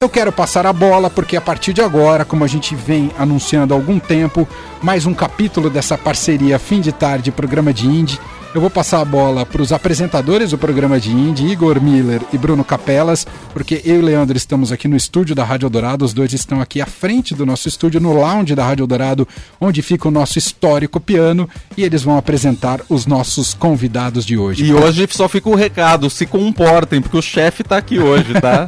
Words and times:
Eu 0.00 0.08
quero 0.08 0.30
passar 0.30 0.64
a 0.64 0.72
bola 0.72 1.10
porque 1.10 1.36
a 1.36 1.40
partir 1.40 1.72
de 1.72 1.82
agora, 1.82 2.24
como 2.24 2.44
a 2.44 2.46
gente 2.46 2.72
vem 2.72 3.10
anunciando 3.18 3.74
há 3.74 3.76
algum 3.76 3.98
tempo, 3.98 4.46
mais 4.80 5.06
um 5.06 5.12
capítulo 5.12 5.68
dessa 5.68 5.98
parceria 5.98 6.56
Fim 6.56 6.80
de 6.80 6.92
Tarde, 6.92 7.32
programa 7.32 7.74
de 7.74 7.88
Indie. 7.88 8.20
Eu 8.54 8.62
vou 8.62 8.70
passar 8.70 9.02
a 9.02 9.04
bola 9.04 9.44
para 9.44 9.60
os 9.60 9.72
apresentadores 9.72 10.52
do 10.52 10.58
programa 10.58 10.98
de 10.98 11.10
Indie, 11.10 11.48
Igor 11.48 11.82
Miller 11.82 12.22
e 12.32 12.38
Bruno 12.38 12.64
Capelas, 12.64 13.26
porque 13.52 13.82
eu 13.84 13.96
e 13.96 14.02
Leandro 14.02 14.38
estamos 14.38 14.72
aqui 14.72 14.88
no 14.88 14.96
estúdio 14.96 15.34
da 15.34 15.44
Rádio 15.44 15.68
Dourado, 15.68 16.02
os 16.02 16.14
dois 16.14 16.32
estão 16.32 16.58
aqui 16.58 16.80
à 16.80 16.86
frente 16.86 17.34
do 17.34 17.44
nosso 17.44 17.68
estúdio, 17.68 18.00
no 18.00 18.14
lounge 18.14 18.54
da 18.54 18.64
Rádio 18.64 18.86
Dourado, 18.86 19.28
onde 19.60 19.82
fica 19.82 20.08
o 20.08 20.10
nosso 20.10 20.38
histórico 20.38 20.98
piano, 20.98 21.48
e 21.76 21.84
eles 21.84 22.02
vão 22.02 22.16
apresentar 22.16 22.80
os 22.88 23.04
nossos 23.04 23.52
convidados 23.52 24.24
de 24.24 24.38
hoje. 24.38 24.64
E 24.64 24.72
hoje 24.72 25.06
só 25.10 25.28
fica 25.28 25.50
o 25.50 25.52
um 25.52 25.56
recado, 25.56 26.08
se 26.08 26.24
comportem, 26.24 27.02
porque 27.02 27.18
o 27.18 27.22
chefe 27.22 27.60
está 27.60 27.76
aqui 27.76 27.98
hoje, 27.98 28.32
tá? 28.40 28.66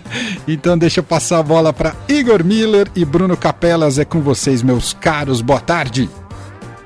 então 0.46 0.76
deixa 0.76 1.00
eu 1.00 1.04
passar 1.04 1.38
a 1.38 1.42
bola 1.42 1.72
para 1.72 1.96
Igor 2.06 2.44
Miller 2.44 2.86
e 2.94 3.02
Bruno 3.02 3.36
Capelas, 3.36 3.98
é 3.98 4.04
com 4.04 4.20
vocês, 4.20 4.62
meus 4.62 4.92
caros, 4.92 5.40
boa 5.40 5.60
tarde. 5.60 6.08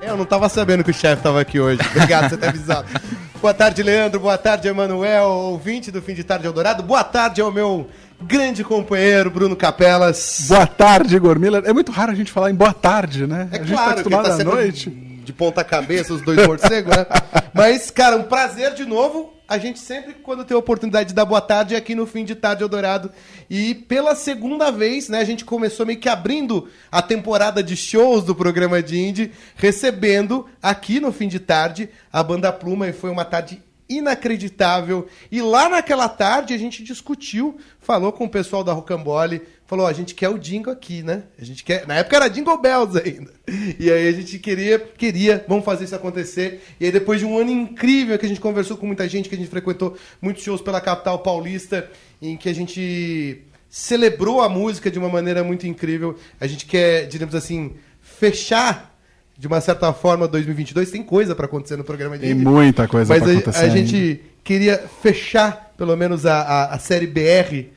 Eu 0.06 0.16
não 0.16 0.24
tava 0.24 0.48
sabendo 0.48 0.84
que 0.84 0.91
o 0.92 0.95
chefe 0.95 1.20
tava 1.20 1.41
aqui 1.41 1.59
hoje. 1.59 1.80
Obrigado 1.91 2.23
por 2.23 2.30
você 2.30 2.37
ter 2.37 2.48
avisado. 2.48 2.87
Boa 3.42 3.52
tarde, 3.52 3.83
Leandro. 3.83 4.20
Boa 4.20 4.38
tarde, 4.38 4.69
Emanuel, 4.69 5.28
ouvinte 5.28 5.91
do 5.91 6.01
Fim 6.01 6.14
de 6.14 6.23
Tarde 6.23 6.47
Eldorado. 6.47 6.83
Boa 6.83 7.02
tarde 7.02 7.41
ao 7.41 7.51
meu 7.51 7.88
grande 8.23 8.62
companheiro 8.62 9.30
Bruno 9.30 9.56
Capelas. 9.56 10.47
Boa 10.48 10.66
tarde, 10.66 11.16
Igor 11.16 11.38
Miller. 11.38 11.62
É 11.66 11.73
muito 11.73 11.91
raro 11.91 12.12
a 12.12 12.14
gente 12.14 12.30
falar 12.30 12.50
em 12.50 12.55
boa 12.55 12.73
tarde, 12.73 13.27
né? 13.27 13.48
É 13.50 13.56
a 13.56 13.59
gente 13.59 13.73
claro, 13.73 13.87
tá 13.87 14.00
acostumado 14.00 14.28
tá 14.28 14.34
à 14.34 14.45
noite. 14.45 14.91
De 14.91 15.33
ponta 15.33 15.64
cabeça, 15.64 16.14
os 16.14 16.23
dois 16.23 16.47
morcegos, 16.47 16.97
né? 16.97 17.05
Mas, 17.52 17.91
cara, 17.91 18.16
um 18.16 18.23
prazer 18.23 18.75
de 18.75 18.84
novo 18.84 19.35
a 19.48 19.59
gente 19.59 19.78
sempre, 19.78 20.14
quando 20.14 20.45
tem 20.45 20.55
a 20.55 20.59
oportunidade 20.59 21.10
de 21.10 21.14
dar 21.14 21.24
boa 21.24 21.41
tarde, 21.41 21.74
é 21.74 21.78
aqui 21.78 21.95
no 21.95 22.06
fim 22.06 22.24
de 22.24 22.34
tarde 22.34 22.62
Eldorado. 22.62 23.12
E 23.48 23.74
pela 23.74 24.14
segunda 24.14 24.72
vez, 24.72 25.09
né, 25.09 25.20
a 25.20 25.24
gente 25.24 25.45
começou 25.45 25.86
meio 25.86 26.00
que 26.00 26.09
abrindo 26.09 26.69
a 26.91 27.00
temporada 27.00 27.62
de 27.62 27.77
shows 27.77 28.24
do 28.24 28.34
programa 28.34 28.83
de 28.83 28.98
Indie, 28.98 29.33
recebendo 29.55 30.47
aqui 30.61 30.98
no 30.98 31.12
fim 31.12 31.28
de 31.28 31.39
tarde 31.39 31.89
a 32.12 32.22
banda 32.22 32.52
Pluma, 32.52 32.89
e 32.89 32.92
foi 32.92 33.11
uma 33.11 33.24
tarde 33.24 33.62
inacreditável. 33.89 35.06
E 35.31 35.41
lá 35.41 35.69
naquela 35.69 36.09
tarde 36.09 36.55
a 36.55 36.59
gente 36.59 36.83
discutiu, 36.83 37.59
falou 37.81 38.12
com 38.12 38.25
o 38.25 38.29
pessoal 38.29 38.65
da 38.65 38.73
Rocambole, 38.73 39.42
falou: 39.67 39.87
a 39.87 39.92
gente 39.92 40.15
quer 40.15 40.29
o 40.29 40.39
Jingle 40.39 40.73
aqui, 40.73 41.03
né? 41.03 41.25
A 41.39 41.45
gente 41.45 41.65
quer. 41.65 41.87
Na 41.87 41.95
época 41.97 42.17
era 42.17 42.29
Jingle 42.29 42.61
Bells 42.61 42.98
ainda. 42.98 43.34
E 43.79 43.91
aí 43.91 44.09
a 44.09 44.12
gente 44.12 44.39
queria, 44.39 44.79
queria, 44.79 45.45
vamos 45.47 45.64
fazer 45.64 45.84
isso 45.84 45.95
acontecer. 45.95 46.62
E 46.81 46.87
aí 46.87 46.92
depois 46.92 47.20
de 47.20 47.27
um 47.27 47.39
ano 47.39 47.51
incrível 47.51 48.19
que 48.19 48.27
a 48.27 48.29
gente 48.29 48.41
conversou 48.41 48.77
com 48.77 48.87
muita 48.87 49.09
gente, 49.09 49.29
que 49.29 49.34
a 49.34 49.39
gente 49.39 49.51
frequentou 49.51 49.97
muitos 50.20 50.42
shows 50.42 50.61
pela 50.61 50.81
capital 50.81 51.20
paulista, 51.20 51.89
em 52.20 52.37
que 52.37 52.48
a 52.48 52.55
gente 52.55 53.42
celebrou 53.69 54.41
a 54.41 54.48
música 54.48 54.91
de 54.91 54.98
uma 54.98 55.09
maneira 55.09 55.45
muito 55.45 55.67
incrível. 55.67 56.19
A 56.41 56.47
gente 56.47 56.67
quer, 56.67 57.07
digamos 57.07 57.34
assim, 57.34 57.77
fechar 58.01 58.95
de 59.39 59.47
uma 59.47 59.61
certa 59.61 59.92
forma 59.92 60.27
2022 60.27 60.91
tem 60.91 61.03
coisa 61.03 61.34
para 61.34 61.47
acontecer 61.47 61.77
no 61.77 61.84
programa 61.84 62.17
de 62.17 62.27
Tem 62.27 62.34
muita 62.34 62.89
coisa 62.89 63.15
para 63.15 63.31
acontecer. 63.31 63.47
Mas 63.47 63.59
a, 63.59 63.69
gente 63.69 64.23
queria 64.42 64.79
fechar 65.03 65.75
pelo 65.77 65.95
menos 65.97 66.25
a, 66.25 66.41
a, 66.41 66.75
a 66.75 66.79
série 66.79 67.06
BR 67.06 67.69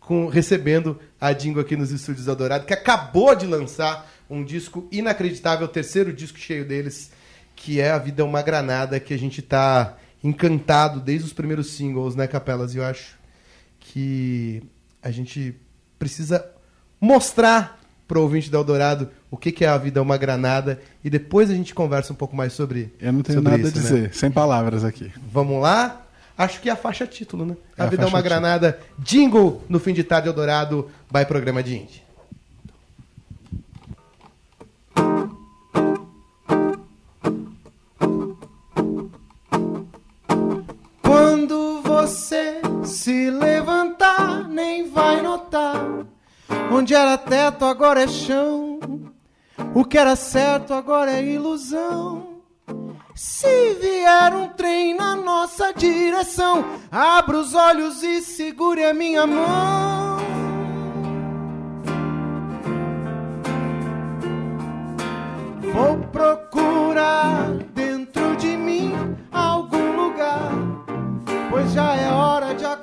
com, 0.00 0.26
recebendo 0.26 0.98
a 1.20 1.32
Dingo 1.32 1.60
aqui 1.60 1.76
nos 1.76 1.90
estúdios 1.90 2.28
Adorado, 2.28 2.64
que 2.64 2.72
acabou 2.72 3.34
de 3.34 3.46
lançar 3.46 4.10
um 4.28 4.42
disco 4.42 4.88
inacreditável, 4.90 5.66
o 5.66 5.70
terceiro 5.70 6.12
disco 6.12 6.38
cheio 6.38 6.66
deles, 6.66 7.12
que 7.54 7.80
é 7.80 7.90
A 7.90 7.98
Vida 7.98 8.22
é 8.22 8.24
uma 8.24 8.40
Granada, 8.40 8.98
que 8.98 9.12
a 9.12 9.18
gente 9.18 9.40
está 9.40 9.96
encantado 10.24 11.00
desde 11.00 11.26
os 11.26 11.32
primeiros 11.32 11.72
singles, 11.72 12.14
né, 12.14 12.26
Capelas? 12.26 12.74
E 12.74 12.78
eu 12.78 12.84
acho 12.84 13.18
que 13.78 14.62
a 15.02 15.10
gente 15.10 15.54
precisa 15.98 16.44
mostrar 17.00 17.78
para 18.08 18.18
o 18.18 18.22
ouvinte 18.22 18.50
da 18.50 18.58
Eldorado 18.58 19.10
o 19.32 19.36
que, 19.38 19.50
que 19.50 19.64
é 19.64 19.68
A 19.68 19.78
Vida 19.78 19.98
é 19.98 20.02
uma 20.02 20.18
Granada 20.18 20.78
e 21.02 21.08
depois 21.08 21.50
a 21.50 21.54
gente 21.54 21.74
conversa 21.74 22.12
um 22.12 22.16
pouco 22.16 22.36
mais 22.36 22.52
sobre 22.52 22.92
Eu 23.00 23.14
não 23.14 23.22
tenho 23.22 23.40
nada 23.40 23.56
isso, 23.56 23.68
a 23.68 23.70
dizer, 23.70 24.02
né? 24.02 24.10
sem 24.12 24.30
palavras 24.30 24.84
aqui. 24.84 25.10
Vamos 25.32 25.60
lá? 25.60 26.02
acho 26.36 26.60
que 26.60 26.68
é 26.68 26.72
a 26.72 26.76
faixa 26.76 27.06
título, 27.06 27.46
né? 27.46 27.56
É 27.78 27.82
a, 27.82 27.86
a 27.86 27.88
vida 27.88 28.02
é 28.02 28.06
uma 28.06 28.20
granada. 28.20 28.78
Jingle 28.98 29.62
no 29.70 29.80
fim 29.80 29.94
de 29.94 30.04
tarde 30.04 30.28
Eldorado, 30.28 30.90
vai 31.10 31.24
programa 31.24 31.62
de 31.62 31.76
Indie. 31.76 32.02
Quando 41.00 41.80
você 41.82 42.60
se 42.84 43.30
levantar, 43.30 44.46
nem 44.46 44.90
vai 44.90 45.22
notar. 45.22 46.04
Onde 46.70 46.92
era 46.92 47.16
teto, 47.16 47.64
agora 47.64 48.02
é 48.02 48.08
chão. 48.08 49.11
O 49.74 49.84
que 49.84 49.96
era 49.96 50.16
certo, 50.16 50.74
agora 50.74 51.12
é 51.12 51.24
ilusão. 51.24 52.32
Se 53.14 53.74
vier 53.80 54.34
um 54.34 54.48
trem 54.48 54.94
na 54.94 55.14
nossa 55.14 55.72
direção, 55.72 56.64
abra 56.90 57.38
os 57.38 57.54
olhos 57.54 58.02
e 58.02 58.20
segure 58.22 58.84
a 58.84 58.94
minha 58.94 59.26
mão. 59.26 60.16
Vou 65.72 65.96
procurar 66.10 67.50
dentro 67.74 68.36
de 68.36 68.56
mim 68.56 68.92
algum 69.30 69.96
lugar, 69.96 70.52
pois 71.50 71.72
já 71.72 71.94
é 71.96 72.10
hora 72.12 72.54
de 72.54 72.64
acordar, 72.64 72.81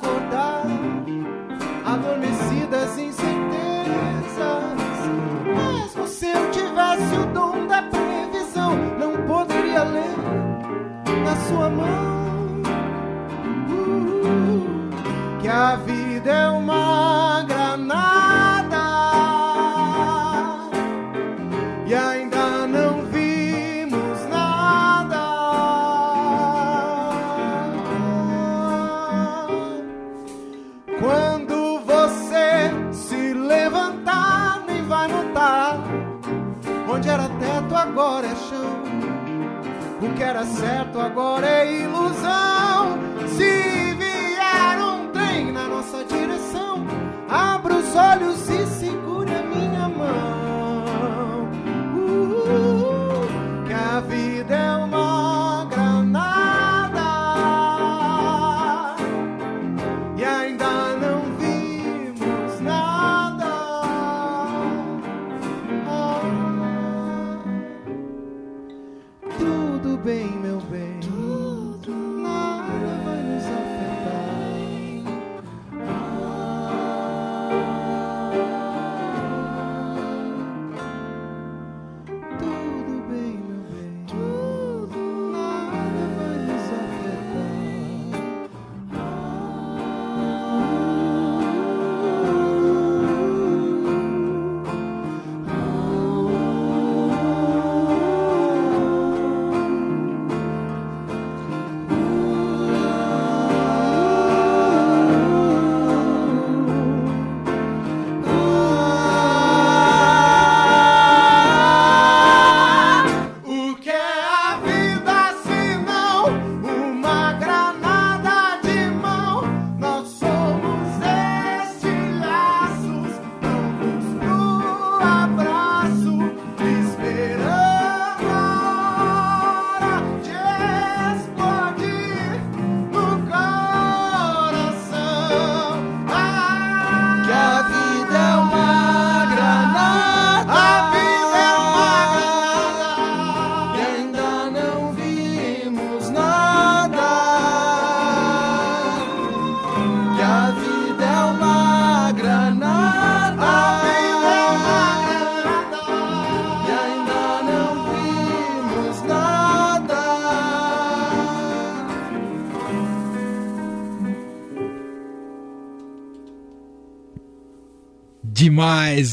tivesse 7.09 7.15
o 7.15 7.25
dom 7.33 7.67
da 7.67 7.81
previsão, 7.83 8.75
não 8.99 9.15
poderia 9.27 9.83
ler 9.83 10.15
na 11.23 11.35
sua 11.47 11.69
mão. 11.69 12.61
Uh, 13.69 15.41
que 15.41 15.47
a 15.47 15.75
vida 15.77 16.29
é 16.29 16.49
uma 16.49 16.98
era 40.39 40.45
certo 40.45 40.99
agora 40.99 41.45
é 41.47 41.81
ilusão. 41.81 42.08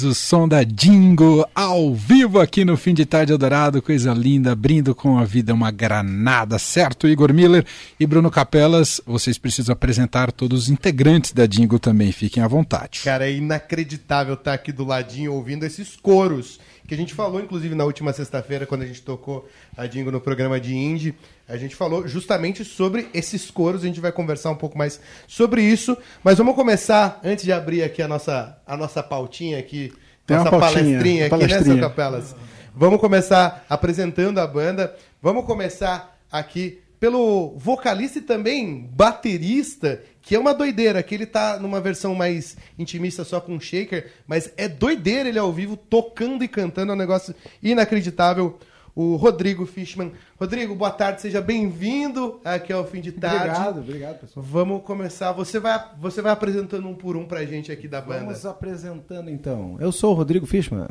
O 0.02 0.14
som 0.14 0.46
da 0.46 0.62
Dingo 0.62 1.48
ao 1.54 1.94
vivo 1.94 2.38
aqui 2.38 2.64
no 2.64 2.76
Fim 2.76 2.92
de 2.92 3.06
Tarde 3.06 3.32
Eldorado, 3.32 3.80
coisa 3.80 4.12
linda, 4.12 4.52
abrindo 4.52 4.94
com 4.94 5.18
a 5.18 5.24
vida 5.24 5.54
uma 5.54 5.70
granada, 5.70 6.58
certo? 6.58 7.08
Igor 7.08 7.32
Miller 7.32 7.64
e 7.98 8.06
Bruno 8.06 8.30
Capelas, 8.30 9.00
vocês 9.06 9.38
precisam 9.38 9.72
apresentar 9.72 10.30
todos 10.32 10.64
os 10.64 10.68
integrantes 10.68 11.32
da 11.32 11.46
Dingo 11.46 11.78
também, 11.78 12.12
fiquem 12.12 12.42
à 12.42 12.48
vontade. 12.48 13.00
Cara, 13.04 13.28
é 13.28 13.32
inacreditável 13.32 14.34
estar 14.34 14.54
aqui 14.54 14.70
do 14.72 14.84
ladinho 14.84 15.32
ouvindo 15.32 15.64
esses 15.64 15.96
coros 15.96 16.60
que 16.86 16.94
a 16.94 16.96
gente 16.96 17.14
falou, 17.14 17.40
inclusive, 17.40 17.74
na 17.74 17.84
última 17.84 18.12
sexta-feira, 18.12 18.66
quando 18.66 18.82
a 18.82 18.86
gente 18.86 19.02
tocou 19.02 19.48
a 19.76 19.86
Dingo 19.86 20.10
no 20.10 20.20
programa 20.20 20.60
de 20.60 20.74
Indie. 20.74 21.14
A 21.48 21.56
gente 21.56 21.76
falou 21.76 22.08
justamente 22.08 22.64
sobre 22.64 23.08
esses 23.14 23.50
coros, 23.50 23.82
a 23.82 23.86
gente 23.86 24.00
vai 24.00 24.10
conversar 24.10 24.50
um 24.50 24.56
pouco 24.56 24.76
mais 24.76 25.00
sobre 25.28 25.62
isso. 25.62 25.96
Mas 26.24 26.38
vamos 26.38 26.56
começar, 26.56 27.20
antes 27.22 27.44
de 27.44 27.52
abrir 27.52 27.84
aqui 27.84 28.02
a 28.02 28.08
nossa, 28.08 28.60
a 28.66 28.76
nossa 28.76 29.02
pautinha 29.02 29.58
aqui, 29.58 29.92
Tem 30.26 30.36
nossa 30.36 30.50
pautinha, 30.50 30.72
palestrinha 30.72 31.26
aqui, 31.26 31.34
né, 31.34 31.40
palestrinha. 31.46 31.76
seu 31.76 31.88
Capelas? 31.88 32.34
Vamos 32.74 33.00
começar 33.00 33.64
apresentando 33.68 34.38
a 34.38 34.46
banda. 34.46 34.94
Vamos 35.22 35.44
começar 35.44 36.18
aqui 36.30 36.80
pelo 36.98 37.54
vocalista 37.56 38.18
e 38.18 38.22
também 38.22 38.90
baterista, 38.92 40.02
que 40.20 40.34
é 40.34 40.38
uma 40.38 40.52
doideira, 40.52 41.02
que 41.02 41.14
ele 41.14 41.26
tá 41.26 41.58
numa 41.60 41.80
versão 41.80 42.14
mais 42.14 42.56
intimista 42.78 43.22
só 43.22 43.40
com 43.40 43.60
shaker, 43.60 44.10
mas 44.26 44.50
é 44.56 44.66
doideira 44.66 45.28
ele 45.28 45.38
ao 45.38 45.52
vivo, 45.52 45.76
tocando 45.76 46.42
e 46.42 46.48
cantando, 46.48 46.90
é 46.92 46.94
um 46.94 46.98
negócio 46.98 47.34
inacreditável. 47.62 48.58
O 48.96 49.14
Rodrigo 49.16 49.66
Fishman. 49.66 50.12
Rodrigo, 50.40 50.74
boa 50.74 50.90
tarde, 50.90 51.20
seja 51.20 51.42
bem-vindo 51.42 52.40
aqui 52.42 52.72
ao 52.72 52.82
fim 52.86 53.02
de 53.02 53.12
tarde. 53.12 53.50
Obrigado, 53.50 53.80
obrigado, 53.80 54.20
pessoal. 54.20 54.46
Vamos 54.48 54.82
começar. 54.84 55.32
Você 55.32 55.60
vai, 55.60 55.84
você 56.00 56.22
vai 56.22 56.32
apresentando 56.32 56.88
um 56.88 56.94
por 56.94 57.14
um 57.14 57.26
pra 57.26 57.44
gente 57.44 57.70
aqui 57.70 57.86
da 57.86 58.00
banda. 58.00 58.20
Vamos 58.20 58.46
apresentando 58.46 59.28
então. 59.28 59.76
Eu 59.78 59.92
sou 59.92 60.12
o 60.12 60.14
Rodrigo 60.14 60.46
Fishman. 60.46 60.88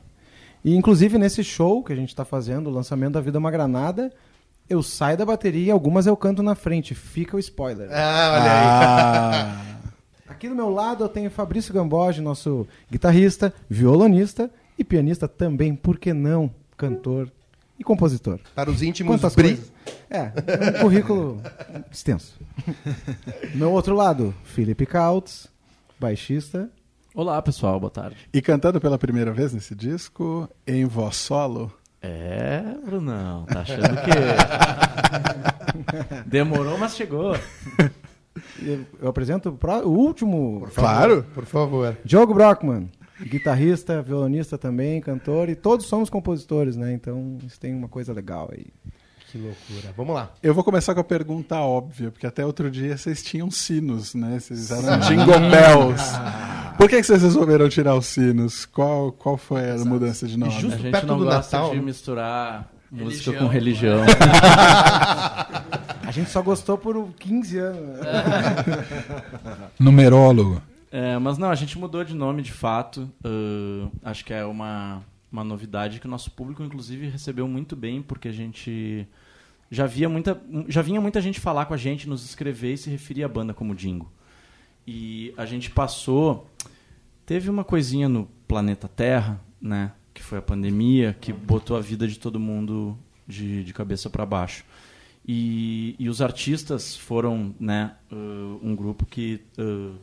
E 0.64 0.76
inclusive 0.76 1.18
nesse 1.18 1.44
show 1.44 1.84
que 1.84 1.94
a 1.94 1.96
gente 1.96 2.10
está 2.10 2.24
fazendo, 2.24 2.70
o 2.70 2.74
lançamento 2.74 3.14
da 3.14 3.22
Vida 3.22 3.38
é 3.38 3.40
uma 3.40 3.50
Granada, 3.50 4.14
eu 4.70 4.84
saio 4.84 5.18
da 5.18 5.26
bateria 5.26 5.66
e 5.66 5.72
algumas 5.72 6.06
eu 6.06 6.16
canto 6.16 6.44
na 6.44 6.54
frente. 6.54 6.94
Fica 6.94 7.36
o 7.36 7.40
spoiler. 7.40 7.90
Ah, 7.92 8.32
olha 8.34 8.52
aí. 8.52 8.68
Ah, 8.68 9.62
Aqui 10.30 10.48
do 10.48 10.54
meu 10.54 10.70
lado 10.70 11.04
eu 11.04 11.10
tenho 11.10 11.32
Fabrício 11.32 11.74
Gamboge, 11.74 12.22
nosso 12.22 12.68
guitarrista, 12.92 13.52
violonista 13.68 14.52
e 14.78 14.84
pianista 14.84 15.28
também, 15.28 15.74
por 15.74 15.98
que 15.98 16.14
não, 16.14 16.54
cantor 16.78 17.32
e 17.80 17.84
compositor. 17.84 18.40
Para 18.54 18.70
os 18.70 18.82
íntimos, 18.82 19.16
Quantas 19.16 19.36
Bri. 19.36 19.56
coisas? 19.56 19.72
É, 20.10 20.32
um 20.78 20.82
currículo 20.82 21.42
extenso. 21.92 22.38
Meu 23.54 23.72
outro 23.72 23.96
lado, 23.96 24.34
Felipe 24.44 24.86
Kautz, 24.86 25.48
baixista. 26.00 26.70
Olá, 27.14 27.42
pessoal, 27.42 27.80
boa 27.80 27.90
tarde. 27.92 28.18
E 28.34 28.42
cantando 28.42 28.80
pela 28.82 28.98
primeira 28.98 29.32
vez 29.34 29.54
nesse 29.54 29.74
disco, 29.76 30.50
em 30.68 30.86
voz 30.86 31.16
solo. 31.16 31.72
É, 32.02 32.62
Brunão, 32.86 33.46
tá 33.46 33.62
achando 33.62 33.96
que. 34.04 34.12
Demorou, 36.26 36.78
mas 36.78 36.96
chegou. 36.96 37.36
Eu 39.00 39.08
apresento 39.10 39.50
o 39.50 39.54
pró- 39.54 39.82
o 39.84 39.90
último, 39.90 40.68
Claro. 40.76 41.26
Por 41.34 41.46
favor. 41.46 41.98
Diogo 42.04 42.34
Brockman, 42.34 42.90
guitarrista, 43.24 44.02
violonista 44.02 44.58
também, 44.58 45.00
cantor, 45.02 45.50
e 45.50 45.56
todos 45.56 45.86
somos 45.86 46.10
compositores, 46.10 46.76
né? 46.76 46.94
Então 46.94 47.38
isso 47.46 47.60
tem 47.60 47.74
uma 47.74 47.88
coisa 47.88 48.12
legal 48.14 48.50
aí. 48.52 48.66
Que 49.32 49.38
loucura. 49.38 49.94
Vamos 49.98 50.16
lá. 50.16 50.32
Eu 50.42 50.54
vou 50.54 50.64
começar 50.64 50.94
com 50.94 51.02
a 51.02 51.04
pergunta 51.04 51.58
óbvia, 51.60 52.10
porque 52.12 52.26
até 52.28 52.46
outro 52.46 52.72
dia 52.72 52.96
vocês 52.98 53.22
tinham 53.24 53.50
sinos, 53.52 54.16
né? 54.16 54.40
Vocês 54.40 54.72
eram 54.72 55.00
jingle 55.00 55.40
bells. 55.50 56.02
Por 56.78 56.90
que 56.90 56.98
que 56.98 57.04
vocês 57.04 57.22
resolveram 57.22 57.68
tirar 57.70 57.96
os 57.96 58.06
sinos? 58.06 58.66
Qual, 58.66 59.12
qual 59.12 59.36
foi 59.38 59.70
a 59.72 59.76
mudança 59.78 60.28
de 60.28 60.38
nome? 60.38 60.52
justo- 60.54 60.76
A 60.76 60.78
gente 60.78 60.92
perto 60.92 61.08
não 61.08 61.18
do 61.18 61.26
gosta 61.26 61.58
Natal, 61.58 61.72
de 61.72 61.78
né? 61.78 61.84
misturar 61.84 62.72
música 62.92 63.32
Religião. 63.32 63.38
com 63.40 63.48
religião. 63.52 64.02
A 66.08 66.12
gente 66.12 66.30
só 66.30 66.42
gostou 66.42 66.78
por 66.78 67.10
15 67.20 67.58
anos. 67.58 68.00
né? 68.00 69.66
numerólogo. 69.80 70.62
É, 70.96 71.20
mas 71.20 71.38
não, 71.38 71.50
a 71.50 71.56
gente 71.56 71.78
mudou 71.78 72.06
de 72.06 72.16
nome 72.16 72.42
de 72.42 72.54
fato. 72.54 73.12
Ahn, 73.22 73.90
acho 74.02 74.24
que 74.24 74.34
é 74.34 74.46
uma, 74.46 75.04
uma 75.30 75.44
novidade 75.44 76.00
que 76.00 76.08
o 76.08 76.10
nosso 76.10 76.32
público, 76.32 76.64
inclusive, 76.64 77.10
recebeu 77.10 77.46
muito 77.50 77.76
bem, 77.76 78.02
porque 78.02 78.30
a 78.30 78.32
gente 78.32 79.06
já 79.70 79.86
via 79.86 80.08
muita. 80.08 80.42
Já 80.70 80.82
vinha 80.82 81.02
muita 81.02 81.20
gente 81.20 81.38
falar 81.42 81.66
com 81.66 81.74
a 81.74 81.78
gente, 81.78 82.08
nos 82.08 82.24
escrever 82.24 82.76
e 82.76 82.78
se 82.78 82.90
referir 82.90 83.26
à 83.26 83.28
banda 83.28 83.54
como 83.54 83.76
Dingo. 83.76 84.10
E 84.88 85.34
a 85.36 85.46
gente 85.46 85.70
passou. 85.70 86.50
Teve 87.26 87.50
uma 87.50 87.66
coisinha 87.66 88.08
no 88.08 88.30
planeta 88.48 88.88
Terra, 88.88 89.42
né? 89.62 89.92
Que 90.14 90.24
foi 90.24 90.38
a 90.38 90.42
pandemia, 90.42 91.14
que 91.20 91.34
botou 91.34 91.76
a 91.76 91.82
vida 91.82 92.08
de 92.08 92.18
todo 92.18 92.40
mundo 92.40 92.98
de, 93.28 93.66
de 93.66 93.74
cabeça 93.74 94.10
para 94.10 94.26
baixo. 94.26 94.64
E, 95.28 95.94
e 96.00 96.08
os 96.08 96.22
artistas 96.22 96.96
foram, 96.96 97.54
né, 97.60 97.96
uh, 98.12 98.60
um 98.62 98.76
grupo 98.76 99.06
que, 99.08 99.42
uh, 99.58 99.96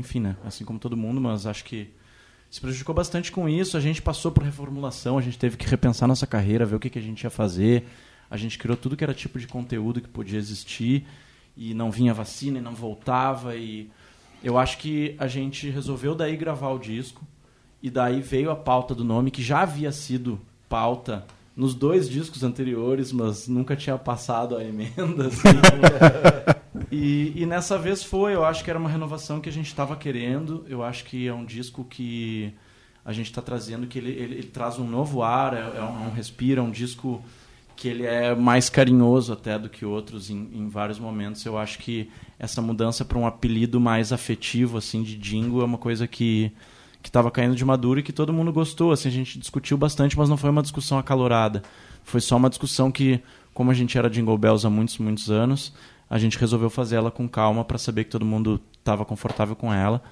enfim, 0.00 0.20
né, 0.20 0.36
assim 0.44 0.64
como 0.64 0.78
todo 0.78 0.96
mundo, 0.96 1.20
mas 1.20 1.46
acho 1.46 1.64
que 1.64 1.90
se 2.50 2.60
prejudicou 2.60 2.94
bastante 2.94 3.30
com 3.30 3.48
isso. 3.48 3.76
A 3.76 3.80
gente 3.80 4.02
passou 4.02 4.32
por 4.32 4.42
reformulação, 4.42 5.16
a 5.16 5.22
gente 5.22 5.38
teve 5.38 5.56
que 5.56 5.66
repensar 5.66 6.08
nossa 6.08 6.26
carreira, 6.26 6.66
ver 6.66 6.76
o 6.76 6.80
que, 6.80 6.90
que 6.90 6.98
a 6.98 7.02
gente 7.02 7.22
ia 7.22 7.30
fazer. 7.30 7.86
A 8.28 8.36
gente 8.36 8.58
criou 8.58 8.76
tudo 8.76 8.96
que 8.96 9.04
era 9.04 9.14
tipo 9.14 9.38
de 9.38 9.46
conteúdo 9.46 10.00
que 10.00 10.08
podia 10.08 10.38
existir 10.38 11.06
e 11.56 11.74
não 11.74 11.90
vinha 11.90 12.12
vacina 12.12 12.58
e 12.58 12.60
não 12.60 12.74
voltava. 12.74 13.54
E 13.54 13.90
eu 14.42 14.58
acho 14.58 14.78
que 14.78 15.14
a 15.18 15.28
gente 15.28 15.70
resolveu 15.70 16.14
daí 16.14 16.36
gravar 16.36 16.70
o 16.70 16.78
disco 16.78 17.24
e 17.82 17.88
daí 17.88 18.20
veio 18.20 18.50
a 18.50 18.56
pauta 18.56 18.94
do 18.94 19.04
nome 19.04 19.30
que 19.30 19.42
já 19.42 19.62
havia 19.62 19.92
sido 19.92 20.40
pauta 20.68 21.24
nos 21.54 21.74
dois 21.74 22.08
discos 22.08 22.42
anteriores, 22.42 23.12
mas 23.12 23.46
nunca 23.46 23.76
tinha 23.76 23.98
passado 23.98 24.56
a 24.56 24.64
emenda. 24.64 25.26
assim. 25.26 25.48
e, 26.90 27.32
e 27.36 27.46
nessa 27.46 27.78
vez 27.78 28.02
foi, 28.02 28.34
eu 28.34 28.44
acho 28.44 28.64
que 28.64 28.70
era 28.70 28.78
uma 28.78 28.88
renovação 28.88 29.40
que 29.40 29.48
a 29.48 29.52
gente 29.52 29.66
estava 29.66 29.96
querendo. 29.96 30.64
Eu 30.68 30.82
acho 30.82 31.04
que 31.04 31.26
é 31.26 31.32
um 31.32 31.44
disco 31.44 31.84
que 31.84 32.52
a 33.04 33.12
gente 33.12 33.26
está 33.26 33.40
trazendo, 33.40 33.86
que 33.86 33.98
ele, 33.98 34.10
ele, 34.10 34.34
ele 34.34 34.46
traz 34.48 34.78
um 34.78 34.86
novo 34.86 35.22
ar, 35.22 35.54
é, 35.54 35.78
é 35.78 35.82
um, 35.82 36.08
um 36.08 36.10
respiro, 36.10 36.60
é 36.60 36.64
um 36.64 36.70
disco 36.70 37.22
que 37.76 37.88
ele 37.88 38.04
é 38.04 38.34
mais 38.34 38.68
carinhoso 38.68 39.32
até 39.32 39.58
do 39.58 39.68
que 39.70 39.86
outros 39.86 40.28
em, 40.28 40.50
em 40.52 40.68
vários 40.68 40.98
momentos. 40.98 41.44
Eu 41.46 41.56
acho 41.56 41.78
que 41.78 42.10
essa 42.38 42.60
mudança 42.60 43.04
para 43.04 43.16
um 43.18 43.26
apelido 43.26 43.80
mais 43.80 44.12
afetivo, 44.12 44.76
assim, 44.76 45.02
de 45.02 45.16
Dingo, 45.16 45.62
é 45.62 45.64
uma 45.64 45.78
coisa 45.78 46.06
que 46.06 46.52
que 47.02 47.08
estava 47.08 47.30
caindo 47.30 47.54
de 47.54 47.64
maduro 47.64 48.00
e 48.00 48.02
que 48.02 48.12
todo 48.12 48.32
mundo 48.32 48.52
gostou. 48.52 48.92
Assim, 48.92 49.08
a 49.08 49.12
gente 49.12 49.38
discutiu 49.38 49.76
bastante, 49.76 50.18
mas 50.18 50.28
não 50.28 50.36
foi 50.36 50.50
uma 50.50 50.62
discussão 50.62 50.98
acalorada. 50.98 51.62
Foi 52.04 52.20
só 52.20 52.36
uma 52.36 52.50
discussão 52.50 52.90
que, 52.90 53.20
como 53.54 53.70
a 53.70 53.74
gente 53.74 53.96
era 53.96 54.10
Jingle 54.10 54.36
Bells 54.36 54.66
há 54.66 54.70
muitos, 54.70 54.98
muitos 54.98 55.30
anos, 55.30 55.72
a 56.10 56.18
gente 56.18 56.36
resolveu 56.36 56.68
fazer 56.68 56.96
ela 56.96 57.10
com 57.10 57.26
calma 57.28 57.64
para 57.64 57.78
saber 57.78 58.04
que 58.04 58.10
todo 58.10 58.26
mundo 58.26 58.60
estava 58.78 59.04
confortável 59.04 59.54
com 59.56 59.72
ela. 59.72 60.02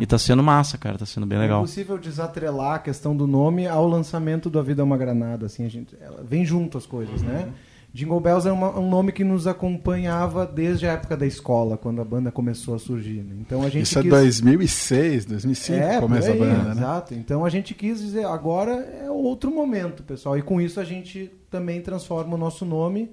E 0.00 0.04
tá 0.06 0.18
sendo 0.18 0.42
massa, 0.42 0.76
cara, 0.76 0.98
tá 0.98 1.06
sendo 1.06 1.26
bem 1.26 1.38
É 1.38 1.42
legal. 1.42 1.60
impossível 1.60 1.96
desatrelar 1.96 2.74
a 2.74 2.78
questão 2.80 3.16
do 3.16 3.24
nome 3.24 3.68
ao 3.68 3.86
lançamento 3.88 4.50
do 4.50 4.58
A 4.58 4.62
Vida 4.62 4.82
é 4.82 4.84
uma 4.84 4.96
Granada. 4.96 5.46
Assim, 5.46 5.64
a 5.64 5.68
gente, 5.70 5.96
ela 6.00 6.24
vem 6.28 6.44
junto 6.44 6.76
as 6.76 6.84
coisas, 6.84 7.22
né? 7.22 7.48
Jingle 7.94 8.18
Bells 8.20 8.46
é 8.48 8.52
uma- 8.52 8.76
um 8.78 8.90
nome 8.90 9.12
que 9.12 9.22
nos 9.24 9.46
acompanhava 9.46 10.44
desde 10.44 10.86
a 10.88 10.92
época 10.92 11.16
da 11.16 11.24
escola, 11.24 11.76
quando 11.78 12.00
a 12.00 12.04
banda 12.04 12.32
começou 12.32 12.74
a 12.74 12.78
surgir. 12.80 13.22
né? 13.22 13.36
Então 13.40 13.62
a 13.62 13.68
gente 13.68 13.84
Isso 13.84 13.98
é 13.98 14.02
quis... 14.02 14.10
2006, 14.10 15.24
2005 15.24 15.78
É, 15.78 16.00
começa 16.00 16.30
a 16.30 16.32
aí, 16.32 16.38
banda, 16.38 16.74
né? 16.74 16.80
Exato. 16.80 17.14
Então 17.14 17.44
a 17.44 17.48
gente 17.48 17.72
quis 17.72 18.00
dizer, 18.00 18.26
agora 18.26 18.72
é 18.72 19.08
outro 19.10 19.50
momento, 19.52 20.02
pessoal. 20.02 20.36
E 20.36 20.42
com 20.42 20.60
isso 20.60 20.80
a 20.80 20.84
gente 20.84 21.30
também 21.48 21.80
transforma 21.80 22.34
o 22.34 22.38
nosso 22.38 22.64
nome 22.64 23.08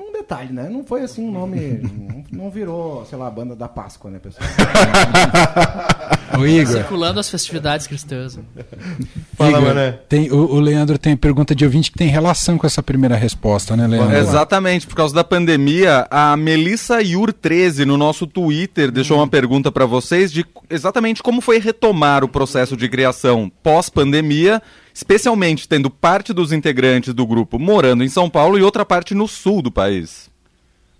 num 0.00 0.12
detalhe, 0.12 0.52
né? 0.52 0.68
Não 0.68 0.84
foi 0.84 1.02
assim 1.02 1.26
um 1.26 1.30
nome. 1.30 1.80
não, 1.82 2.44
não 2.44 2.50
virou, 2.50 3.04
sei 3.04 3.18
lá, 3.18 3.26
a 3.26 3.30
banda 3.30 3.54
da 3.54 3.68
Páscoa, 3.68 4.10
né, 4.10 4.18
pessoal? 4.18 4.48
Ô 6.40 6.46
Igor, 6.46 6.72
Circulando 6.74 7.20
as 7.20 7.28
festividades 7.28 7.86
cristãs. 7.86 8.38
Fala, 9.36 9.50
Igor, 9.50 9.62
Mané. 9.62 9.92
tem, 10.08 10.30
o, 10.30 10.36
o 10.36 10.60
Leandro 10.60 10.98
tem 10.98 11.16
pergunta 11.16 11.54
de 11.54 11.64
ouvinte 11.64 11.90
que 11.90 11.98
tem 11.98 12.08
relação 12.08 12.58
com 12.58 12.66
essa 12.66 12.82
primeira 12.82 13.16
resposta, 13.16 13.76
né, 13.76 13.86
Leandro? 13.86 14.16
Exatamente, 14.16 14.86
por 14.86 14.94
causa 14.94 15.14
da 15.14 15.24
pandemia, 15.24 16.06
a 16.10 16.36
Melissa 16.36 16.98
Yur13 16.98 17.84
no 17.84 17.96
nosso 17.96 18.26
Twitter 18.26 18.90
deixou 18.90 19.18
uma 19.18 19.28
pergunta 19.28 19.70
para 19.70 19.86
vocês 19.86 20.32
de 20.32 20.44
exatamente 20.68 21.22
como 21.22 21.40
foi 21.40 21.58
retomar 21.58 22.24
o 22.24 22.28
processo 22.28 22.76
de 22.76 22.88
criação 22.88 23.50
pós-pandemia, 23.62 24.62
especialmente 24.94 25.68
tendo 25.68 25.90
parte 25.90 26.32
dos 26.32 26.52
integrantes 26.52 27.12
do 27.14 27.26
grupo 27.26 27.58
morando 27.58 28.04
em 28.04 28.08
São 28.08 28.28
Paulo 28.30 28.58
e 28.58 28.62
outra 28.62 28.84
parte 28.84 29.14
no 29.14 29.26
sul 29.26 29.62
do 29.62 29.70
país. 29.70 30.30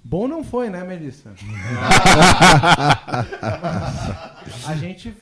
Bom 0.02 0.26
não 0.26 0.42
foi, 0.42 0.70
né, 0.70 0.82
Melissa? 0.82 1.30
a, 4.66 4.74
gente, 4.74 5.14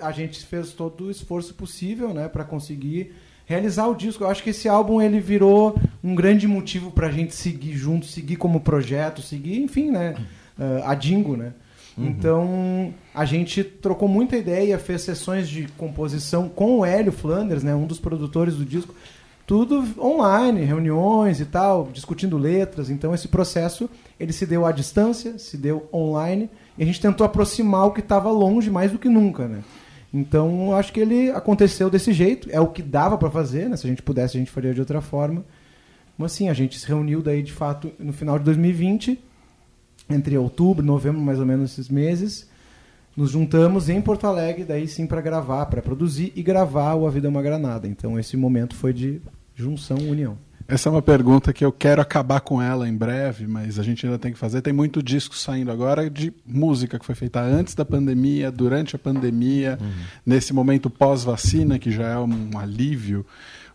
a 0.00 0.12
gente 0.12 0.44
fez 0.44 0.72
todo 0.72 1.04
o 1.04 1.10
esforço 1.10 1.54
possível, 1.54 2.12
né, 2.12 2.28
para 2.28 2.44
conseguir 2.44 3.14
realizar 3.44 3.86
o 3.86 3.94
disco. 3.94 4.24
Eu 4.24 4.28
acho 4.28 4.42
que 4.42 4.50
esse 4.50 4.68
álbum 4.68 5.00
ele 5.00 5.20
virou 5.20 5.78
um 6.02 6.14
grande 6.14 6.48
motivo 6.48 6.90
pra 6.90 7.10
gente 7.10 7.34
seguir 7.34 7.74
junto, 7.74 8.06
seguir 8.06 8.36
como 8.36 8.60
projeto, 8.60 9.22
seguir, 9.22 9.60
enfim, 9.60 9.90
né, 9.90 10.16
eh, 10.58 10.82
a 10.84 10.94
Dingo, 10.94 11.36
né? 11.36 11.52
Então 11.98 12.92
a 13.14 13.24
gente 13.24 13.64
trocou 13.64 14.06
muita 14.06 14.36
ideia, 14.36 14.78
fez 14.78 15.02
sessões 15.02 15.48
de 15.48 15.66
composição 15.78 16.48
com 16.48 16.80
o 16.80 16.84
Hélio 16.84 17.12
Flanders, 17.12 17.62
né, 17.62 17.74
um 17.74 17.86
dos 17.86 17.98
produtores 17.98 18.54
do 18.56 18.66
disco, 18.66 18.94
tudo 19.46 19.82
online, 19.98 20.62
reuniões 20.62 21.40
e 21.40 21.46
tal, 21.46 21.88
discutindo 21.92 22.36
letras. 22.36 22.90
Então 22.90 23.14
esse 23.14 23.28
processo 23.28 23.88
ele 24.20 24.32
se 24.32 24.44
deu 24.44 24.66
à 24.66 24.72
distância, 24.72 25.38
se 25.38 25.56
deu 25.56 25.88
online 25.92 26.50
e 26.78 26.82
a 26.82 26.86
gente 26.86 27.00
tentou 27.00 27.24
aproximar 27.24 27.86
o 27.86 27.92
que 27.92 28.00
estava 28.00 28.30
longe 28.30 28.70
mais 28.70 28.92
do 28.92 28.98
que 28.98 29.08
nunca, 29.08 29.48
né? 29.48 29.62
Então 30.12 30.74
acho 30.74 30.92
que 30.92 31.00
ele 31.00 31.30
aconteceu 31.30 31.90
desse 31.90 32.12
jeito, 32.12 32.48
é 32.50 32.60
o 32.60 32.68
que 32.68 32.82
dava 32.82 33.18
para 33.18 33.30
fazer, 33.30 33.68
né? 33.68 33.76
Se 33.76 33.86
a 33.86 33.90
gente 33.90 34.02
pudesse 34.02 34.36
a 34.36 34.40
gente 34.40 34.50
faria 34.50 34.72
de 34.72 34.80
outra 34.80 35.00
forma. 35.00 35.44
Mas 36.16 36.32
sim, 36.32 36.48
a 36.48 36.54
gente 36.54 36.78
se 36.78 36.86
reuniu 36.86 37.20
daí 37.20 37.42
de 37.42 37.52
fato 37.52 37.92
no 37.98 38.12
final 38.12 38.38
de 38.38 38.44
2020 38.44 39.18
entre 40.08 40.38
outubro, 40.38 40.84
novembro, 40.84 41.20
mais 41.20 41.38
ou 41.38 41.46
menos 41.46 41.72
esses 41.72 41.88
meses, 41.88 42.48
nos 43.16 43.30
juntamos 43.30 43.88
em 43.88 44.00
Porto 44.00 44.26
Alegre, 44.26 44.64
daí 44.64 44.86
sim 44.86 45.06
para 45.06 45.20
gravar, 45.20 45.66
para 45.66 45.82
produzir 45.82 46.32
e 46.36 46.42
gravar 46.42 46.94
o 46.94 47.06
A 47.06 47.10
Vida 47.10 47.26
é 47.26 47.30
uma 47.30 47.42
Granada. 47.42 47.88
Então 47.88 48.18
esse 48.18 48.36
momento 48.36 48.74
foi 48.74 48.92
de 48.92 49.20
junção, 49.54 49.96
união. 49.96 50.38
Essa 50.68 50.88
é 50.88 50.92
uma 50.92 51.02
pergunta 51.02 51.52
que 51.52 51.64
eu 51.64 51.70
quero 51.70 52.02
acabar 52.02 52.40
com 52.40 52.60
ela 52.60 52.88
em 52.88 52.96
breve, 52.96 53.46
mas 53.46 53.78
a 53.78 53.84
gente 53.84 54.04
ainda 54.04 54.18
tem 54.18 54.32
que 54.32 54.38
fazer. 54.38 54.62
Tem 54.62 54.72
muito 54.72 55.00
disco 55.00 55.36
saindo 55.36 55.70
agora 55.70 56.10
de 56.10 56.34
música 56.44 56.98
que 56.98 57.06
foi 57.06 57.14
feita 57.14 57.40
antes 57.40 57.74
da 57.74 57.84
pandemia, 57.84 58.50
durante 58.50 58.96
a 58.96 58.98
pandemia, 58.98 59.78
uhum. 59.80 59.92
nesse 60.24 60.52
momento 60.52 60.90
pós-vacina, 60.90 61.78
que 61.78 61.92
já 61.92 62.08
é 62.08 62.18
um 62.18 62.58
alívio. 62.58 63.24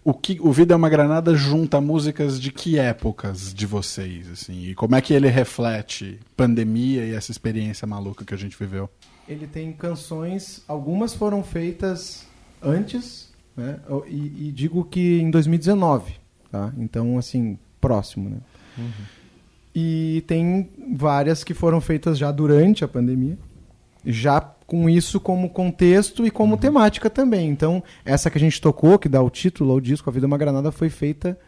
O, 0.04 0.14
que, 0.14 0.38
o 0.42 0.52
Vida 0.52 0.74
é 0.74 0.76
uma 0.76 0.90
Granada 0.90 1.34
junta 1.34 1.80
músicas 1.80 2.42
de 2.42 2.52
que 2.52 2.78
épocas 2.78 3.54
de 3.54 3.66
vocês? 3.66 4.30
assim 4.30 4.66
E 4.66 4.76
como 4.76 4.96
é 4.96 5.02
que 5.02 5.14
ele 5.14 5.30
reflete 5.30 6.20
pandemia 6.36 7.06
e 7.06 7.14
essa 7.14 7.32
experiência 7.32 7.88
maluca 7.88 8.26
que 8.26 8.34
a 8.34 8.38
gente 8.38 8.58
viveu? 8.60 8.90
Ele 9.30 9.48
tem 9.48 9.72
canções, 9.72 10.62
algumas 10.68 11.14
foram 11.14 11.42
feitas 11.42 12.26
antes, 12.62 13.32
né? 13.56 13.80
e, 14.08 14.48
e 14.48 14.52
digo 14.52 14.84
que 14.84 15.22
em 15.22 15.32
2019 15.32 16.21
Tá? 16.52 16.74
Então, 16.78 17.18
assim, 17.18 17.58
próximo. 17.80 18.30
Né? 18.30 18.38
Uhum. 18.78 18.92
E 19.74 20.24
tem 20.28 20.70
várias 20.94 21.44
que 21.44 21.54
foram 21.54 21.80
feitas 21.80 22.18
já 22.18 22.30
durante 22.30 22.84
a 22.84 22.88
pandemia, 22.90 23.38
já 24.06 24.42
com 24.42 24.90
isso 24.90 25.20
como 25.20 25.50
contexto 25.50 26.28
e 26.28 26.32
como 26.32 26.56
uhum. 26.56 26.60
temática 26.60 27.10
também. 27.10 27.50
Então, 27.50 27.82
essa 28.04 28.30
que 28.30 28.38
a 28.38 28.42
gente 28.42 28.60
tocou, 28.60 29.00
que 29.00 29.08
dá 29.08 29.22
o 29.22 29.30
título 29.30 29.72
ao 29.72 29.80
disco 29.80 30.10
A 30.10 30.14
Vida 30.14 30.26
é 30.26 30.28
uma 30.28 30.38
Granada, 30.38 30.72
foi 30.72 30.90
feita 30.90 31.40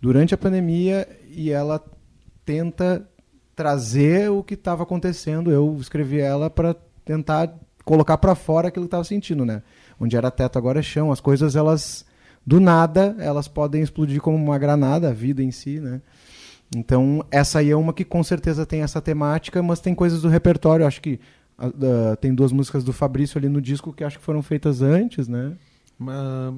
durante 0.00 0.34
a 0.34 0.38
pandemia 0.38 1.08
e 1.30 1.50
ela 1.50 1.82
tenta 2.44 3.08
trazer 3.56 4.30
o 4.30 4.42
que 4.42 4.54
estava 4.54 4.82
acontecendo. 4.82 5.50
Eu 5.50 5.76
escrevi 5.80 6.20
ela 6.20 6.50
para 6.50 6.76
tentar 7.04 7.54
colocar 7.84 8.18
para 8.18 8.34
fora 8.34 8.68
aquilo 8.68 8.84
que 8.84 8.88
estava 8.88 9.04
sentindo, 9.04 9.46
né? 9.46 9.62
Onde 9.98 10.16
era 10.16 10.30
teto, 10.30 10.58
agora 10.58 10.80
é 10.80 10.82
chão. 10.82 11.10
As 11.10 11.20
coisas, 11.20 11.56
elas 11.56 12.04
do 12.46 12.60
nada 12.60 13.14
elas 13.18 13.48
podem 13.48 13.82
explodir 13.82 14.20
como 14.20 14.36
uma 14.36 14.58
granada, 14.58 15.10
a 15.10 15.12
vida 15.12 15.42
em 15.42 15.50
si, 15.50 15.80
né? 15.80 16.00
Então, 16.74 17.24
essa 17.30 17.58
aí 17.58 17.70
é 17.70 17.76
uma 17.76 17.92
que 17.92 18.04
com 18.04 18.22
certeza 18.24 18.64
tem 18.64 18.80
essa 18.80 19.00
temática, 19.00 19.62
mas 19.62 19.80
tem 19.80 19.94
coisas 19.94 20.22
do 20.22 20.28
repertório. 20.28 20.86
Acho 20.86 21.02
que 21.02 21.20
uh, 21.58 22.16
tem 22.20 22.34
duas 22.34 22.50
músicas 22.50 22.82
do 22.82 22.92
Fabrício 22.92 23.38
ali 23.38 23.48
no 23.48 23.60
disco 23.60 23.92
que 23.92 24.02
acho 24.02 24.18
que 24.18 24.24
foram 24.24 24.42
feitas 24.42 24.80
antes, 24.80 25.28
né? 25.28 25.52
Uma, 26.00 26.54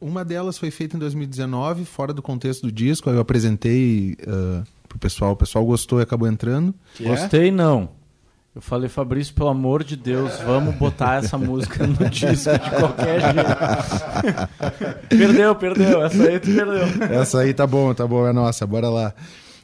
uma 0.00 0.24
delas 0.24 0.56
foi 0.56 0.70
feita 0.70 0.96
em 0.96 0.98
2019, 0.98 1.84
fora 1.84 2.14
do 2.14 2.22
contexto 2.22 2.62
do 2.62 2.72
disco. 2.72 3.10
Eu 3.10 3.20
apresentei 3.20 4.16
uh, 4.22 4.64
pro 4.88 4.98
pessoal, 4.98 5.32
o 5.32 5.36
pessoal 5.36 5.64
gostou 5.66 6.00
e 6.00 6.02
acabou 6.02 6.26
entrando. 6.26 6.74
Gostei, 6.98 7.50
não. 7.50 7.90
Eu 8.56 8.62
falei, 8.62 8.88
Fabrício, 8.88 9.34
pelo 9.34 9.50
amor 9.50 9.84
de 9.84 9.96
Deus, 9.96 10.32
vamos 10.38 10.74
botar 10.76 11.22
essa 11.22 11.36
música 11.36 11.86
no 11.86 11.92
disco 12.08 12.52
de 12.52 12.70
qualquer 12.70 13.20
jeito. 13.20 14.48
perdeu, 15.10 15.54
perdeu. 15.54 16.02
Essa 16.02 16.22
aí 16.22 16.40
tu 16.40 16.54
perdeu. 16.54 17.20
Essa 17.20 17.40
aí 17.40 17.52
tá 17.52 17.66
bom, 17.66 17.92
tá 17.92 18.06
bom, 18.06 18.26
é 18.26 18.32
nossa, 18.32 18.66
bora 18.66 18.88
lá. 18.88 19.14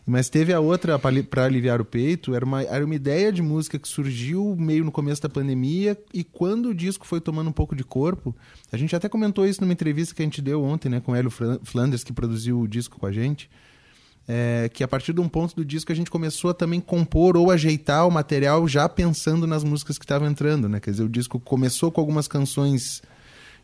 Mas 0.04 0.28
teve 0.28 0.52
a 0.52 0.60
outra 0.60 0.98
para 0.98 1.44
aliviar 1.46 1.80
o 1.80 1.86
peito, 1.86 2.34
era 2.34 2.44
uma, 2.44 2.62
era 2.64 2.84
uma 2.84 2.94
ideia 2.94 3.32
de 3.32 3.40
música 3.40 3.78
que 3.78 3.88
surgiu 3.88 4.54
meio 4.58 4.84
no 4.84 4.92
começo 4.92 5.22
da 5.22 5.28
pandemia 5.30 5.96
e 6.12 6.22
quando 6.22 6.66
o 6.66 6.74
disco 6.74 7.06
foi 7.06 7.18
tomando 7.18 7.48
um 7.48 7.52
pouco 7.52 7.74
de 7.74 7.84
corpo, 7.84 8.36
a 8.70 8.76
gente 8.76 8.94
até 8.94 9.08
comentou 9.08 9.46
isso 9.46 9.62
numa 9.62 9.72
entrevista 9.72 10.14
que 10.14 10.20
a 10.20 10.26
gente 10.26 10.42
deu 10.42 10.62
ontem, 10.62 10.90
né, 10.90 11.00
com 11.00 11.12
o 11.12 11.16
Hélio 11.16 11.30
Flanders, 11.30 12.04
que 12.04 12.12
produziu 12.12 12.60
o 12.60 12.68
disco 12.68 13.00
com 13.00 13.06
a 13.06 13.12
gente 13.12 13.48
é, 14.26 14.70
que 14.72 14.84
a 14.84 14.88
partir 14.88 15.12
de 15.12 15.20
um 15.20 15.28
ponto 15.28 15.54
do 15.54 15.64
disco 15.64 15.90
a 15.90 15.94
gente 15.94 16.10
começou 16.10 16.50
a 16.50 16.54
também 16.54 16.80
compor 16.80 17.36
ou 17.36 17.50
ajeitar 17.50 18.06
o 18.06 18.10
material 18.10 18.66
já 18.68 18.88
pensando 18.88 19.46
nas 19.46 19.64
músicas 19.64 19.98
que 19.98 20.04
estavam 20.04 20.28
entrando, 20.28 20.68
né? 20.68 20.80
Quer 20.80 20.90
dizer, 20.92 21.02
o 21.02 21.08
disco 21.08 21.40
começou 21.40 21.90
com 21.90 22.00
algumas 22.00 22.28
canções 22.28 23.02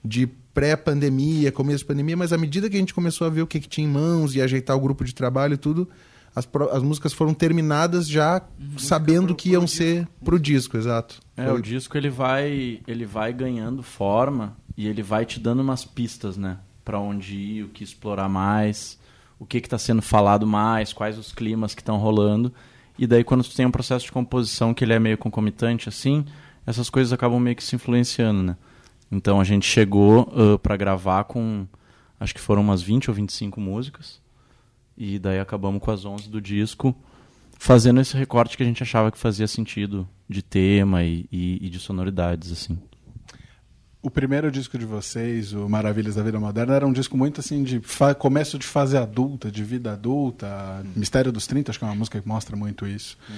de 0.04 0.26
pré-pandemia, 0.26 1.52
começo 1.52 1.78
de 1.78 1.84
pandemia, 1.84 2.16
mas 2.16 2.32
à 2.32 2.38
medida 2.38 2.68
que 2.68 2.76
a 2.76 2.80
gente 2.80 2.94
começou 2.94 3.26
a 3.26 3.30
ver 3.30 3.42
o 3.42 3.46
que, 3.46 3.60
que 3.60 3.68
tinha 3.68 3.86
em 3.86 3.90
mãos 3.90 4.34
e 4.34 4.42
ajeitar 4.42 4.76
o 4.76 4.80
grupo 4.80 5.04
de 5.04 5.14
trabalho 5.14 5.54
e 5.54 5.56
tudo, 5.56 5.88
as, 6.34 6.48
as 6.72 6.82
músicas 6.82 7.12
foram 7.12 7.32
terminadas 7.32 8.08
já 8.08 8.42
uhum. 8.58 8.78
sabendo 8.78 9.34
que 9.34 9.50
iam 9.50 9.66
ser 9.66 10.00
disco. 10.00 10.24
pro 10.24 10.38
disco, 10.38 10.76
exato. 10.76 11.20
É, 11.36 11.46
Foi... 11.46 11.58
o 11.58 11.62
disco 11.62 11.96
ele 11.96 12.10
vai, 12.10 12.80
ele 12.86 13.06
vai 13.06 13.32
ganhando 13.32 13.82
forma 13.82 14.56
e 14.76 14.86
ele 14.86 15.02
vai 15.02 15.24
te 15.24 15.38
dando 15.38 15.60
umas 15.60 15.84
pistas, 15.84 16.36
né? 16.36 16.58
Para 16.84 16.98
onde 16.98 17.36
ir, 17.36 17.62
o 17.64 17.68
que 17.68 17.84
explorar 17.84 18.28
mais 18.28 18.97
o 19.38 19.46
que 19.46 19.58
está 19.58 19.78
sendo 19.78 20.02
falado 20.02 20.46
mais, 20.46 20.92
quais 20.92 21.18
os 21.18 21.32
climas 21.32 21.74
que 21.74 21.80
estão 21.80 21.96
rolando. 21.96 22.52
E 22.98 23.06
daí 23.06 23.22
quando 23.22 23.44
tu 23.44 23.54
tem 23.54 23.66
um 23.66 23.70
processo 23.70 24.04
de 24.04 24.12
composição 24.12 24.74
que 24.74 24.84
ele 24.84 24.92
é 24.92 24.98
meio 24.98 25.16
concomitante 25.16 25.88
assim, 25.88 26.24
essas 26.66 26.90
coisas 26.90 27.12
acabam 27.12 27.40
meio 27.40 27.56
que 27.56 27.62
se 27.62 27.76
influenciando, 27.76 28.42
né? 28.42 28.56
Então 29.10 29.40
a 29.40 29.44
gente 29.44 29.66
chegou 29.66 30.22
uh, 30.22 30.58
para 30.58 30.76
gravar 30.76 31.24
com 31.24 31.66
acho 32.20 32.34
que 32.34 32.40
foram 32.40 32.62
umas 32.62 32.82
20 32.82 33.08
ou 33.08 33.14
25 33.14 33.60
músicas. 33.60 34.20
E 34.96 35.18
daí 35.18 35.38
acabamos 35.38 35.80
com 35.80 35.90
as 35.92 36.04
11 36.04 36.28
do 36.28 36.40
disco, 36.40 36.94
fazendo 37.56 38.00
esse 38.00 38.16
recorte 38.16 38.56
que 38.56 38.62
a 38.64 38.66
gente 38.66 38.82
achava 38.82 39.12
que 39.12 39.18
fazia 39.18 39.46
sentido 39.46 40.08
de 40.28 40.42
tema 40.42 41.04
e, 41.04 41.26
e, 41.30 41.64
e 41.64 41.70
de 41.70 41.78
sonoridades 41.78 42.50
assim 42.50 42.76
o 44.00 44.10
primeiro 44.10 44.50
disco 44.50 44.78
de 44.78 44.84
vocês, 44.84 45.52
o 45.52 45.68
Maravilhas 45.68 46.14
da 46.14 46.22
Vida 46.22 46.38
Moderna, 46.38 46.74
era 46.74 46.86
um 46.86 46.92
disco 46.92 47.16
muito 47.16 47.40
assim 47.40 47.62
de 47.62 47.80
começo 48.18 48.58
de 48.58 48.66
fase 48.66 48.96
adulta, 48.96 49.50
de 49.50 49.64
vida 49.64 49.92
adulta. 49.92 50.46
Uhum. 50.84 50.92
Mistério 50.96 51.32
dos 51.32 51.46
30, 51.46 51.72
acho 51.72 51.78
que 51.78 51.84
é 51.84 51.88
uma 51.88 51.94
música 51.94 52.20
que 52.20 52.28
mostra 52.28 52.56
muito 52.56 52.86
isso. 52.86 53.18
Uhum. 53.28 53.36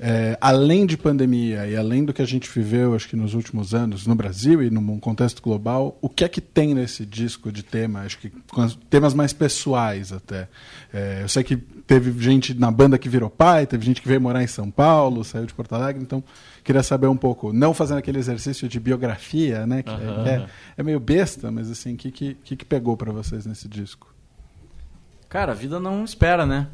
É, 0.00 0.36
além 0.40 0.84
de 0.84 0.96
pandemia 0.96 1.68
e 1.68 1.76
além 1.76 2.04
do 2.04 2.12
que 2.12 2.20
a 2.20 2.26
gente 2.26 2.50
viveu, 2.50 2.94
acho 2.94 3.08
que 3.08 3.14
nos 3.14 3.32
últimos 3.32 3.72
anos, 3.72 4.06
no 4.06 4.14
Brasil 4.14 4.60
e 4.60 4.68
num 4.68 4.98
contexto 4.98 5.40
global, 5.40 5.96
o 6.02 6.08
que 6.08 6.24
é 6.24 6.28
que 6.28 6.40
tem 6.40 6.74
nesse 6.74 7.06
disco 7.06 7.52
de 7.52 7.62
tema? 7.62 8.00
Acho 8.00 8.18
que 8.18 8.32
temas 8.90 9.14
mais 9.14 9.32
pessoais 9.32 10.12
até. 10.12 10.48
É, 10.92 11.20
eu 11.22 11.28
sei 11.28 11.44
que 11.44 11.56
teve 11.56 12.20
gente 12.20 12.52
na 12.54 12.72
banda 12.72 12.98
que 12.98 13.08
virou 13.08 13.30
pai, 13.30 13.66
teve 13.66 13.86
gente 13.86 14.02
que 14.02 14.08
veio 14.08 14.20
morar 14.20 14.42
em 14.42 14.48
São 14.48 14.68
Paulo, 14.70 15.22
saiu 15.22 15.46
de 15.46 15.54
Porto 15.54 15.74
Alegre, 15.74 16.02
então 16.02 16.24
queria 16.64 16.82
saber 16.82 17.06
um 17.06 17.16
pouco, 17.16 17.52
não 17.52 17.74
fazendo 17.74 17.98
aquele 17.98 18.18
exercício 18.18 18.66
de 18.66 18.80
biografia, 18.80 19.66
né? 19.66 19.82
Que, 19.82 19.90
uhum. 19.90 20.26
é, 20.26 20.46
é, 20.78 20.82
meio 20.82 20.98
besta, 20.98 21.50
mas 21.50 21.70
assim, 21.70 21.94
o 21.94 21.96
que, 21.96 22.10
que, 22.10 22.56
que 22.56 22.64
pegou 22.64 22.96
para 22.96 23.12
vocês 23.12 23.44
nesse 23.44 23.68
disco? 23.68 24.12
Cara, 25.28 25.52
a 25.52 25.54
vida 25.54 25.78
não 25.78 26.04
espera, 26.04 26.46
né? 26.46 26.68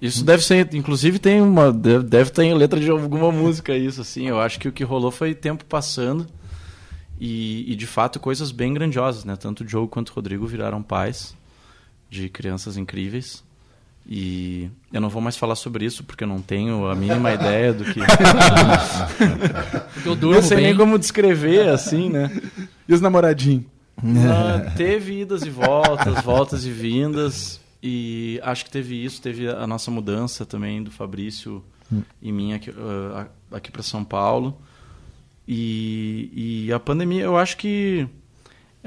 Isso 0.00 0.24
deve 0.24 0.42
ser, 0.42 0.74
inclusive 0.74 1.18
tem 1.18 1.40
uma, 1.40 1.72
deve, 1.72 2.04
deve 2.04 2.30
ter 2.30 2.52
letra 2.54 2.78
de 2.78 2.90
alguma 2.90 3.32
música 3.32 3.76
isso, 3.76 4.00
assim. 4.00 4.28
Eu 4.28 4.40
acho 4.40 4.58
que 4.58 4.68
o 4.68 4.72
que 4.72 4.84
rolou 4.84 5.10
foi 5.10 5.34
tempo 5.34 5.64
passando 5.64 6.26
e, 7.18 7.70
e 7.70 7.74
de 7.74 7.86
fato 7.86 8.20
coisas 8.20 8.50
bem 8.50 8.74
grandiosas, 8.74 9.24
né? 9.24 9.36
Tanto 9.36 9.64
o 9.64 9.68
Joe 9.68 9.88
quanto 9.88 10.10
o 10.10 10.12
Rodrigo 10.12 10.46
viraram 10.46 10.82
pais 10.82 11.34
de 12.10 12.28
crianças 12.28 12.76
incríveis. 12.76 13.42
E 14.08 14.70
eu 14.92 15.00
não 15.00 15.08
vou 15.08 15.20
mais 15.20 15.36
falar 15.36 15.56
sobre 15.56 15.84
isso 15.84 16.04
porque 16.04 16.22
eu 16.22 16.28
não 16.28 16.40
tenho 16.40 16.86
a 16.86 16.94
mínima 16.94 17.32
ideia 17.34 17.72
do 17.72 17.84
que. 17.84 17.98
eu 20.06 20.16
não 20.16 20.42
sei 20.42 20.56
bem. 20.58 20.66
nem 20.66 20.76
como 20.76 20.96
descrever 20.98 21.68
assim, 21.68 22.08
né? 22.08 22.30
E 22.88 22.94
os 22.94 23.00
namoradinhos? 23.00 23.64
Uh, 23.98 24.76
teve 24.76 25.22
idas 25.22 25.42
e 25.42 25.50
voltas, 25.50 26.22
voltas 26.22 26.64
e 26.64 26.70
vindas. 26.70 27.60
E 27.82 28.40
acho 28.42 28.64
que 28.64 28.70
teve 28.70 29.04
isso, 29.04 29.20
teve 29.20 29.48
a 29.48 29.66
nossa 29.66 29.90
mudança 29.90 30.46
também 30.46 30.82
do 30.82 30.90
Fabrício 30.90 31.62
hum. 31.92 32.02
e 32.20 32.32
minha 32.32 32.56
aqui, 32.56 32.70
uh, 32.70 33.26
aqui 33.50 33.70
para 33.72 33.82
São 33.82 34.04
Paulo. 34.04 34.60
E, 35.48 36.66
e 36.66 36.72
a 36.72 36.80
pandemia, 36.80 37.22
eu 37.22 37.36
acho 37.36 37.56
que 37.56 38.08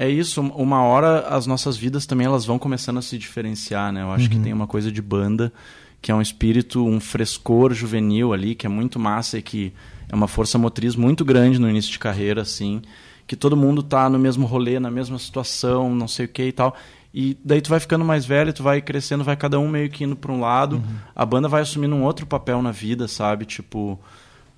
é 0.00 0.08
isso, 0.08 0.40
uma 0.40 0.82
hora 0.82 1.28
as 1.28 1.46
nossas 1.46 1.76
vidas 1.76 2.06
também 2.06 2.26
elas 2.26 2.46
vão 2.46 2.58
começando 2.58 2.96
a 2.96 3.02
se 3.02 3.18
diferenciar, 3.18 3.92
né? 3.92 4.00
Eu 4.00 4.10
acho 4.10 4.24
uhum. 4.24 4.30
que 4.30 4.38
tem 4.40 4.50
uma 4.50 4.66
coisa 4.66 4.90
de 4.90 5.02
banda 5.02 5.52
que 6.00 6.10
é 6.10 6.14
um 6.14 6.22
espírito, 6.22 6.82
um 6.82 6.98
frescor 6.98 7.74
juvenil 7.74 8.32
ali, 8.32 8.54
que 8.54 8.64
é 8.64 8.68
muito 8.70 8.98
massa 8.98 9.36
e 9.36 9.42
que 9.42 9.74
é 10.08 10.14
uma 10.14 10.26
força 10.26 10.56
motriz 10.56 10.96
muito 10.96 11.22
grande 11.22 11.58
no 11.58 11.68
início 11.68 11.92
de 11.92 11.98
carreira, 11.98 12.40
assim, 12.40 12.80
que 13.26 13.36
todo 13.36 13.54
mundo 13.54 13.82
tá 13.82 14.08
no 14.08 14.18
mesmo 14.18 14.46
rolê, 14.46 14.80
na 14.80 14.90
mesma 14.90 15.18
situação, 15.18 15.94
não 15.94 16.08
sei 16.08 16.24
o 16.24 16.28
que 16.30 16.44
e 16.44 16.52
tal. 16.52 16.74
E 17.12 17.36
daí 17.44 17.60
tu 17.60 17.68
vai 17.68 17.78
ficando 17.78 18.02
mais 18.02 18.24
velho, 18.24 18.54
tu 18.54 18.62
vai 18.62 18.80
crescendo, 18.80 19.22
vai 19.22 19.36
cada 19.36 19.60
um 19.60 19.68
meio 19.68 19.90
que 19.90 20.04
indo 20.04 20.16
para 20.16 20.32
um 20.32 20.40
lado. 20.40 20.76
Uhum. 20.76 20.96
A 21.14 21.26
banda 21.26 21.46
vai 21.46 21.60
assumindo 21.60 21.94
um 21.94 22.04
outro 22.04 22.24
papel 22.24 22.62
na 22.62 22.72
vida, 22.72 23.06
sabe? 23.06 23.44
Tipo, 23.44 24.00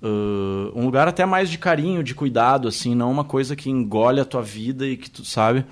Uh, 0.03 0.77
um 0.77 0.83
lugar 0.83 1.07
até 1.07 1.25
mais 1.25 1.49
de 1.49 1.57
carinho, 1.57 2.03
de 2.03 2.13
cuidado, 2.13 2.67
assim, 2.67 2.93
não 2.93 3.09
uma 3.09 3.23
coisa 3.23 3.55
que 3.55 3.69
engole 3.69 4.19
a 4.19 4.25
tua 4.25 4.41
vida 4.41 4.85
e 4.85 4.97
que 4.97 5.09
tu 5.09 5.23
sabe. 5.23 5.63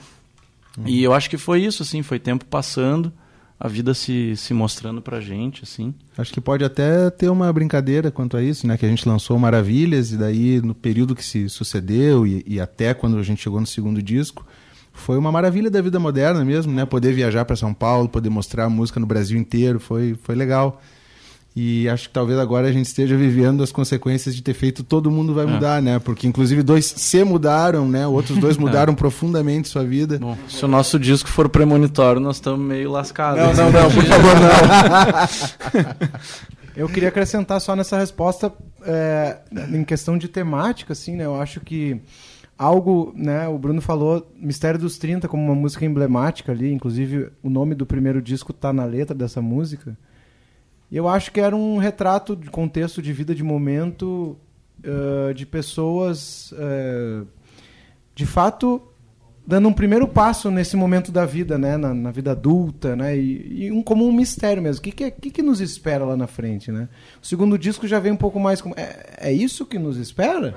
E 0.85 1.03
eu 1.03 1.13
acho 1.13 1.29
que 1.29 1.38
foi 1.38 1.61
isso, 1.61 1.83
assim, 1.83 2.01
foi 2.01 2.17
tempo 2.17 2.45
passando, 2.45 3.11
a 3.59 3.67
vida 3.67 3.93
se, 3.93 4.35
se 4.38 4.53
mostrando 4.53 5.01
pra 5.01 5.19
gente, 5.19 5.63
assim. 5.63 5.93
Acho 6.17 6.31
que 6.31 6.39
pode 6.39 6.63
até 6.63 7.09
ter 7.09 7.29
uma 7.29 7.51
brincadeira 7.51 8.09
quanto 8.09 8.38
a 8.38 8.41
isso, 8.41 8.65
né? 8.65 8.77
Que 8.77 8.85
a 8.85 8.89
gente 8.89 9.07
lançou 9.07 9.38
Maravilhas 9.38 10.13
e 10.13 10.17
daí 10.17 10.61
no 10.61 10.73
período 10.73 11.13
que 11.13 11.23
se 11.23 11.50
sucedeu 11.50 12.25
e, 12.25 12.43
e 12.47 12.59
até 12.59 12.93
quando 12.93 13.17
a 13.17 13.23
gente 13.23 13.41
chegou 13.41 13.59
no 13.59 13.67
segundo 13.67 14.01
disco, 14.01 14.45
foi 14.93 15.17
uma 15.17 15.31
maravilha 15.31 15.69
da 15.69 15.81
vida 15.81 16.00
moderna 16.00 16.43
mesmo, 16.43 16.73
né? 16.73 16.85
Poder 16.85 17.13
viajar 17.13 17.45
para 17.45 17.55
São 17.55 17.73
Paulo, 17.73 18.09
poder 18.09 18.29
mostrar 18.29 18.65
a 18.65 18.69
música 18.69 19.00
no 19.00 19.05
Brasil 19.05 19.38
inteiro, 19.38 19.79
foi, 19.79 20.15
foi 20.23 20.35
legal. 20.35 20.81
E 21.53 21.89
acho 21.89 22.08
que 22.08 22.13
talvez 22.13 22.39
agora 22.39 22.67
a 22.67 22.72
gente 22.72 22.86
esteja 22.86 23.17
vivendo 23.17 23.62
as 23.62 23.74
consequências 23.74 24.34
de 24.34 24.41
ter 24.41 24.53
feito 24.53 24.84
Todo 24.84 25.12
Mundo 25.12 25.34
Vai 25.34 25.46
Mudar, 25.46 25.81
né? 25.81 26.00
Porque 26.00 26.25
inclusive 26.25 26.63
dois 26.63 26.86
se 26.86 27.24
mudaram, 27.25 27.89
né? 27.89 28.08
Outros 28.08 28.38
dois 28.38 28.55
mudaram 28.58 28.96
profundamente 28.96 29.67
sua 29.67 29.84
vida. 29.84 30.17
Bom, 30.17 30.38
se 30.48 30.63
o 30.63 30.67
nosso 30.67 30.98
disco 30.98 31.27
for 31.27 31.50
premonitório, 31.50 32.22
nós 32.22 32.38
estamos 32.38 32.65
meio 32.65 32.89
lascados. 32.89 33.58
Não, 33.58 33.65
não, 33.65 33.81
não, 33.81 33.91
por 33.91 34.03
favor, 34.05 34.34
não. 34.39 36.01
Eu 36.74 36.88
queria 36.88 37.10
acrescentar 37.10 37.60
só 37.60 37.75
nessa 37.75 37.98
resposta 37.98 38.53
é, 38.86 39.39
em 39.74 39.84
questão 39.84 40.17
de 40.17 40.29
temática, 40.29 40.93
assim, 40.93 41.17
né? 41.17 41.25
Eu 41.25 41.36
acho 41.36 41.60
que 41.60 42.00
algo, 42.58 43.12
né? 43.13 43.46
O 43.50 43.58
Bruno 43.58 43.81
falou 43.81 44.31
Mistério 44.38 44.79
dos 44.79 44.98
30 44.98 45.27
como 45.27 45.43
uma 45.43 45.55
música 45.55 45.86
emblemática 45.86 46.53
ali, 46.53 46.72
inclusive 46.72 47.29
o 47.43 47.50
nome 47.50 47.75
do 47.75 47.86
primeiro 47.86 48.22
disco 48.22 48.53
tá 48.53 48.72
na 48.72 48.86
letra 48.86 49.13
dessa 49.13 49.41
música. 49.41 49.98
E 50.91 50.98
eu 50.98 51.07
acho 51.07 51.31
que 51.31 51.39
era 51.39 51.55
um 51.55 51.77
retrato 51.77 52.36
de 52.36 52.50
contexto 52.50 53.01
de 53.01 53.13
vida 53.13 53.33
de 53.33 53.43
momento 53.43 54.38
uh, 54.83 55.33
de 55.33 55.45
pessoas, 55.45 56.51
uh, 56.51 57.25
de 58.13 58.25
fato, 58.25 58.81
dando 59.48 59.69
um 59.69 59.74
primeiro 59.74 60.05
passo 60.05 60.51
nesse 60.51 60.75
momento 60.75 61.10
da 61.10 61.25
vida, 61.25 61.57
né, 61.57 61.77
na, 61.77 61.93
na 61.93 62.12
vida 62.12 62.31
adulta, 62.31 62.93
né, 62.93 63.17
e, 63.17 63.65
e, 63.65 63.71
um, 63.71 63.81
como 63.81 64.05
um 64.05 64.12
mistério 64.12 64.62
mesmo. 64.62 64.79
O 64.79 64.83
que, 64.83 64.91
que, 64.91 65.03
é, 65.05 65.12
que, 65.12 65.31
que 65.31 65.41
nos 65.41 65.62
espera 65.62 66.03
lá 66.03 66.17
na 66.17 66.27
frente, 66.27 66.74
né? 66.74 66.89
O 67.24 67.25
segundo 67.25 67.57
disco 67.57 67.88
já 67.88 67.98
vem 67.98 68.12
um 68.12 68.17
pouco 68.17 68.38
mais 68.38 68.62
como 68.62 68.75
é, 68.77 69.15
é 69.17 69.31
isso 69.31 69.65
que 69.65 69.79
nos 69.79 69.95
espera? 69.95 70.55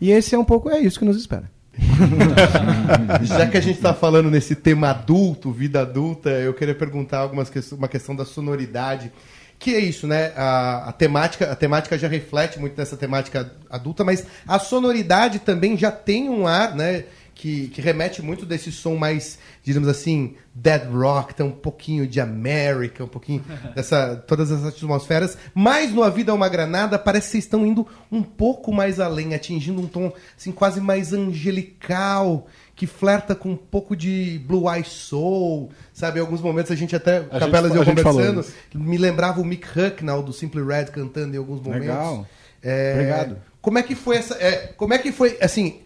E 0.00 0.12
esse 0.12 0.36
é 0.36 0.38
um 0.38 0.44
pouco 0.44 0.70
é 0.70 0.78
isso 0.78 1.00
que 1.00 1.04
nos 1.04 1.16
espera. 1.16 1.50
Já 3.22 3.46
que 3.46 3.56
a 3.56 3.60
gente 3.60 3.76
está 3.76 3.94
falando 3.94 4.28
nesse 4.30 4.56
tema 4.56 4.90
adulto, 4.90 5.52
vida 5.52 5.80
adulta, 5.80 6.30
eu 6.30 6.52
queria 6.52 6.74
perguntar 6.74 7.18
algumas 7.18 7.52
uma 7.70 7.86
questão 7.86 8.16
da 8.16 8.24
sonoridade 8.24 9.12
que 9.58 9.74
é 9.74 9.80
isso, 9.80 10.06
né? 10.06 10.32
A, 10.36 10.88
a, 10.88 10.92
temática, 10.92 11.50
a 11.50 11.56
temática 11.56 11.98
já 11.98 12.06
reflete 12.06 12.60
muito 12.60 12.76
dessa 12.76 12.96
temática 12.96 13.52
adulta, 13.68 14.04
mas 14.04 14.24
a 14.46 14.58
sonoridade 14.58 15.40
também 15.40 15.76
já 15.76 15.90
tem 15.90 16.28
um 16.28 16.46
ar, 16.46 16.74
né? 16.76 17.04
Que, 17.34 17.68
que 17.68 17.80
remete 17.80 18.20
muito 18.20 18.44
desse 18.44 18.72
som 18.72 18.96
mais, 18.96 19.38
digamos 19.62 19.88
assim, 19.88 20.34
dead 20.52 20.90
rock, 20.90 21.36
tem 21.36 21.46
um 21.46 21.52
pouquinho 21.52 22.04
de 22.04 22.20
América, 22.20 23.04
um 23.04 23.08
pouquinho 23.08 23.44
dessa 23.76 24.16
todas 24.26 24.50
essas 24.50 24.66
atmosferas. 24.66 25.38
Mas 25.54 25.92
no 25.92 26.02
A 26.02 26.10
Vida 26.10 26.32
é 26.32 26.34
uma 26.34 26.48
Granada 26.48 26.98
parece 26.98 27.26
que 27.26 27.32
vocês 27.32 27.44
estão 27.44 27.64
indo 27.64 27.86
um 28.10 28.24
pouco 28.24 28.72
mais 28.72 28.98
além, 28.98 29.34
atingindo 29.34 29.80
um 29.80 29.86
tom 29.86 30.12
assim 30.36 30.50
quase 30.50 30.80
mais 30.80 31.12
angelical 31.12 32.48
que 32.78 32.86
flerta 32.86 33.34
com 33.34 33.50
um 33.50 33.56
pouco 33.56 33.94
de 33.96 34.40
Blue 34.46 34.72
Eye 34.72 34.84
Soul, 34.84 35.70
sabe? 35.92 36.18
Em 36.18 36.22
alguns 36.22 36.40
momentos 36.40 36.70
a 36.72 36.76
gente 36.76 36.94
até, 36.96 37.18
A 37.30 37.40
Capelas 37.40 37.72
e 37.72 37.76
eu 37.76 37.84
gente- 37.84 37.96
gente 37.96 38.02
falou 38.04 38.24
conversando, 38.24 38.54
me 38.74 38.96
lembrava 38.96 39.40
o 39.40 39.44
Mick 39.44 39.66
Hucknall 39.78 40.22
do 40.22 40.32
Simple 40.32 40.62
Red 40.64 40.86
cantando 40.86 41.34
em 41.34 41.38
alguns 41.38 41.60
momentos. 41.60 41.88
Legal. 41.88 42.26
É, 42.62 42.92
Obrigado. 42.94 43.36
Como 43.60 43.78
é 43.78 43.82
que 43.82 43.94
foi 43.96 44.16
essa... 44.16 44.34
é, 44.36 44.68
como 44.76 44.94
é 44.94 44.98
que 44.98 45.12
foi, 45.12 45.36
assim... 45.42 45.80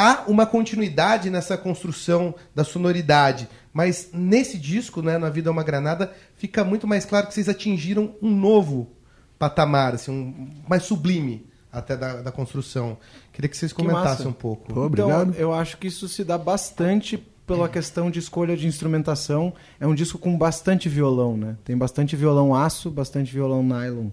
Há 0.00 0.22
uma 0.28 0.46
continuidade 0.46 1.28
nessa 1.28 1.56
construção 1.58 2.32
da 2.54 2.62
sonoridade, 2.62 3.48
mas 3.72 4.10
nesse 4.12 4.56
disco, 4.56 5.02
né, 5.02 5.18
Na 5.18 5.28
Vida 5.28 5.48
é 5.48 5.50
uma 5.50 5.64
Granada, 5.64 6.12
fica 6.36 6.62
muito 6.62 6.86
mais 6.86 7.04
claro 7.04 7.26
que 7.26 7.34
vocês 7.34 7.48
atingiram 7.48 8.14
um 8.22 8.30
novo 8.30 8.92
patamar, 9.40 9.94
assim, 9.96 10.12
um 10.12 10.50
mais 10.68 10.84
sublime 10.84 11.44
até 11.72 11.96
da, 11.96 12.22
da 12.22 12.32
construção. 12.32 12.96
Queria 13.32 13.48
que 13.48 13.56
vocês 13.56 13.72
Que 13.72 13.82
comentassem 13.82 14.10
massa. 14.10 14.28
um 14.28 14.32
pouco. 14.32 14.72
Pô, 14.72 14.86
obrigado. 14.86 15.30
Então, 15.30 15.40
eu 15.40 15.52
acho 15.52 15.76
que 15.78 15.86
isso 15.86 16.08
se 16.08 16.24
dá 16.24 16.38
bastante 16.38 17.16
pela 17.46 17.68
questão 17.68 18.10
de 18.10 18.18
escolha 18.18 18.56
de 18.56 18.66
instrumentação. 18.66 19.52
É 19.80 19.86
um 19.86 19.94
disco 19.94 20.18
com 20.18 20.36
bastante 20.36 20.88
violão, 20.88 21.36
né? 21.36 21.56
Tem 21.64 21.76
bastante 21.76 22.14
violão 22.14 22.54
aço, 22.54 22.90
bastante 22.90 23.32
violão 23.32 23.62
nylon. 23.62 24.08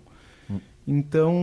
Então, 0.87 1.33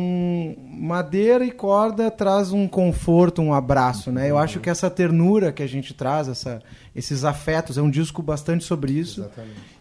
madeira 0.68 1.44
e 1.44 1.51
corda 1.51 2.12
traz 2.12 2.53
um 2.53 2.68
conforto, 2.68 3.42
um 3.42 3.53
abraço, 3.53 4.12
né? 4.12 4.31
Eu 4.31 4.38
acho 4.38 4.61
que 4.61 4.70
essa 4.70 4.88
ternura 4.88 5.51
que 5.51 5.64
a 5.64 5.66
gente 5.66 5.92
traz, 5.92 6.29
essa, 6.29 6.62
esses 6.94 7.25
afetos, 7.25 7.77
é 7.77 7.83
um 7.83 7.90
disco 7.90 8.22
bastante 8.22 8.62
sobre 8.62 8.92
isso. 8.92 9.29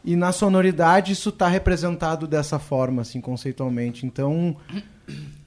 E 0.04 0.16
na 0.16 0.32
sonoridade 0.32 1.12
isso 1.12 1.30
está 1.30 1.48
representado 1.48 2.26
dessa 2.26 2.58
forma, 2.58 3.04
assim, 3.04 3.22
conceitualmente. 3.22 4.04
Então, 4.04 4.56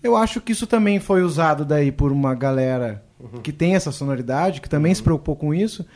eu 0.03 0.17
acho 0.17 0.41
que 0.41 0.53
isso 0.53 0.67
também 0.67 1.01
foi 1.01 1.23
usado 1.23 1.65
daí 1.65 1.91
por 1.91 2.13
uma 2.13 2.35
galera 2.35 3.05
que 3.43 3.53
tem 3.53 3.75
essa 3.75 3.91
sonoridade, 3.91 4.61
que 4.61 4.69
também 4.69 4.95
se 4.95 5.03
preocupou 5.03 5.35
com 5.35 5.55
isso. 5.55 5.87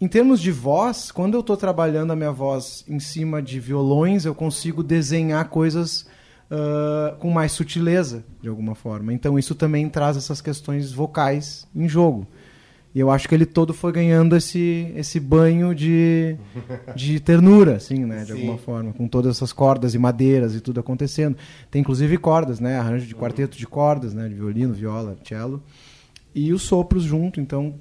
Em 0.00 0.08
termos 0.08 0.40
de 0.40 0.50
voz, 0.50 1.10
quando 1.12 1.34
eu 1.34 1.40
estou 1.40 1.56
trabalhando 1.56 2.12
a 2.12 2.16
minha 2.16 2.32
voz 2.32 2.84
em 2.88 2.98
cima 2.98 3.42
de 3.42 3.60
violões, 3.60 4.24
eu 4.24 4.34
consigo 4.34 4.82
desenhar 4.82 5.48
coisas 5.48 6.06
ah, 6.54 7.14
com 7.18 7.30
mais 7.30 7.52
sutileza, 7.52 8.22
de 8.42 8.48
alguma 8.48 8.74
forma. 8.74 9.10
Então 9.14 9.38
isso 9.38 9.54
também 9.54 9.88
traz 9.88 10.18
essas 10.18 10.42
questões 10.42 10.92
vocais 10.92 11.66
em 11.74 11.88
jogo. 11.88 12.26
E 12.94 13.00
eu 13.00 13.10
acho 13.10 13.26
que 13.26 13.34
ele 13.34 13.46
todo 13.46 13.72
foi 13.72 13.90
ganhando 13.90 14.36
esse, 14.36 14.92
esse 14.94 15.18
banho 15.18 15.74
de, 15.74 16.36
de 16.94 17.18
ternura, 17.20 17.76
assim, 17.76 18.04
né? 18.04 18.20
De 18.20 18.26
Sim. 18.26 18.32
alguma 18.32 18.58
forma, 18.58 18.92
com 18.92 19.08
todas 19.08 19.36
essas 19.36 19.52
cordas 19.52 19.94
e 19.94 19.98
madeiras 19.98 20.54
e 20.54 20.60
tudo 20.60 20.80
acontecendo. 20.80 21.36
Tem 21.70 21.80
inclusive 21.80 22.18
cordas, 22.18 22.60
né? 22.60 22.78
Arranjo 22.78 23.06
de 23.06 23.14
quarteto 23.14 23.56
de 23.56 23.66
cordas, 23.66 24.12
né? 24.12 24.28
De 24.28 24.34
violino, 24.34 24.74
viola, 24.74 25.16
cello. 25.24 25.62
E 26.34 26.52
os 26.52 26.62
sopros 26.62 27.02
junto, 27.02 27.40
então 27.40 27.74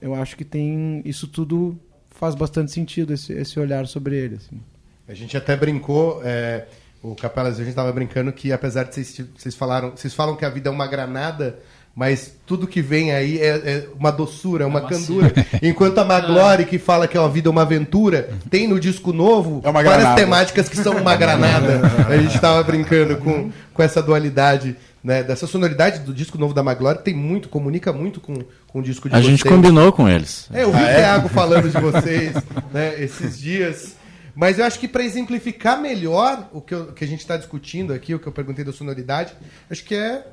eu 0.00 0.14
acho 0.14 0.36
que 0.36 0.44
tem. 0.44 1.02
Isso 1.04 1.28
tudo 1.28 1.78
faz 2.10 2.34
bastante 2.34 2.72
sentido, 2.72 3.12
esse, 3.12 3.32
esse 3.32 3.58
olhar 3.60 3.86
sobre 3.86 4.16
ele. 4.16 4.36
Assim. 4.36 4.60
A 5.06 5.12
gente 5.12 5.36
até 5.36 5.54
brincou, 5.54 6.22
é, 6.24 6.66
o 7.02 7.14
Capelas, 7.14 7.54
a 7.54 7.58
gente 7.58 7.68
estava 7.68 7.92
brincando 7.92 8.32
que 8.32 8.50
apesar 8.50 8.84
de 8.84 8.94
vocês, 8.94 9.28
vocês 9.36 9.54
falaram, 9.54 9.90
vocês 9.90 10.14
falam 10.14 10.36
que 10.36 10.44
a 10.44 10.48
vida 10.48 10.70
é 10.70 10.72
uma 10.72 10.86
granada, 10.86 11.58
mas 11.96 12.32
tudo 12.44 12.66
que 12.66 12.82
vem 12.82 13.12
aí 13.12 13.38
é, 13.38 13.48
é 13.48 13.88
uma 13.98 14.10
doçura, 14.10 14.64
é 14.64 14.66
uma 14.66 14.80
candura. 14.80 15.32
Enquanto 15.62 15.98
a 15.98 16.04
Maglore, 16.04 16.64
que 16.64 16.78
fala 16.78 17.06
que 17.06 17.16
a 17.16 17.26
vida 17.28 17.48
é 17.48 17.50
uma 17.50 17.62
aventura, 17.62 18.30
tem 18.50 18.66
no 18.66 18.80
disco 18.80 19.12
novo 19.12 19.60
É 19.62 19.68
uma 19.70 19.74
várias 19.82 19.96
granada. 19.98 20.20
temáticas 20.20 20.68
que 20.68 20.76
são 20.76 20.96
uma 20.96 21.14
granada. 21.16 21.80
A 22.08 22.16
gente 22.16 22.34
estava 22.34 22.62
brincando 22.64 23.16
com, 23.18 23.50
com 23.72 23.82
essa 23.82 24.02
dualidade, 24.02 24.76
né, 25.04 25.22
dessa 25.22 25.46
sonoridade 25.46 26.00
do 26.00 26.12
disco 26.12 26.36
novo 26.36 26.52
da 26.52 26.62
Maglore, 26.64 26.98
que 26.98 27.04
tem 27.04 27.14
muito, 27.14 27.48
comunica 27.48 27.92
muito 27.92 28.20
com, 28.20 28.34
com 28.66 28.78
o 28.80 28.82
disco 28.82 29.08
de 29.08 29.14
A 29.14 29.18
vocês. 29.18 29.30
gente 29.30 29.44
combinou 29.44 29.92
com 29.92 30.08
eles. 30.08 30.48
É, 30.52 30.64
eu 30.64 30.72
vi 30.72 30.82
o 30.82 30.86
Thiago 30.86 31.28
falando 31.28 31.70
de 31.70 31.78
vocês 31.80 32.34
né, 32.72 32.94
esses 33.02 33.38
dias. 33.38 33.94
Mas 34.34 34.58
eu 34.58 34.64
acho 34.64 34.80
que 34.80 34.88
para 34.88 35.04
exemplificar 35.04 35.80
melhor 35.80 36.48
o 36.52 36.60
que, 36.60 36.74
eu- 36.74 36.86
que 36.86 37.04
a 37.04 37.06
gente 37.06 37.20
está 37.20 37.36
discutindo 37.36 37.92
aqui, 37.92 38.12
o 38.12 38.18
que 38.18 38.26
eu 38.26 38.32
perguntei 38.32 38.64
da 38.64 38.72
sonoridade, 38.72 39.32
acho 39.70 39.84
que 39.84 39.94
é 39.94 40.26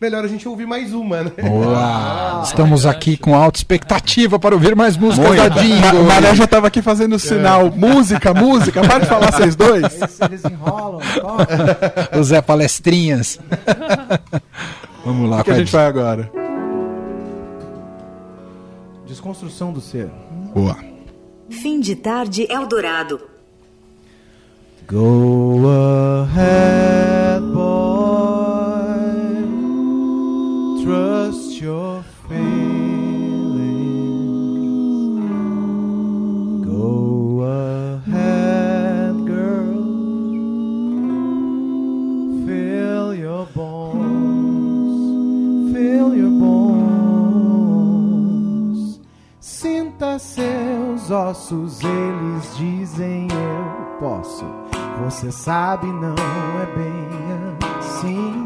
melhor 0.00 0.24
a 0.24 0.28
gente 0.28 0.46
ouvir 0.48 0.66
mais 0.66 0.92
uma, 0.92 1.22
né? 1.22 1.32
Boa! 1.40 2.42
Estamos 2.44 2.84
aqui 2.86 3.16
com 3.16 3.34
alta 3.34 3.58
expectativa 3.58 4.38
para 4.38 4.54
ouvir 4.54 4.74
mais 4.76 4.96
músicas 4.96 5.36
da 5.36 5.48
Ma 5.48 5.62
Dingo. 5.62 6.04
Maré 6.04 6.34
já 6.34 6.46
tava 6.46 6.66
aqui 6.66 6.82
fazendo 6.82 7.14
o 7.16 7.18
sinal. 7.18 7.70
Música, 7.70 8.34
música. 8.34 8.82
Para 8.82 8.98
de 9.00 9.06
falar 9.06 9.32
vocês 9.32 9.56
dois. 9.56 9.82
Eles, 9.94 10.20
eles 10.20 10.44
enrolam. 10.44 11.00
O 12.18 12.22
Zé 12.22 12.40
Palestrinhas. 12.42 13.38
Vamos 15.04 15.30
lá, 15.30 15.40
O 15.40 15.44
que 15.44 15.50
a 15.50 15.54
gente 15.54 15.72
vai 15.72 15.86
agora? 15.86 16.30
Desconstrução 19.06 19.72
do 19.72 19.80
ser. 19.80 20.10
Boa. 20.54 20.76
Fim 21.50 21.80
de 21.80 21.94
tarde 21.94 22.46
Eldorado. 22.50 23.20
Go 24.86 25.62
ahead, 26.26 27.40
boy. 27.52 27.83
Trust 30.84 31.62
your 31.62 32.04
feelings. 32.28 32.76
Go 36.66 37.40
ahead, 37.40 39.14
girl. 39.24 39.80
Feel 42.46 43.14
your 43.14 43.46
bones. 43.54 44.92
Feel 45.72 46.14
your 46.14 46.32
bones. 46.38 47.80
Sinta 49.40 50.18
seus 50.18 51.10
ossos, 51.10 51.80
eles 51.82 52.56
dizem 52.58 53.28
eu 53.30 53.98
posso. 54.00 54.44
Você 55.02 55.32
sabe, 55.32 55.86
não 55.86 56.14
é 56.60 56.66
bem 56.76 57.08
assim. 57.78 58.43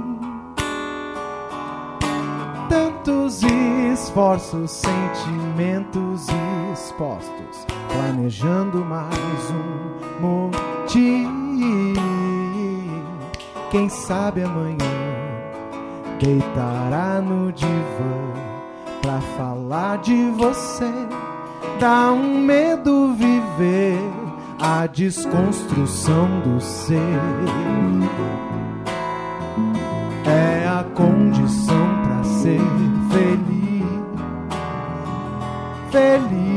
Tantos 3.09 3.43
esforços, 3.43 4.71
sentimentos 4.71 6.27
expostos, 6.75 7.65
planejando 7.91 8.85
mais 8.85 9.51
um 9.51 10.21
motivo. 10.21 11.33
Quem 13.71 13.89
sabe 13.89 14.43
amanhã 14.43 14.77
deitará 16.21 17.23
no 17.23 17.51
divã 17.51 18.35
pra 19.01 19.23
falar 19.39 19.97
de 20.03 20.31
você. 20.33 20.93
Dá 21.81 22.13
um 22.13 22.43
medo 22.43 23.15
viver 23.15 23.99
a 24.61 24.87
desconstrução 24.87 26.41
do 26.41 26.61
ser. 26.61 26.99
É 30.27 30.69
a 30.69 30.85
Feliz. 35.99 36.48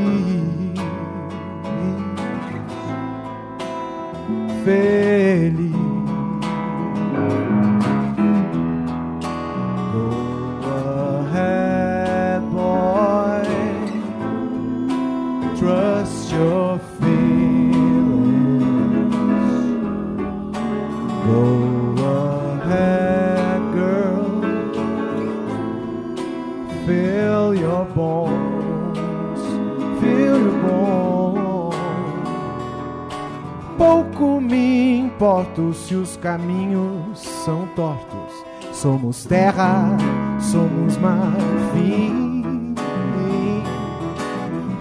Se 35.73 35.95
os 35.95 36.17
caminhos 36.17 37.19
são 37.19 37.67
tortos. 37.75 38.45
Somos 38.71 39.25
terra, 39.25 39.97
somos 40.39 40.97
marfim. 40.97 42.75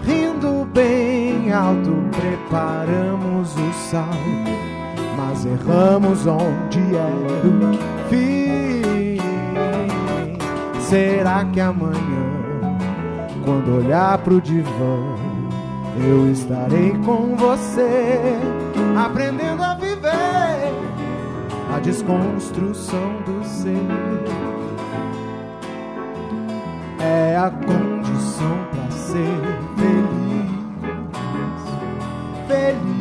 Rindo 0.03 0.65
bem 0.73 1.51
alto, 1.51 1.91
preparamos 2.11 3.53
o 3.55 3.73
salto. 3.89 4.11
Mas 5.17 5.45
erramos 5.45 6.25
onde 6.25 6.79
era 6.95 7.33
o 7.47 8.09
fim. 8.09 8.41
Será 10.79 11.45
que 11.45 11.59
amanhã, 11.59 11.95
quando 13.45 13.77
olhar 13.77 14.17
pro 14.17 14.41
divã, 14.41 15.21
eu 16.03 16.31
estarei 16.31 16.91
com 17.05 17.35
você, 17.35 18.37
aprendendo 18.97 19.50
desconstrução 21.81 23.21
do 23.25 23.43
ser. 23.43 23.75
É 26.99 27.35
a 27.35 27.49
condição 27.49 28.57
para 28.71 28.91
ser 28.91 29.41
feliz. 29.77 30.51
Feliz. 32.47 33.00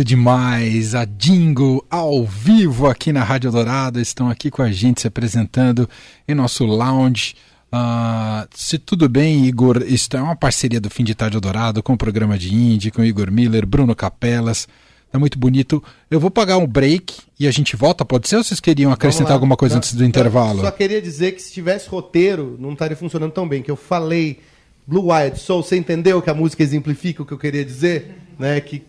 Lindo 0.00 0.04
demais, 0.04 0.94
a 0.94 1.04
Dingo 1.04 1.84
ao 1.90 2.24
vivo 2.24 2.86
aqui 2.86 3.12
na 3.12 3.22
Rádio 3.22 3.50
Dourado, 3.50 4.00
estão 4.00 4.30
aqui 4.30 4.50
com 4.50 4.62
a 4.62 4.72
gente 4.72 5.02
se 5.02 5.06
apresentando 5.06 5.86
em 6.26 6.34
nosso 6.34 6.64
lounge. 6.64 7.34
Ah, 7.70 8.48
se 8.54 8.78
tudo 8.78 9.10
bem, 9.10 9.44
Igor, 9.44 9.82
isto 9.86 10.16
é 10.16 10.22
uma 10.22 10.34
parceria 10.34 10.80
do 10.80 10.88
Fim 10.88 11.04
de 11.04 11.14
Tarde 11.14 11.38
Dourado 11.38 11.82
com 11.82 11.92
o 11.92 11.98
programa 11.98 12.38
de 12.38 12.54
Indie, 12.54 12.90
com 12.90 13.04
Igor 13.04 13.30
Miller, 13.30 13.66
Bruno 13.66 13.94
Capelas. 13.94 14.66
É 15.12 15.18
muito 15.18 15.38
bonito. 15.38 15.82
Eu 16.10 16.18
vou 16.18 16.30
pagar 16.30 16.56
um 16.56 16.66
break 16.66 17.18
e 17.38 17.46
a 17.46 17.50
gente 17.50 17.76
volta, 17.76 18.02
pode 18.02 18.26
ser? 18.26 18.36
Ou 18.36 18.44
vocês 18.44 18.58
queriam 18.58 18.90
acrescentar 18.90 19.32
alguma 19.32 19.56
coisa 19.56 19.76
antes 19.76 19.92
do 19.92 20.02
intervalo? 20.02 20.62
Só 20.62 20.70
queria 20.70 21.02
dizer 21.02 21.32
que 21.32 21.42
se 21.42 21.52
tivesse 21.52 21.90
roteiro, 21.90 22.56
não 22.58 22.72
estaria 22.72 22.96
funcionando 22.96 23.32
tão 23.32 23.46
bem. 23.46 23.60
Que 23.60 23.70
eu 23.70 23.76
falei 23.76 24.40
Blue 24.86 25.12
Wild 25.12 25.38
Soul, 25.38 25.62
você 25.62 25.76
entendeu 25.76 26.22
que 26.22 26.30
a 26.30 26.34
música 26.34 26.62
exemplifica 26.62 27.22
o 27.22 27.26
que 27.26 27.32
eu 27.32 27.38
queria 27.38 27.64
dizer? 27.64 28.16
Né? 28.38 28.58
Que 28.62 28.82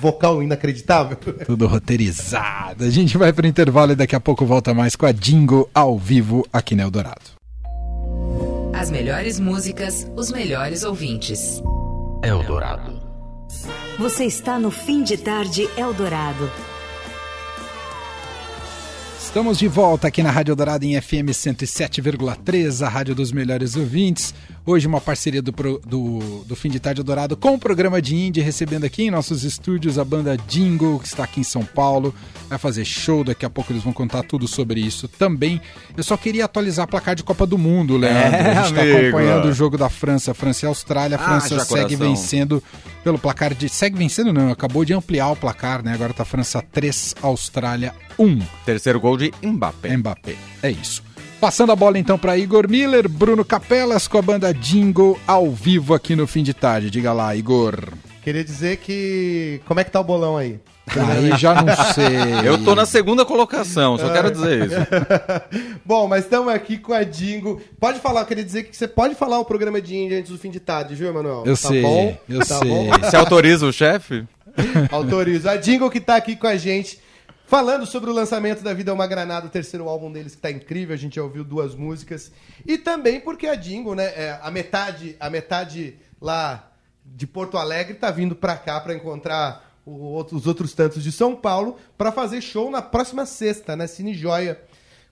vocal 0.00 0.42
inacreditável. 0.42 1.16
Tudo 1.46 1.66
roteirizado. 1.66 2.84
A 2.84 2.90
gente 2.90 3.16
vai 3.16 3.32
para 3.32 3.46
o 3.46 3.48
intervalo 3.48 3.92
e 3.92 3.96
daqui 3.96 4.16
a 4.16 4.20
pouco 4.20 4.44
volta 4.44 4.72
mais 4.74 4.96
com 4.96 5.06
a 5.06 5.12
Dingo 5.12 5.68
ao 5.74 5.98
vivo 5.98 6.46
aqui 6.52 6.74
no 6.74 6.82
Eldorado. 6.82 7.42
As 8.72 8.90
melhores 8.90 9.38
músicas, 9.38 10.10
os 10.16 10.30
melhores 10.32 10.82
ouvintes. 10.82 11.62
Eldorado. 12.22 13.00
Você 13.98 14.24
está 14.24 14.58
no 14.58 14.70
Fim 14.70 15.02
de 15.02 15.16
Tarde 15.16 15.68
Eldorado. 15.76 16.50
Estamos 19.32 19.58
de 19.58 19.66
volta 19.66 20.08
aqui 20.08 20.22
na 20.22 20.30
Rádio 20.30 20.54
Dourado 20.54 20.84
em 20.84 21.00
FM 21.00 21.32
107,3, 21.32 22.84
a 22.84 22.88
rádio 22.90 23.14
dos 23.14 23.32
melhores 23.32 23.76
ouvintes. 23.76 24.34
Hoje 24.64 24.86
uma 24.86 25.00
parceria 25.00 25.42
do, 25.42 25.50
do, 25.84 26.44
do 26.46 26.54
Fim 26.54 26.70
de 26.70 26.78
Tarde 26.78 27.02
Dourado 27.02 27.36
com 27.36 27.54
o 27.54 27.58
programa 27.58 28.00
de 28.00 28.14
Indie, 28.14 28.40
recebendo 28.40 28.84
aqui 28.84 29.02
em 29.02 29.10
nossos 29.10 29.42
estúdios 29.42 29.98
a 29.98 30.04
banda 30.04 30.36
Jingle, 30.46 31.00
que 31.00 31.06
está 31.08 31.24
aqui 31.24 31.40
em 31.40 31.44
São 31.44 31.64
Paulo. 31.64 32.14
Vai 32.48 32.58
fazer 32.58 32.84
show, 32.84 33.24
daqui 33.24 33.44
a 33.44 33.50
pouco 33.50 33.72
eles 33.72 33.82
vão 33.82 33.92
contar 33.92 34.22
tudo 34.22 34.46
sobre 34.46 34.80
isso 34.80 35.08
também. 35.08 35.60
Eu 35.96 36.04
só 36.04 36.16
queria 36.16 36.44
atualizar 36.44 36.84
a 36.84 36.86
placar 36.86 37.16
de 37.16 37.24
Copa 37.24 37.44
do 37.44 37.58
Mundo, 37.58 37.96
Leandro. 37.96 38.36
É, 38.36 38.50
a 38.56 38.62
gente 38.62 38.78
está 38.78 38.98
acompanhando 38.98 39.44
o 39.46 39.52
jogo 39.52 39.76
da 39.76 39.88
França, 39.90 40.32
França 40.32 40.64
e 40.64 40.68
Austrália. 40.68 41.18
A 41.18 41.20
Ah, 41.20 41.24
França 41.40 41.56
já 41.56 41.64
segue 41.64 41.96
coração. 41.96 42.08
vencendo 42.08 42.62
pelo 43.02 43.18
placar 43.18 43.52
de... 43.54 43.68
Segue 43.68 43.98
vencendo 43.98 44.32
não, 44.32 44.48
acabou 44.52 44.84
de 44.84 44.94
ampliar 44.94 45.28
o 45.30 45.34
placar, 45.36 45.82
né? 45.82 45.92
Agora 45.92 46.14
tá 46.14 46.24
França 46.24 46.62
3, 46.62 47.16
Austrália 47.20 47.92
1. 48.16 48.38
Terceiro 48.64 49.00
gol 49.00 49.16
de 49.16 49.32
Mbappé. 49.42 49.96
Mbappé. 49.96 50.36
É 50.62 50.70
isso. 50.70 51.02
Passando 51.42 51.72
a 51.72 51.76
bola 51.76 51.98
então 51.98 52.16
para 52.16 52.38
Igor 52.38 52.68
Miller, 52.70 53.08
Bruno 53.08 53.44
Capelas 53.44 54.06
com 54.06 54.16
a 54.16 54.22
banda 54.22 54.54
Jingle 54.54 55.18
ao 55.26 55.50
vivo 55.50 55.92
aqui 55.92 56.14
no 56.14 56.24
fim 56.24 56.40
de 56.40 56.54
tarde. 56.54 56.88
Diga 56.88 57.12
lá, 57.12 57.34
Igor. 57.34 57.94
Queria 58.22 58.44
dizer 58.44 58.76
que. 58.76 59.60
Como 59.66 59.80
é 59.80 59.82
que 59.82 59.90
tá 59.90 59.98
o 59.98 60.04
bolão 60.04 60.36
aí? 60.36 60.60
Aí 60.86 61.36
já 61.36 61.60
não 61.60 61.66
sei. 61.94 62.46
Eu 62.46 62.62
tô 62.62 62.76
na 62.76 62.86
segunda 62.86 63.24
colocação, 63.24 63.98
só 63.98 64.08
quero 64.12 64.30
dizer 64.30 64.66
isso. 64.66 64.76
Bom, 65.84 66.06
mas 66.06 66.22
estamos 66.22 66.54
aqui 66.54 66.78
com 66.78 66.92
a 66.92 67.02
Dingo. 67.02 67.60
Pode 67.80 67.98
falar, 67.98 68.20
eu 68.20 68.26
queria 68.26 68.44
dizer 68.44 68.62
que 68.62 68.76
você 68.76 68.86
pode 68.86 69.16
falar 69.16 69.40
o 69.40 69.44
programa 69.44 69.82
de 69.82 69.96
Índia 69.96 70.20
antes 70.20 70.30
do 70.30 70.38
fim 70.38 70.48
de 70.48 70.60
tarde, 70.60 70.94
viu, 70.94 71.08
Emanuel? 71.08 71.42
Eu 71.44 71.56
tá 71.56 71.68
sei, 71.68 71.82
bom? 71.82 72.16
eu 72.28 72.38
tá 72.38 72.58
sei. 72.58 72.68
Bom? 72.68 72.90
Você 73.00 73.16
autoriza 73.16 73.66
o 73.66 73.72
chefe? 73.72 74.24
Autorizo. 74.92 75.48
A 75.48 75.56
Jingle 75.56 75.90
que 75.90 76.00
tá 76.00 76.14
aqui 76.14 76.36
com 76.36 76.46
a 76.46 76.54
gente, 76.54 77.00
falando 77.52 77.84
sobre 77.84 78.08
o 78.08 78.14
lançamento 78.14 78.62
da 78.62 78.72
Vida 78.72 78.90
é 78.90 78.94
uma 78.94 79.06
Granada, 79.06 79.46
o 79.46 79.50
terceiro 79.50 79.86
álbum 79.86 80.10
deles 80.10 80.34
que 80.34 80.40
tá 80.40 80.50
incrível, 80.50 80.94
a 80.94 80.96
gente 80.98 81.16
já 81.16 81.22
ouviu 81.22 81.44
duas 81.44 81.74
músicas. 81.74 82.32
E 82.64 82.78
também 82.78 83.20
porque 83.20 83.46
a 83.46 83.54
Jingle, 83.54 83.94
né, 83.94 84.04
é, 84.06 84.38
a 84.42 84.50
metade, 84.50 85.14
a 85.20 85.28
metade 85.28 85.98
lá 86.18 86.72
de 87.04 87.26
Porto 87.26 87.58
Alegre 87.58 87.92
tá 87.92 88.10
vindo 88.10 88.34
pra 88.34 88.56
cá 88.56 88.80
pra 88.80 88.94
encontrar 88.94 89.70
outro- 89.84 90.34
os 90.38 90.46
outros 90.46 90.72
tantos 90.72 91.02
de 91.04 91.12
São 91.12 91.36
Paulo 91.36 91.76
pra 91.98 92.10
fazer 92.10 92.40
show 92.40 92.70
na 92.70 92.80
próxima 92.80 93.26
sexta, 93.26 93.76
né, 93.76 93.86
Cine 93.86 94.14
Joia, 94.14 94.58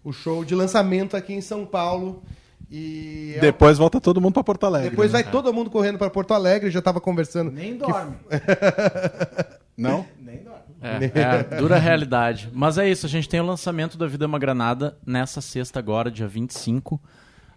o 0.03 0.11
show 0.11 0.43
de 0.43 0.55
lançamento 0.55 1.19
aqui 1.19 1.35
em 1.35 1.43
São 1.43 1.67
Paulo. 1.67 2.23
E 2.71 3.35
é- 3.37 3.41
Depois 3.41 3.77
volta 3.77 4.01
todo 4.01 4.19
mundo 4.19 4.33
pra 4.33 4.45
Porto 4.45 4.65
Alegre. 4.65 4.89
depois 4.89 5.13
né? 5.13 5.23
vai 5.23 5.31
todo 5.31 5.53
mundo 5.53 5.69
correndo 5.69 5.99
pra 5.99 6.09
Porto 6.09 6.33
Alegre, 6.33 6.71
já 6.71 6.81
tava 6.81 7.03
conversando. 7.03 7.51
Nem 7.51 7.73
que 7.73 7.81
dorme. 7.81 8.17
É, 10.81 11.19
é 11.21 11.25
a 11.25 11.43
dura 11.61 11.79
realidade. 11.79 12.49
Mas 12.53 12.79
é 12.79 12.89
isso, 12.89 13.05
a 13.07 13.09
gente 13.09 13.29
tem 13.29 13.39
o 13.41 13.45
lançamento 13.47 13.99
da 13.99 14.07
Vida 14.07 14.25
é 14.25 14.27
uma 14.27 14.39
Granada 14.39 14.97
nessa 15.05 15.41
sexta 15.41 15.79
agora, 15.79 16.11
dia 16.11 16.27
25, 16.27 17.01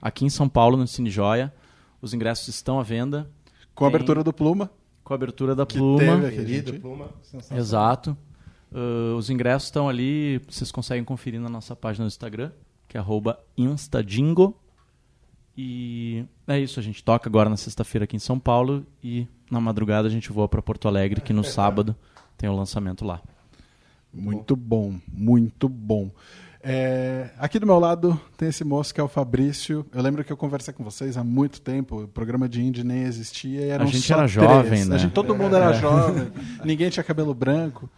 aqui 0.02 0.26
em 0.26 0.30
São 0.30 0.50
Paulo, 0.50 0.76
no 0.78 0.86
Cine 0.88 1.10
Joia. 1.10 1.54
Os 2.02 2.14
ingressos 2.14 2.50
estão 2.50 2.80
à 2.80 2.84
venda. 2.84 3.30
Com 3.74 3.86
a 3.86 3.88
Tem- 3.90 3.96
abertura 3.96 4.24
do 4.24 4.34
Pluma. 4.34 4.70
Com 5.04 5.14
a 5.14 5.16
abertura 5.16 5.56
da 5.56 5.66
Que 5.66 5.78
Pluma. 5.78 6.00
teve 6.00 6.26
aqui, 6.28 6.36
Querido, 6.38 6.72
gente. 6.74 6.82
pluma. 6.82 7.10
Exato. 7.52 8.18
Uh, 8.72 9.16
os 9.16 9.30
ingressos 9.30 9.68
estão 9.68 9.88
ali, 9.88 10.40
vocês 10.50 10.72
conseguem 10.72 11.04
conferir 11.04 11.40
na 11.40 11.48
nossa 11.50 11.76
página 11.76 12.04
no 12.04 12.08
Instagram, 12.08 12.52
que 12.88 12.98
é 12.98 13.00
arroba 13.00 13.40
instadingo. 13.58 14.58
E 15.56 16.26
é 16.48 16.60
isso, 16.60 16.80
a 16.80 16.84
gente 16.84 17.04
toca 17.04 17.30
agora 17.30 17.50
na 17.50 17.58
sexta-feira 17.58 18.06
aqui 18.06 18.16
em 18.16 18.20
São 18.20 18.40
Paulo 18.40 18.86
e 19.04 19.28
na 19.52 19.62
madrugada 19.62 20.08
a 20.08 20.12
gente 20.12 20.32
voa 20.32 20.48
para 20.48 20.62
Porto 20.62 20.88
Alegre, 20.88 21.22
que 21.22 21.32
no 21.32 21.44
sábado 21.44 21.96
tem 22.44 22.50
o 22.50 22.54
lançamento 22.54 23.06
lá. 23.06 23.22
Muito 24.14 24.54
bom, 24.54 25.00
muito 25.08 25.70
bom. 25.70 26.12
É, 26.62 27.30
aqui 27.38 27.58
do 27.58 27.66
meu 27.66 27.80
lado 27.80 28.20
tem 28.36 28.50
esse 28.50 28.66
moço 28.66 28.94
que 28.94 29.00
é 29.00 29.04
o 29.04 29.08
Fabrício. 29.08 29.86
Eu 29.94 30.02
lembro 30.02 30.26
que 30.26 30.34
eu 30.34 30.36
conversei 30.36 30.74
com 30.74 30.84
vocês 30.84 31.16
há 31.16 31.24
muito 31.24 31.62
tempo. 31.62 32.04
O 32.04 32.08
programa 32.10 32.50
de 32.50 32.62
indie 32.62 32.84
nem 32.84 33.04
existia. 33.04 33.62
E 33.62 33.70
eram 33.70 33.86
A 33.86 33.88
gente 33.88 34.12
era 34.12 34.28
três. 34.28 34.32
jovem, 34.32 34.84
né? 34.84 34.96
A 34.96 34.98
gente, 34.98 35.14
todo 35.14 35.34
mundo 35.34 35.56
era 35.56 35.72
jovem. 35.72 36.34
Ninguém 36.66 36.90
tinha 36.90 37.02
cabelo 37.02 37.34
branco. 37.34 37.90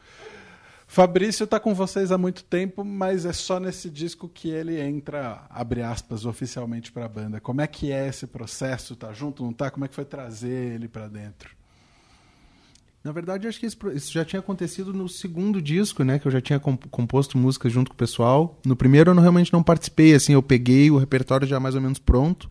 Fabrício 0.85 1.45
está 1.45 1.59
com 1.59 1.73
vocês 1.73 2.11
há 2.11 2.17
muito 2.17 2.43
tempo, 2.43 2.85
mas 2.85 3.25
é 3.25 3.33
só 3.33 3.59
nesse 3.59 3.89
disco 3.89 4.29
que 4.29 4.49
ele 4.49 4.79
entra, 4.79 5.41
abre 5.49 5.81
aspas, 5.81 6.23
oficialmente 6.23 6.91
para 6.91 7.05
a 7.05 7.09
banda. 7.09 7.41
Como 7.41 7.61
é 7.61 7.65
que 7.65 7.91
é 7.91 8.07
esse 8.07 8.27
processo? 8.27 8.95
Tá 8.95 9.11
junto, 9.11 9.43
não 9.43 9.51
tá? 9.51 9.71
Como 9.71 9.85
é 9.85 9.87
que 9.87 9.95
foi 9.95 10.05
trazer 10.05 10.75
ele 10.75 10.87
para 10.87 11.07
dentro? 11.07 11.49
Na 13.05 13.11
verdade, 13.11 13.47
acho 13.47 13.59
que 13.59 13.67
isso, 13.67 13.77
já 14.11 14.25
tinha 14.25 14.39
acontecido 14.39 14.91
no 14.91 15.07
segundo 15.07 15.61
disco, 15.61 16.03
né? 16.03 16.17
Que 16.17 16.27
eu 16.27 16.31
já 16.31 16.41
tinha 16.41 16.59
comp- 16.59 16.87
composto 16.89 17.37
músicas 17.37 17.71
junto 17.71 17.89
com 17.91 17.93
o 17.93 17.97
pessoal. 17.97 18.59
No 18.65 18.75
primeiro 18.75 19.11
eu 19.11 19.15
não- 19.15 19.21
realmente 19.21 19.53
não 19.53 19.61
participei, 19.61 20.15
assim, 20.15 20.33
eu 20.33 20.41
peguei 20.41 20.89
o 20.89 20.97
repertório 20.97 21.47
já 21.47 21.59
mais 21.59 21.75
ou 21.75 21.81
menos 21.81 21.99
pronto. 21.99 22.49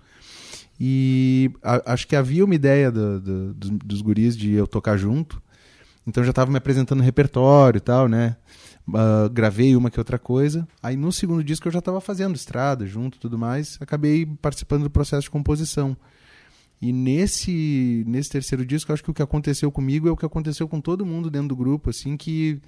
E 0.78 1.50
a- 1.60 1.92
acho 1.92 2.06
que 2.06 2.14
havia 2.14 2.44
uma 2.44 2.54
ideia 2.54 2.88
do- 2.90 3.20
do- 3.20 3.54
dos, 3.54 3.70
dos 3.70 4.00
guris 4.00 4.36
de 4.36 4.52
eu 4.52 4.66
tocar 4.68 4.96
junto. 4.96 5.42
Então 6.06 6.22
já 6.22 6.30
estava 6.30 6.52
me 6.52 6.58
apresentando 6.58 7.02
repertório 7.02 7.78
e 7.78 7.80
tal, 7.80 8.06
né? 8.08 8.36
Ah, 8.94 9.28
gravei 9.32 9.74
uma 9.74 9.90
que 9.90 9.98
outra 9.98 10.20
coisa. 10.20 10.68
Aí 10.80 10.96
no 10.96 11.10
segundo 11.10 11.42
disco 11.42 11.66
eu 11.66 11.72
já 11.72 11.78
estava 11.80 12.00
fazendo 12.00 12.36
estrada 12.36 12.86
junto 12.86 13.18
tudo 13.18 13.36
mais. 13.36 13.76
Acabei 13.80 14.24
participando 14.40 14.84
do 14.84 14.90
processo 14.90 15.22
de 15.22 15.30
composição. 15.30 15.96
E 16.80 16.92
nesse, 16.92 18.04
nesse 18.06 18.30
terceiro 18.30 18.64
disco, 18.64 18.92
acho 18.92 19.02
que 19.02 19.10
o 19.10 19.14
que 19.14 19.22
aconteceu 19.22 19.70
comigo 19.70 20.08
é 20.08 20.12
o 20.12 20.16
que 20.16 20.26
aconteceu 20.26 20.68
com 20.68 20.80
todo 20.80 21.06
mundo 21.06 21.30
dentro 21.30 21.48
do 21.48 21.56
grupo, 21.56 21.90
assim, 21.90 22.16
que 22.16 22.60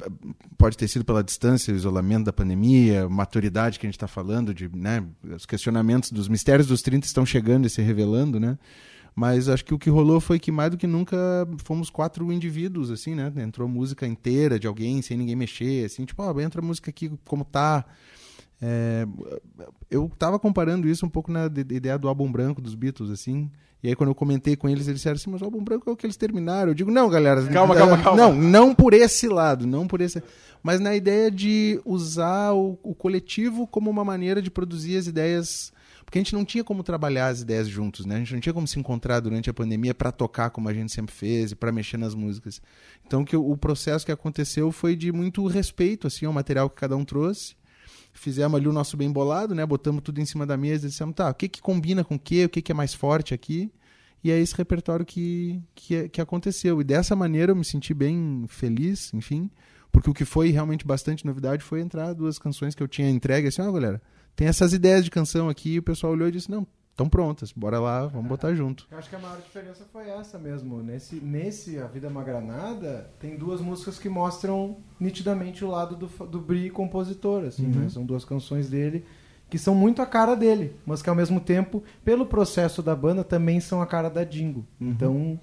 eh, 0.00 0.10
pode 0.58 0.76
ter 0.76 0.88
sido 0.88 1.04
pela 1.04 1.24
distância, 1.24 1.72
o 1.72 1.76
isolamento 1.76 2.24
da 2.24 2.32
pandemia, 2.32 3.08
maturidade 3.08 3.78
que 3.78 3.86
a 3.86 3.88
gente 3.88 3.96
está 3.96 4.08
falando, 4.08 4.52
de, 4.52 4.68
né, 4.76 5.04
os 5.24 5.46
questionamentos 5.46 6.10
dos 6.12 6.28
mistérios 6.28 6.66
dos 6.66 6.82
30 6.82 7.06
estão 7.06 7.24
chegando 7.24 7.66
e 7.66 7.70
se 7.70 7.80
revelando, 7.80 8.38
né? 8.38 8.58
Mas 9.14 9.48
acho 9.48 9.64
que 9.64 9.74
o 9.74 9.78
que 9.78 9.90
rolou 9.90 10.20
foi 10.20 10.38
que 10.38 10.52
mais 10.52 10.70
do 10.70 10.76
que 10.76 10.86
nunca 10.86 11.16
fomos 11.64 11.90
quatro 11.90 12.32
indivíduos, 12.32 12.90
assim, 12.90 13.14
né? 13.14 13.32
Entrou 13.38 13.68
música 13.68 14.06
inteira 14.06 14.58
de 14.58 14.66
alguém, 14.66 15.02
sem 15.02 15.16
ninguém 15.16 15.36
mexer, 15.36 15.84
assim, 15.84 16.04
tipo, 16.04 16.22
ó, 16.22 16.40
entra 16.40 16.60
a 16.60 16.64
música 16.64 16.90
aqui 16.90 17.10
como 17.24 17.44
tá. 17.44 17.84
É, 18.62 19.06
eu 19.90 20.10
tava 20.18 20.38
comparando 20.38 20.86
isso 20.88 21.06
um 21.06 21.08
pouco 21.08 21.32
na 21.32 21.48
de- 21.48 21.64
de 21.64 21.74
ideia 21.74 21.98
do 21.98 22.08
álbum 22.08 22.30
branco 22.30 22.60
dos 22.60 22.74
Beatles, 22.74 23.10
assim. 23.10 23.50
E 23.82 23.88
aí, 23.88 23.96
quando 23.96 24.10
eu 24.10 24.14
comentei 24.14 24.54
com 24.56 24.68
eles, 24.68 24.86
eles 24.86 24.98
disseram 24.98 25.16
assim: 25.16 25.30
Mas 25.30 25.40
o 25.40 25.44
álbum 25.46 25.64
branco 25.64 25.88
é 25.88 25.92
o 25.92 25.96
que 25.96 26.04
eles 26.04 26.16
terminaram. 26.16 26.68
Eu 26.70 26.74
digo: 26.74 26.90
Não, 26.90 27.08
galera. 27.08 27.42
Calma, 27.46 27.74
calma, 27.74 27.96
calma. 28.02 28.16
Não, 28.20 28.34
não 28.34 28.74
por 28.74 28.92
esse 28.92 29.26
lado. 29.28 29.66
Não 29.66 29.86
por 29.86 30.02
esse. 30.02 30.22
Mas 30.62 30.78
na 30.80 30.94
ideia 30.94 31.30
de 31.30 31.80
usar 31.86 32.52
o, 32.52 32.78
o 32.82 32.94
coletivo 32.94 33.66
como 33.66 33.88
uma 33.88 34.04
maneira 34.04 34.42
de 34.42 34.50
produzir 34.50 34.96
as 34.98 35.06
ideias. 35.06 35.72
Porque 36.04 36.18
a 36.18 36.22
gente 36.22 36.34
não 36.34 36.44
tinha 36.44 36.64
como 36.64 36.82
trabalhar 36.82 37.28
as 37.28 37.40
ideias 37.40 37.68
juntos, 37.68 38.04
né? 38.04 38.16
A 38.16 38.18
gente 38.18 38.34
não 38.34 38.40
tinha 38.40 38.52
como 38.52 38.66
se 38.66 38.78
encontrar 38.78 39.20
durante 39.20 39.48
a 39.48 39.54
pandemia 39.54 39.94
para 39.94 40.10
tocar 40.10 40.50
como 40.50 40.68
a 40.68 40.74
gente 40.74 40.92
sempre 40.92 41.14
fez 41.14 41.52
e 41.52 41.54
para 41.54 41.70
mexer 41.70 41.96
nas 41.98 42.14
músicas. 42.16 42.60
Então, 43.06 43.24
que 43.24 43.36
o, 43.36 43.48
o 43.50 43.56
processo 43.56 44.04
que 44.04 44.10
aconteceu 44.12 44.72
foi 44.72 44.96
de 44.96 45.12
muito 45.12 45.46
respeito 45.46 46.08
assim 46.08 46.26
ao 46.26 46.32
material 46.32 46.68
que 46.68 46.74
cada 46.76 46.96
um 46.96 47.04
trouxe 47.04 47.54
fizemos 48.12 48.58
ali 48.58 48.68
o 48.68 48.72
nosso 48.72 48.96
bem 48.96 49.10
bolado, 49.10 49.54
né? 49.54 49.64
Botamos 49.64 50.02
tudo 50.02 50.20
em 50.20 50.24
cima 50.24 50.46
da 50.46 50.56
mesa 50.56 50.86
e 50.86 50.90
dissemos, 50.90 51.14
tá, 51.14 51.30
o 51.30 51.34
que 51.34 51.48
que 51.48 51.60
combina 51.60 52.04
com 52.04 52.14
o 52.14 52.18
quê? 52.18 52.44
O 52.44 52.48
que 52.48 52.62
que 52.62 52.72
é 52.72 52.74
mais 52.74 52.94
forte 52.94 53.34
aqui? 53.34 53.72
E 54.22 54.30
é 54.30 54.38
esse 54.38 54.54
repertório 54.54 55.06
que, 55.06 55.62
que, 55.74 56.08
que 56.08 56.20
aconteceu. 56.20 56.80
E 56.80 56.84
dessa 56.84 57.16
maneira 57.16 57.52
eu 57.52 57.56
me 57.56 57.64
senti 57.64 57.94
bem 57.94 58.44
feliz, 58.48 59.12
enfim, 59.14 59.50
porque 59.90 60.10
o 60.10 60.14
que 60.14 60.24
foi 60.24 60.50
realmente 60.50 60.86
bastante 60.86 61.24
novidade 61.24 61.62
foi 61.62 61.80
entrar 61.80 62.12
duas 62.12 62.38
canções 62.38 62.74
que 62.74 62.82
eu 62.82 62.88
tinha 62.88 63.08
entregue, 63.08 63.48
assim, 63.48 63.62
ó, 63.62 63.72
galera, 63.72 64.00
tem 64.36 64.46
essas 64.46 64.72
ideias 64.72 65.04
de 65.04 65.10
canção 65.10 65.48
aqui, 65.48 65.72
e 65.72 65.78
o 65.78 65.82
pessoal 65.82 66.12
olhou 66.12 66.28
e 66.28 66.32
disse, 66.32 66.50
não, 66.50 66.66
estão 67.00 67.08
prontas, 67.08 67.50
bora 67.50 67.80
lá, 67.80 68.06
vamos 68.06 68.28
botar 68.28 68.54
junto. 68.54 68.86
Eu 68.90 68.98
acho 68.98 69.08
que 69.08 69.16
a 69.16 69.18
maior 69.18 69.38
diferença 69.38 69.86
foi 69.90 70.10
essa 70.10 70.38
mesmo. 70.38 70.82
Nesse, 70.82 71.16
nesse 71.16 71.78
A 71.78 71.86
Vida 71.86 72.06
é 72.08 72.10
uma 72.10 72.22
Granada, 72.22 73.10
tem 73.18 73.36
duas 73.36 73.60
músicas 73.62 73.98
que 73.98 74.08
mostram 74.08 74.76
nitidamente 74.98 75.64
o 75.64 75.70
lado 75.70 75.96
do, 75.96 76.06
do 76.26 76.40
Bri 76.40 76.68
compositor. 76.68 77.44
Assim, 77.44 77.66
né? 77.66 77.88
São 77.88 78.04
duas 78.04 78.24
canções 78.24 78.68
dele 78.68 79.04
que 79.48 79.58
são 79.58 79.74
muito 79.74 80.00
a 80.00 80.06
cara 80.06 80.36
dele, 80.36 80.76
mas 80.86 81.02
que 81.02 81.10
ao 81.10 81.16
mesmo 81.16 81.40
tempo, 81.40 81.82
pelo 82.04 82.24
processo 82.24 82.82
da 82.82 82.94
banda, 82.94 83.24
também 83.24 83.58
são 83.58 83.82
a 83.82 83.86
cara 83.86 84.08
da 84.08 84.22
Dingo. 84.22 84.64
Então 84.80 85.40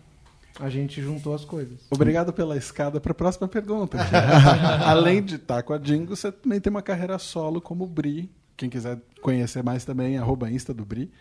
a 0.60 0.70
gente 0.70 1.02
juntou 1.02 1.34
as 1.34 1.44
coisas. 1.44 1.82
Obrigado 1.90 2.32
pela 2.32 2.56
escada 2.56 3.02
para 3.02 3.12
a 3.12 3.16
próxima 3.16 3.48
pergunta. 3.48 3.98
Além 4.86 5.22
de 5.22 5.36
estar 5.36 5.62
com 5.64 5.74
a 5.74 5.78
Dingo, 5.78 6.16
você 6.16 6.32
também 6.32 6.62
tem 6.62 6.70
uma 6.72 6.82
carreira 6.82 7.18
solo 7.20 7.60
como 7.60 7.86
Bri. 7.86 8.30
Quem 8.56 8.70
quiser 8.70 8.98
conhecer 9.22 9.62
mais 9.62 9.84
também, 9.84 10.18
arroba 10.18 10.50
Insta 10.50 10.74
do 10.74 10.86
Bri. 10.86 11.12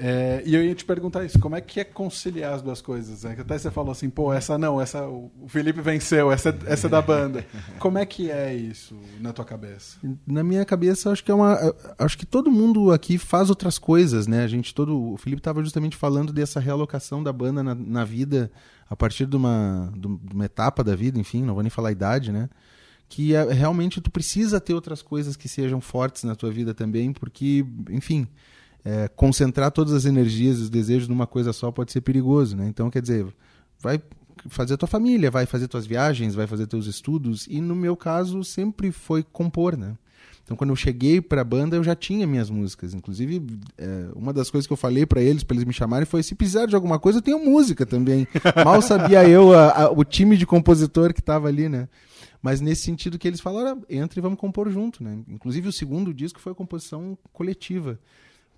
É, 0.00 0.44
e 0.46 0.54
eu 0.54 0.62
ia 0.62 0.74
te 0.76 0.84
perguntar 0.84 1.24
isso, 1.24 1.40
como 1.40 1.56
é 1.56 1.60
que 1.60 1.80
é 1.80 1.84
conciliar 1.84 2.54
as 2.54 2.62
duas 2.62 2.80
coisas? 2.80 3.24
né? 3.24 3.36
Até 3.36 3.58
você 3.58 3.68
falou 3.68 3.90
assim, 3.90 4.08
pô, 4.08 4.32
essa 4.32 4.56
não, 4.56 4.80
essa 4.80 5.04
o 5.08 5.32
Felipe 5.48 5.80
venceu, 5.80 6.30
essa, 6.30 6.56
essa 6.66 6.86
é 6.86 6.90
da 6.90 7.02
banda. 7.02 7.44
Como 7.80 7.98
é 7.98 8.06
que 8.06 8.30
é 8.30 8.54
isso 8.54 8.96
na 9.18 9.32
tua 9.32 9.44
cabeça? 9.44 9.98
Na 10.24 10.44
minha 10.44 10.64
cabeça, 10.64 11.10
acho 11.10 11.24
que 11.24 11.32
é 11.32 11.34
uma. 11.34 11.58
Acho 11.98 12.16
que 12.16 12.24
todo 12.24 12.50
mundo 12.50 12.92
aqui 12.92 13.18
faz 13.18 13.50
outras 13.50 13.76
coisas, 13.76 14.28
né? 14.28 14.44
A 14.44 14.46
gente 14.46 14.72
todo. 14.72 15.12
O 15.14 15.16
Felipe 15.16 15.40
estava 15.40 15.62
justamente 15.64 15.96
falando 15.96 16.32
dessa 16.32 16.60
realocação 16.60 17.20
da 17.20 17.32
banda 17.32 17.62
na, 17.62 17.74
na 17.74 18.04
vida 18.04 18.52
a 18.88 18.94
partir 18.94 19.26
de 19.26 19.36
uma, 19.36 19.92
de 19.96 20.06
uma 20.06 20.44
etapa 20.44 20.82
da 20.82 20.94
vida, 20.94 21.18
enfim, 21.18 21.42
não 21.42 21.54
vou 21.54 21.62
nem 21.62 21.70
falar 21.70 21.90
a 21.90 21.92
idade, 21.92 22.32
né? 22.32 22.48
Que 23.08 23.34
é, 23.34 23.52
realmente 23.52 24.00
tu 24.00 24.10
precisa 24.10 24.60
ter 24.60 24.74
outras 24.74 25.02
coisas 25.02 25.36
que 25.36 25.48
sejam 25.48 25.80
fortes 25.80 26.24
na 26.24 26.34
tua 26.34 26.50
vida 26.50 26.72
também, 26.72 27.12
porque, 27.12 27.66
enfim, 27.90 28.26
é, 28.88 29.08
concentrar 29.08 29.70
todas 29.70 29.92
as 29.92 30.04
energias 30.06 30.58
e 30.58 30.62
os 30.62 30.70
desejos 30.70 31.08
numa 31.08 31.26
coisa 31.26 31.52
só 31.52 31.70
pode 31.70 31.92
ser 31.92 32.00
perigoso, 32.00 32.56
né? 32.56 32.66
Então, 32.68 32.88
quer 32.90 33.02
dizer, 33.02 33.26
vai 33.78 34.00
fazer 34.48 34.76
tua 34.78 34.88
família, 34.88 35.30
vai 35.30 35.44
fazer 35.44 35.68
tuas 35.68 35.84
viagens, 35.86 36.34
vai 36.34 36.46
fazer 36.46 36.66
teus 36.66 36.86
estudos, 36.86 37.46
e 37.50 37.60
no 37.60 37.74
meu 37.76 37.94
caso 37.96 38.42
sempre 38.42 38.90
foi 38.90 39.22
compor, 39.22 39.76
né? 39.76 39.94
Então, 40.44 40.56
quando 40.56 40.70
eu 40.70 40.76
cheguei 40.76 41.20
para 41.20 41.42
a 41.42 41.44
banda, 41.44 41.76
eu 41.76 41.84
já 41.84 41.94
tinha 41.94 42.26
minhas 42.26 42.48
músicas. 42.48 42.94
Inclusive, 42.94 43.44
é, 43.76 44.08
uma 44.16 44.32
das 44.32 44.48
coisas 44.50 44.66
que 44.66 44.72
eu 44.72 44.78
falei 44.78 45.04
para 45.04 45.20
eles, 45.20 45.42
para 45.44 45.54
eles 45.56 45.66
me 45.66 45.74
chamarem, 45.74 46.06
foi: 46.06 46.22
se 46.22 46.34
precisar 46.34 46.64
de 46.64 46.74
alguma 46.74 46.98
coisa, 46.98 47.18
eu 47.18 47.22
tenho 47.22 47.38
música 47.44 47.84
também. 47.84 48.26
Mal 48.64 48.80
sabia 48.80 49.28
eu 49.28 49.52
a- 49.52 49.82
a- 49.84 49.90
o 49.90 50.02
time 50.04 50.38
de 50.38 50.46
compositor 50.46 51.12
que 51.12 51.20
estava 51.20 51.48
ali, 51.48 51.68
né? 51.68 51.86
Mas 52.40 52.62
nesse 52.62 52.82
sentido 52.82 53.18
que 53.18 53.28
eles 53.28 53.40
falaram, 53.40 53.82
entra 53.90 54.18
e 54.18 54.22
vamos 54.22 54.38
compor 54.38 54.70
junto, 54.70 55.04
né? 55.04 55.18
Inclusive, 55.28 55.68
o 55.68 55.72
segundo 55.72 56.14
disco 56.14 56.40
foi 56.40 56.54
composição 56.54 57.18
coletiva. 57.30 57.98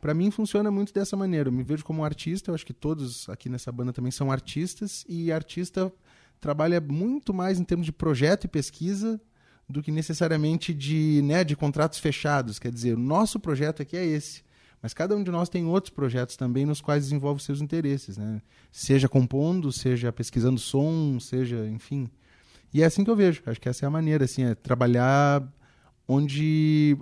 Para 0.01 0.15
mim 0.15 0.31
funciona 0.31 0.71
muito 0.71 0.93
dessa 0.93 1.17
maneira. 1.17 1.49
Eu 1.49 1.53
me 1.53 1.63
vejo 1.63 1.85
como 1.85 2.01
um 2.01 2.05
artista, 2.05 2.51
eu 2.51 2.55
acho 2.55 2.65
que 2.65 2.73
todos 2.73 3.29
aqui 3.29 3.49
nessa 3.49 3.71
banda 3.71 3.93
também 3.93 4.11
são 4.11 4.33
artistas 4.33 5.05
e 5.09 5.31
artista 5.31 5.93
trabalha 6.41 6.81
muito 6.81 7.35
mais 7.35 7.61
em 7.61 7.65
termos 7.65 7.85
de 7.85 7.93
projeto 7.93 8.45
e 8.45 8.49
pesquisa 8.49 9.21
do 9.69 9.83
que 9.83 9.93
necessariamente 9.93 10.73
de, 10.73 11.21
né, 11.23 11.45
de 11.45 11.55
contratos 11.55 11.99
fechados. 11.99 12.59
Quer 12.59 12.73
dizer, 12.73 12.95
o 12.95 12.99
nosso 12.99 13.39
projeto 13.39 13.83
aqui 13.83 13.97
é 13.97 14.05
esse. 14.05 14.43
Mas 14.83 14.95
cada 14.95 15.15
um 15.15 15.23
de 15.23 15.31
nós 15.31 15.51
tem 15.51 15.67
outros 15.67 15.93
projetos 15.93 16.37
também 16.37 16.65
nos 16.65 16.81
quais 16.81 17.05
desenvolve 17.05 17.43
seus 17.43 17.61
interesses, 17.61 18.17
né? 18.17 18.41
Seja 18.73 19.09
compondo, 19.09 19.71
seja 19.71 20.11
pesquisando 20.11 20.59
som, 20.59 21.21
seja, 21.21 21.69
enfim. 21.69 22.09
E 22.73 22.83
é 22.83 22.87
assim 22.87 23.05
que 23.05 23.11
eu 23.11 23.17
vejo. 23.17 23.43
Acho 23.45 23.61
que 23.61 23.69
essa 23.69 23.85
é 23.85 23.87
a 23.87 23.91
maneira, 23.91 24.25
assim, 24.25 24.45
é 24.45 24.55
trabalhar 24.55 25.47
onde 26.09 26.97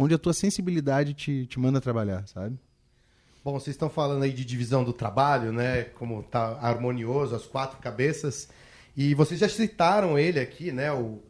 onde 0.00 0.14
a 0.14 0.18
tua 0.18 0.32
sensibilidade 0.32 1.12
te, 1.12 1.44
te 1.46 1.58
manda 1.58 1.80
trabalhar, 1.80 2.24
sabe? 2.28 2.56
Bom, 3.44 3.58
vocês 3.58 3.74
estão 3.74 3.90
falando 3.90 4.22
aí 4.22 4.32
de 4.32 4.44
divisão 4.44 4.84
do 4.84 4.92
trabalho, 4.92 5.52
né? 5.52 5.82
Como 5.82 6.22
tá 6.22 6.56
harmonioso, 6.60 7.34
as 7.34 7.44
quatro 7.44 7.78
cabeças. 7.78 8.48
E 8.96 9.12
vocês 9.12 9.40
já 9.40 9.48
citaram 9.48 10.16
ele 10.16 10.38
aqui, 10.38 10.70
né? 10.70 10.92
O, 10.92 11.20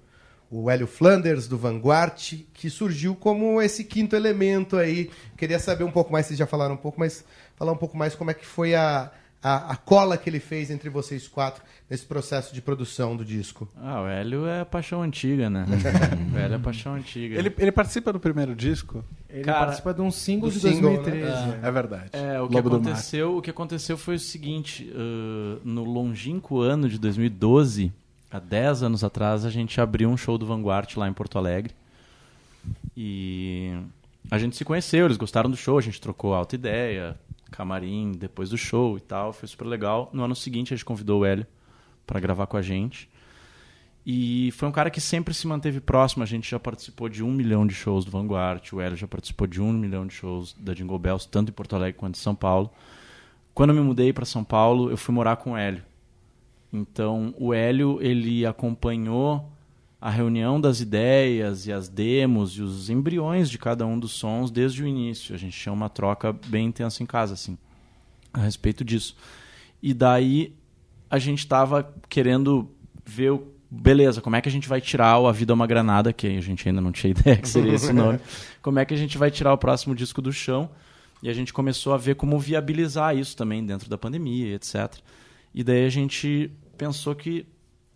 o 0.50 0.70
Hélio 0.70 0.86
Flanders, 0.86 1.48
do 1.48 1.56
Vanguard, 1.56 2.44
que 2.52 2.68
surgiu 2.68 3.16
como 3.16 3.62
esse 3.62 3.84
quinto 3.84 4.14
elemento 4.14 4.76
aí. 4.76 5.10
Queria 5.34 5.58
saber 5.58 5.84
um 5.84 5.90
pouco 5.90 6.12
mais, 6.12 6.26
vocês 6.26 6.38
já 6.38 6.46
falaram 6.46 6.74
um 6.74 6.78
pouco, 6.78 7.00
mas 7.00 7.24
falar 7.56 7.72
um 7.72 7.76
pouco 7.76 7.96
mais 7.96 8.14
como 8.14 8.30
é 8.30 8.34
que 8.34 8.44
foi 8.44 8.74
a, 8.74 9.10
a, 9.42 9.72
a 9.72 9.76
cola 9.76 10.18
que 10.18 10.28
ele 10.28 10.40
fez 10.40 10.70
entre 10.70 10.88
vocês 10.88 11.28
quatro 11.28 11.62
nesse 11.88 12.04
processo 12.04 12.52
de 12.52 12.60
produção 12.60 13.16
do 13.16 13.24
disco? 13.24 13.68
Ah, 13.76 14.02
o 14.02 14.06
Hélio 14.06 14.46
é 14.46 14.64
paixão 14.64 15.02
antiga, 15.02 15.48
né? 15.48 15.64
o 16.34 16.36
Hélio 16.36 16.56
é 16.56 16.58
paixão 16.58 16.94
antiga. 16.94 17.38
Ele, 17.38 17.54
ele 17.58 17.72
participa 17.72 18.12
do 18.12 18.18
primeiro 18.18 18.54
disco? 18.54 19.04
Ele 19.30 19.44
Cara, 19.44 19.66
participa 19.66 19.94
de 19.94 20.00
um 20.00 20.10
single 20.10 20.50
de 20.50 20.60
single, 20.60 21.02
2013. 21.02 21.58
É 21.62 21.70
verdade. 21.70 22.10
É, 22.12 22.40
o 22.40 22.48
que, 22.48 22.54
Lobo 22.54 22.68
aconteceu, 22.68 23.36
o 23.36 23.42
que 23.42 23.50
aconteceu 23.50 23.96
foi 23.96 24.16
o 24.16 24.20
seguinte: 24.20 24.90
uh, 24.92 25.60
no 25.64 25.84
longínquo 25.84 26.60
ano 26.60 26.88
de 26.88 26.98
2012, 26.98 27.92
há 28.30 28.40
10 28.40 28.82
anos 28.82 29.04
atrás, 29.04 29.44
a 29.44 29.50
gente 29.50 29.80
abriu 29.80 30.08
um 30.08 30.16
show 30.16 30.36
do 30.36 30.46
Vanguard 30.46 30.88
lá 30.96 31.08
em 31.08 31.12
Porto 31.12 31.38
Alegre. 31.38 31.74
E 32.96 33.72
a 34.30 34.38
gente 34.38 34.56
se 34.56 34.64
conheceu, 34.64 35.06
eles 35.06 35.16
gostaram 35.16 35.50
do 35.50 35.56
show, 35.56 35.78
a 35.78 35.82
gente 35.82 36.00
trocou 36.00 36.34
alta 36.34 36.54
ideia, 36.54 37.18
camarim 37.50 38.12
depois 38.12 38.50
do 38.50 38.58
show 38.58 38.96
e 38.96 39.00
tal, 39.00 39.32
foi 39.32 39.48
super 39.48 39.66
legal. 39.66 40.10
No 40.12 40.22
ano 40.22 40.34
seguinte, 40.34 40.72
a 40.72 40.76
gente 40.76 40.84
convidou 40.84 41.20
o 41.20 41.24
Hélio 41.24 41.46
para 42.06 42.20
gravar 42.20 42.46
com 42.46 42.56
a 42.56 42.62
gente. 42.62 43.08
E 44.10 44.50
foi 44.52 44.66
um 44.66 44.72
cara 44.72 44.88
que 44.88 45.00
sempre 45.00 45.34
se 45.34 45.46
manteve 45.46 45.80
próximo. 45.80 46.22
A 46.22 46.26
gente 46.26 46.50
já 46.50 46.58
participou 46.58 47.10
de 47.10 47.22
um 47.22 47.30
milhão 47.30 47.66
de 47.66 47.74
shows 47.74 48.06
do 48.06 48.10
Vanguard. 48.10 48.66
O 48.72 48.80
Hélio 48.80 48.96
já 48.96 49.06
participou 49.06 49.46
de 49.46 49.60
um 49.60 49.70
milhão 49.70 50.06
de 50.06 50.14
shows 50.14 50.54
da 50.58 50.72
Jingle 50.72 50.98
Bells, 50.98 51.28
tanto 51.28 51.50
em 51.50 51.52
Porto 51.52 51.76
Alegre 51.76 51.98
quanto 51.98 52.14
em 52.14 52.18
São 52.18 52.34
Paulo. 52.34 52.70
Quando 53.52 53.70
eu 53.70 53.76
me 53.76 53.82
mudei 53.82 54.12
para 54.12 54.24
São 54.24 54.42
Paulo, 54.42 54.90
eu 54.90 54.96
fui 54.96 55.14
morar 55.14 55.36
com 55.36 55.52
o 55.52 55.56
Hélio. 55.56 55.82
Então, 56.72 57.34
o 57.38 57.52
Hélio, 57.52 57.98
ele 58.00 58.46
acompanhou 58.46 59.46
a 60.00 60.10
reunião 60.10 60.60
das 60.60 60.80
ideias 60.80 61.66
e 61.66 61.72
as 61.72 61.88
demos 61.88 62.52
e 62.52 62.62
os 62.62 62.88
embriões 62.88 63.50
de 63.50 63.58
cada 63.58 63.84
um 63.84 63.98
dos 63.98 64.12
sons 64.12 64.50
desde 64.50 64.82
o 64.82 64.86
início. 64.86 65.34
A 65.34 65.38
gente 65.38 65.58
tinha 65.58 65.72
uma 65.72 65.88
troca 65.88 66.32
bem 66.46 66.66
intensa 66.66 67.02
em 67.02 67.06
casa, 67.06 67.34
assim, 67.34 67.58
a 68.32 68.40
respeito 68.40 68.84
disso. 68.84 69.16
E 69.82 69.92
daí 69.92 70.54
a 71.10 71.18
gente 71.18 71.40
estava 71.40 71.92
querendo 72.08 72.70
ver 73.04 73.32
o 73.32 73.58
beleza, 73.70 74.20
como 74.20 74.36
é 74.36 74.40
que 74.40 74.48
a 74.48 74.52
gente 74.52 74.68
vai 74.68 74.80
tirar 74.80 75.18
o 75.18 75.26
A 75.26 75.32
Vida 75.32 75.52
é 75.52 75.54
uma 75.54 75.66
Granada, 75.66 76.12
que 76.12 76.26
a 76.26 76.40
gente 76.40 76.66
ainda 76.68 76.80
não 76.80 76.92
tinha 76.92 77.10
ideia 77.18 77.36
que 77.36 77.48
seria 77.48 77.74
esse 77.74 77.92
nome. 77.92 78.18
Como 78.62 78.78
é 78.78 78.84
que 78.84 78.92
a 78.92 78.96
gente 78.96 79.16
vai 79.16 79.30
tirar 79.30 79.52
o 79.52 79.58
próximo 79.58 79.94
disco 79.94 80.20
do 80.20 80.32
chão? 80.32 80.68
E 81.22 81.28
a 81.28 81.32
gente 81.32 81.52
começou 81.52 81.94
a 81.94 81.96
ver 81.96 82.16
como 82.16 82.38
viabilizar 82.38 83.16
isso 83.16 83.36
também 83.36 83.64
dentro 83.64 83.88
da 83.88 83.96
pandemia, 83.96 84.54
etc. 84.54 84.94
E 85.54 85.64
daí 85.64 85.86
a 85.86 85.88
gente 85.88 86.50
pensou 86.76 87.14
que 87.14 87.46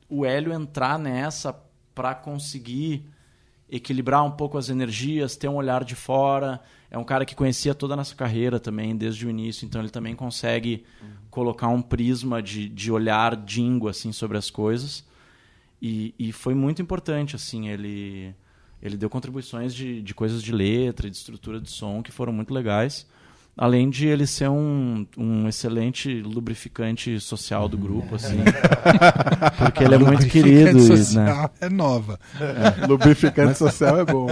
o 0.09 0.25
Hélio 0.25 0.53
entrar 0.53 0.99
nessa 0.99 1.53
para 1.95 2.15
conseguir 2.15 3.05
equilibrar 3.71 4.23
um 4.23 4.31
pouco 4.31 4.59
as 4.59 4.69
energias, 4.69 5.35
ter 5.35 5.49
um 5.49 5.57
olhar 5.57 5.83
de 5.83 5.95
fora. 5.95 6.61
É 6.91 6.99
um 6.99 7.05
cara 7.05 7.25
que 7.25 7.35
conhecia 7.35 7.75
toda 7.75 7.95
a 7.95 7.97
nossa 7.97 8.15
carreira 8.15 8.61
também, 8.61 8.95
desde 8.95 9.27
o 9.27 9.31
início, 9.31 9.65
então 9.65 9.81
ele 9.81 9.89
também 9.89 10.15
consegue 10.15 10.85
colocar 11.31 11.69
um 11.69 11.81
prisma 11.81 12.43
de, 12.43 12.69
de 12.69 12.93
olhar 12.93 13.35
dingo 13.35 13.89
assim, 13.89 14.13
sobre 14.13 14.37
as 14.37 14.51
coisas. 14.51 15.05
E, 15.81 16.15
e 16.19 16.33
foi 16.33 16.55
muito 16.55 16.83
importante, 16.83 17.35
assim, 17.35 17.69
ele, 17.69 18.35
ele 18.83 18.97
deu 18.97 19.09
contribuições 19.09 19.75
de, 19.75 20.03
de 20.03 20.15
coisas 20.15 20.43
de 20.43 20.53
letra, 20.53 21.09
de 21.09 21.17
estrutura 21.17 21.59
de 21.59 21.71
som 21.71 22.03
que 22.03 22.13
foram 22.13 22.33
muito 22.33 22.53
legais. 22.53 23.07
Além 23.55 23.91
de 23.91 24.07
ele 24.07 24.27
ser 24.27 24.49
um, 24.49 25.07
um 25.17 25.47
excelente 25.47 26.23
lubrificante 26.23 27.21
social 27.21 27.69
do 27.69 27.77
grupo, 27.77 28.15
assim. 28.15 28.39
porque 29.59 29.85
ele 29.85 29.95
é 29.95 29.99
muito 29.99 30.27
querido. 30.27 30.79
e, 30.79 30.81
social 30.87 31.43
né? 31.43 31.51
é 31.61 31.69
nova. 31.69 32.19
Lubrificante 32.89 33.59
social 33.59 33.99
é 34.01 34.05
bom. 34.07 34.27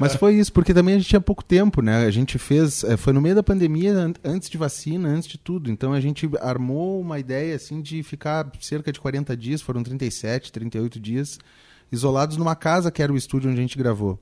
Mas 0.00 0.16
foi 0.16 0.34
isso, 0.34 0.52
porque 0.52 0.74
também 0.74 0.94
a 0.96 0.98
gente 0.98 1.08
tinha 1.08 1.20
pouco 1.20 1.44
tempo, 1.44 1.80
né? 1.80 2.04
A 2.04 2.10
gente 2.10 2.36
fez. 2.38 2.82
eh, 2.84 2.96
Foi 2.96 3.12
no 3.12 3.20
meio 3.20 3.34
da 3.36 3.42
pandemia, 3.44 3.92
an- 3.92 4.12
antes 4.24 4.50
de 4.50 4.58
vacina, 4.58 5.08
antes 5.08 5.28
de 5.28 5.38
tudo. 5.38 5.70
Então 5.70 5.92
a 5.92 6.00
gente 6.00 6.28
armou 6.40 7.00
uma 7.00 7.18
ideia, 7.18 7.54
assim, 7.54 7.80
de 7.80 8.02
ficar 8.02 8.50
cerca 8.60 8.90
de 8.92 8.98
40 9.00 9.36
dias, 9.36 9.62
foram 9.62 9.82
37, 9.84 10.50
38 10.50 10.98
dias, 10.98 11.38
isolados 11.92 12.36
numa 12.36 12.56
casa 12.56 12.90
que 12.90 13.02
era 13.02 13.12
o 13.12 13.16
estúdio 13.16 13.50
onde 13.50 13.58
a 13.60 13.62
gente 13.62 13.78
gravou. 13.78 14.18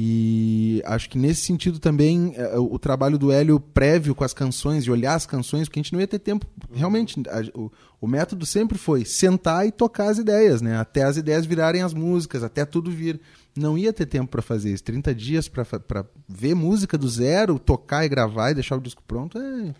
E 0.00 0.80
acho 0.86 1.10
que 1.10 1.18
nesse 1.18 1.40
sentido 1.42 1.78
também 1.80 2.32
eh, 2.36 2.56
o 2.56 2.68
o 2.74 2.78
trabalho 2.78 3.18
do 3.18 3.32
Hélio 3.32 3.58
prévio 3.58 4.14
com 4.14 4.22
as 4.22 4.32
canções 4.32 4.84
e 4.84 4.90
olhar 4.90 5.14
as 5.14 5.26
canções, 5.26 5.66
porque 5.68 5.80
a 5.80 5.82
gente 5.82 5.92
não 5.92 6.00
ia 6.00 6.06
ter 6.06 6.18
tempo. 6.20 6.46
Realmente, 6.72 7.20
a- 7.28 7.58
o, 7.58 7.70
o 8.00 8.06
método 8.06 8.46
sempre 8.46 8.78
foi 8.78 9.04
sentar 9.04 9.66
e 9.66 9.72
tocar 9.72 10.08
as 10.10 10.18
ideias, 10.18 10.62
né? 10.62 10.76
Até 10.78 11.02
as 11.02 11.16
ideias 11.16 11.44
virarem 11.44 11.82
as 11.82 11.92
músicas, 11.92 12.44
até 12.44 12.64
tudo 12.64 12.90
vir. 12.90 13.20
Não 13.56 13.76
ia 13.76 13.92
ter 13.92 14.06
tempo 14.06 14.30
para 14.30 14.40
fazer 14.42 14.72
isso. 14.72 14.84
30 14.84 15.12
dias 15.14 15.48
para 15.48 16.04
ver 16.28 16.54
música 16.54 16.96
do 16.96 17.08
zero, 17.08 17.58
tocar 17.58 18.04
e 18.04 18.08
gravar 18.08 18.52
e 18.52 18.54
deixar 18.54 18.76
o 18.76 18.80
disco 18.80 19.02
pronto 19.06 19.36
é 19.38 19.74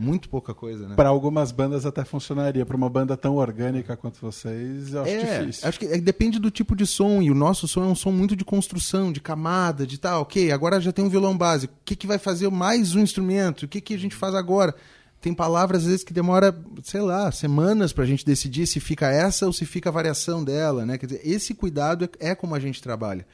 muito 0.00 0.28
pouca 0.28 0.54
coisa, 0.54 0.88
né? 0.88 0.94
Para 0.94 1.10
algumas 1.10 1.52
bandas 1.52 1.84
até 1.84 2.04
funcionaria. 2.04 2.64
Para 2.64 2.76
uma 2.76 2.88
banda 2.88 3.16
tão 3.16 3.36
orgânica 3.36 3.96
quanto 3.96 4.18
vocês, 4.20 4.94
eu 4.94 5.02
acho 5.02 5.10
é, 5.10 5.38
difícil. 5.38 5.68
Acho 5.68 5.78
que 5.78 5.86
é, 5.86 5.98
depende 5.98 6.38
do 6.38 6.50
tipo 6.50 6.74
de 6.74 6.86
som. 6.86 7.20
E 7.20 7.30
o 7.30 7.34
nosso 7.34 7.68
som 7.68 7.84
é 7.84 7.86
um 7.86 7.94
som 7.94 8.10
muito 8.10 8.34
de 8.34 8.44
construção, 8.44 9.12
de 9.12 9.20
camada, 9.20 9.86
de 9.86 9.98
tal. 9.98 10.22
Ok, 10.22 10.50
agora 10.50 10.80
já 10.80 10.90
tem 10.90 11.04
um 11.04 11.08
violão 11.08 11.36
básico. 11.36 11.74
O 11.74 11.84
que, 11.84 11.94
que 11.94 12.06
vai 12.06 12.18
fazer 12.18 12.48
mais 12.50 12.94
um 12.94 13.00
instrumento? 13.00 13.64
O 13.64 13.68
que, 13.68 13.80
que 13.80 13.94
a 13.94 13.98
gente 13.98 14.14
faz 14.14 14.34
agora? 14.34 14.74
Tem 15.20 15.34
palavras, 15.34 15.82
às 15.82 15.88
vezes, 15.88 16.04
que 16.04 16.14
demora, 16.14 16.58
sei 16.82 17.02
lá, 17.02 17.30
semanas 17.30 17.92
pra 17.92 18.06
gente 18.06 18.24
decidir 18.24 18.66
se 18.66 18.80
fica 18.80 19.10
essa 19.10 19.44
ou 19.44 19.52
se 19.52 19.66
fica 19.66 19.90
a 19.90 19.92
variação 19.92 20.42
dela, 20.42 20.86
né? 20.86 20.96
Quer 20.96 21.06
dizer, 21.06 21.20
esse 21.22 21.52
cuidado 21.52 22.08
é, 22.18 22.30
é 22.30 22.34
como 22.34 22.54
a 22.54 22.60
gente 22.60 22.80
trabalha. 22.80 23.26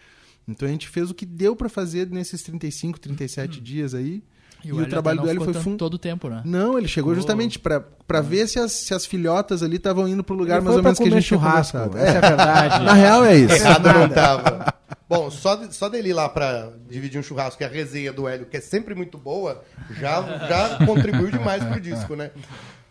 Então 0.48 0.68
a 0.68 0.70
gente 0.70 0.88
fez 0.88 1.10
o 1.10 1.14
que 1.14 1.24
deu 1.24 1.54
pra 1.54 1.68
fazer 1.68 2.10
nesses 2.10 2.42
35, 2.42 2.98
37 2.98 3.60
dias 3.60 3.94
aí. 3.94 4.22
E, 4.64 4.72
o, 4.72 4.78
Hélio 4.78 4.90
trabalho 4.90 5.20
do 5.20 5.28
Hélio 5.28 5.44
foi 5.44 5.54
fun... 5.54 5.76
todo 5.76 5.94
o 5.94 5.98
tempo, 5.98 6.28
né? 6.28 6.42
Não, 6.44 6.76
ele 6.78 6.88
chegou 6.88 7.14
justamente 7.14 7.58
pra 7.58 7.84
pra 8.06 8.20
ver 8.20 8.46
se 8.48 8.58
as, 8.58 8.72
se 8.72 8.94
as 8.94 9.04
filhotas 9.04 9.62
ali 9.62 9.76
estavam 9.76 10.06
indo 10.06 10.22
pro 10.22 10.34
lugar 10.34 10.56
Ele 10.58 10.64
mais 10.64 10.76
ou 10.76 10.82
menos 10.82 10.98
que 10.98 11.04
a 11.04 11.10
gente 11.10 11.26
tinha 11.26 11.38
churrasco, 11.38 11.78
conversado. 11.78 11.98
essa 11.98 12.14
é 12.14 12.18
a 12.18 12.28
verdade. 12.28 12.84
Na 12.84 12.92
real 12.92 13.24
é 13.24 13.36
isso. 13.36 13.54
Errado 13.54 13.92
não 13.92 14.08
tava. 14.08 14.74
Bom, 15.08 15.30
só, 15.30 15.54
de- 15.54 15.74
só 15.74 15.88
dele 15.88 16.10
ir 16.10 16.12
lá 16.12 16.28
pra 16.28 16.70
dividir 16.88 17.18
um 17.18 17.22
churrasco, 17.22 17.58
que 17.58 17.64
a 17.64 17.68
resenha 17.68 18.12
do 18.12 18.26
Hélio, 18.26 18.46
que 18.46 18.56
é 18.56 18.60
sempre 18.60 18.94
muito 18.94 19.16
boa, 19.18 19.62
já, 20.00 20.20
já 20.48 20.84
contribuiu 20.84 21.30
demais 21.30 21.62
pro 21.64 21.80
disco, 21.80 22.16
né? 22.16 22.30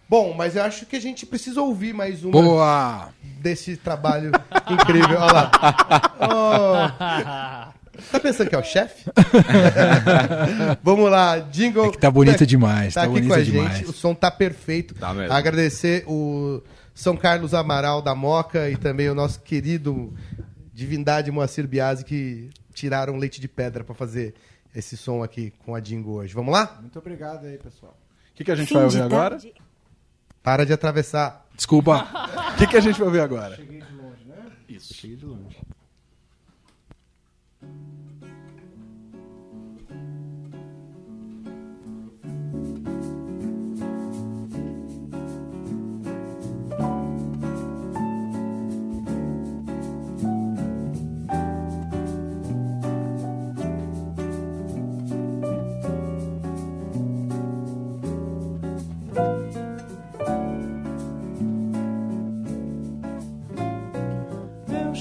Bom, 0.08 0.34
mas 0.34 0.56
eu 0.56 0.64
acho 0.64 0.86
que 0.86 0.96
a 0.96 1.02
gente 1.02 1.26
precisa 1.26 1.62
ouvir 1.62 1.94
mais 1.94 2.24
uma 2.24 2.32
Boa! 2.32 3.10
desse 3.40 3.76
trabalho 3.76 4.32
incrível. 4.70 5.18
Olha 5.20 5.34
lá. 5.34 5.52
Oh. 7.72 7.75
Tá 8.12 8.20
pensando 8.20 8.50
que 8.50 8.56
é 8.56 8.60
o 8.60 8.64
chefe? 8.64 9.10
Vamos 10.84 11.10
lá, 11.10 11.40
Jingle. 11.40 11.86
É 11.88 11.92
que 11.92 11.98
tá 11.98 12.12
bonito 12.12 12.46
demais, 12.46 12.94
Tá, 12.94 13.02
tá 13.02 13.08
aqui 13.08 13.28
com 13.28 13.34
a 13.34 13.42
demais. 13.42 13.78
gente. 13.78 13.90
O 13.90 13.94
som 13.94 14.14
tá 14.14 14.30
perfeito. 14.32 14.94
Tá 14.96 15.14
mesmo. 15.14 15.34
Agradecer 15.34 16.04
o 16.08 16.62
São 16.94 17.16
Carlos 17.16 17.54
Amaral 17.54 18.02
da 18.02 18.14
Moca 18.16 18.70
e 18.70 18.76
também 18.78 19.10
o 19.10 19.16
nosso 19.16 19.40
querido 19.42 20.14
divindade 20.74 21.32
Moacir 21.32 21.68
Biasi 21.68 22.04
que 22.04 22.50
tiraram 22.74 23.16
leite 23.18 23.40
de 23.40 23.48
pedra 23.48 23.84
para 23.84 23.96
fazer 23.96 24.34
esse 24.76 24.98
som 24.98 25.24
aqui 25.24 25.54
com 25.66 25.74
a 25.74 25.82
Jingo 25.82 26.14
hoje. 26.16 26.34
Vamos 26.34 26.54
lá? 26.54 26.78
Muito 26.82 27.00
obrigado 27.00 27.46
aí, 27.46 27.58
pessoal. 27.58 27.98
O 28.32 28.36
que, 28.36 28.44
que 28.44 28.52
a 28.52 28.56
gente 28.56 28.68
Fim 28.68 28.74
vai 28.76 28.88
de 28.88 28.98
ouvir 28.98 29.06
agora? 29.06 29.30
tarde. 29.32 29.54
Para 30.44 30.66
de 30.66 30.74
atravessar. 30.74 31.46
Desculpa. 31.56 32.06
O 32.54 32.58
que, 32.58 32.68
que 32.68 32.78
a 32.78 32.82
gente 32.82 33.00
vai 33.00 33.08
ouvir 33.08 33.22
agora? 33.22 33.58
Isso. 34.68 34.94
Cheguei 34.94 35.16
de 35.16 35.26
longe. 35.26 35.56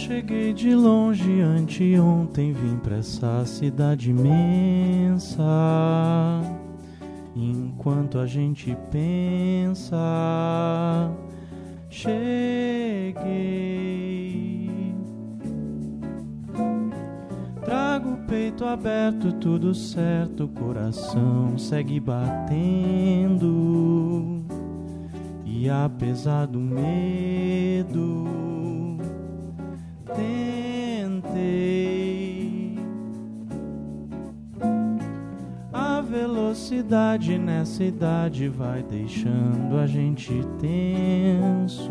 Cheguei 0.04 0.52
de 0.52 0.74
longe 0.74 1.40
anteontem, 1.40 2.52
vim 2.52 2.76
pra 2.76 2.98
essa 2.98 3.42
cidade 3.46 4.10
imensa. 4.10 5.42
Enquanto 7.34 8.18
a 8.18 8.26
gente 8.26 8.76
pensa, 8.90 9.96
cheguei. 11.88 13.24
Trago 17.64 18.10
o 18.10 18.18
peito 18.26 18.66
aberto, 18.66 19.32
tudo 19.32 19.74
certo, 19.74 20.44
o 20.44 20.48
coração 20.48 21.56
segue 21.56 21.98
batendo. 21.98 22.44
E 25.46 25.70
apesar 25.70 26.46
do 26.46 26.60
medo, 26.60 28.24
tentei. 30.14 31.74
A 35.72 36.00
velocidade 36.00 36.44
cidade 36.54 37.36
nessa 37.36 37.82
idade 37.82 38.48
vai 38.48 38.82
deixando 38.82 39.76
a 39.78 39.86
gente 39.86 40.32
tenso. 40.60 41.90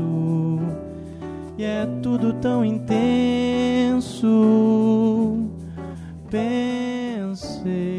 E 1.57 1.63
é 1.63 1.85
tudo 2.01 2.33
tão 2.33 2.63
intenso. 2.63 4.27
Pensei 6.29 7.92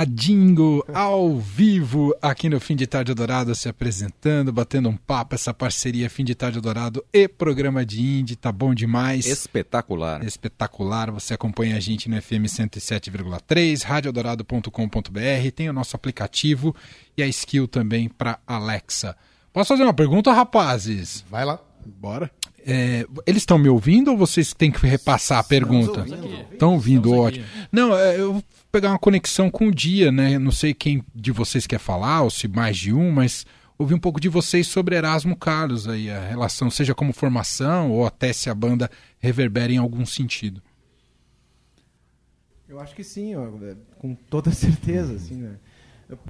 A 0.00 0.06
Dingo 0.06 0.82
ao 0.94 1.38
vivo 1.38 2.16
aqui 2.22 2.48
no 2.48 2.58
Fim 2.58 2.74
de 2.74 2.86
Tarde 2.86 3.12
Dourado 3.12 3.54
se 3.54 3.68
apresentando, 3.68 4.50
batendo 4.50 4.88
um 4.88 4.96
papo, 4.96 5.34
essa 5.34 5.52
parceria 5.52 6.08
Fim 6.08 6.24
de 6.24 6.34
Tarde 6.34 6.58
Dourado 6.58 7.04
e 7.12 7.28
programa 7.28 7.84
de 7.84 8.00
Indie, 8.00 8.34
tá 8.34 8.50
bom 8.50 8.72
demais. 8.72 9.26
Espetacular. 9.26 10.24
Espetacular, 10.24 11.10
você 11.10 11.34
acompanha 11.34 11.76
a 11.76 11.80
gente 11.80 12.08
no 12.08 12.16
FM 12.18 12.48
107,3, 12.48 13.82
radiodorado.com.br, 13.82 15.50
tem 15.54 15.68
o 15.68 15.72
nosso 15.74 15.94
aplicativo 15.94 16.74
e 17.14 17.22
a 17.22 17.26
skill 17.26 17.68
também 17.68 18.08
para 18.08 18.38
Alexa. 18.46 19.14
Posso 19.52 19.68
fazer 19.68 19.82
uma 19.82 19.92
pergunta, 19.92 20.32
rapazes? 20.32 21.26
Vai 21.30 21.44
lá. 21.44 21.60
Bora. 21.84 22.30
É, 22.66 23.06
eles 23.26 23.42
estão 23.42 23.58
me 23.58 23.68
ouvindo 23.68 24.12
ou 24.12 24.16
vocês 24.16 24.52
têm 24.54 24.70
que 24.70 24.86
repassar 24.86 25.38
a 25.38 25.44
pergunta? 25.44 26.06
Estão 26.52 26.72
ouvindo, 26.74 27.08
Estamos 27.10 27.26
ótimo. 27.26 27.44
Não, 27.72 27.96
é, 27.96 28.18
eu 28.18 28.42
pegar 28.70 28.90
uma 28.90 28.98
conexão 28.98 29.50
com 29.50 29.68
o 29.68 29.74
dia, 29.74 30.12
né? 30.12 30.38
Não 30.38 30.52
sei 30.52 30.72
quem 30.72 31.04
de 31.14 31.32
vocês 31.32 31.66
quer 31.66 31.78
falar, 31.78 32.22
ou 32.22 32.30
se 32.30 32.48
mais 32.48 32.76
de 32.76 32.92
um, 32.92 33.10
mas 33.10 33.44
ouvir 33.78 33.94
um 33.94 33.98
pouco 33.98 34.20
de 34.20 34.28
vocês 34.28 34.66
sobre 34.66 34.94
Erasmo 34.94 35.36
Carlos 35.36 35.88
aí, 35.88 36.10
a 36.10 36.20
relação, 36.20 36.70
seja 36.70 36.94
como 36.94 37.12
formação 37.12 37.90
ou 37.90 38.06
até 38.06 38.32
se 38.32 38.50
a 38.50 38.54
banda 38.54 38.90
reverbera 39.18 39.72
em 39.72 39.78
algum 39.78 40.04
sentido. 40.04 40.62
Eu 42.68 42.78
acho 42.78 42.94
que 42.94 43.02
sim, 43.02 43.34
ó, 43.34 43.46
é, 43.62 43.74
com 43.98 44.14
toda 44.14 44.50
certeza, 44.52 45.14
assim, 45.14 45.36
né? 45.36 45.56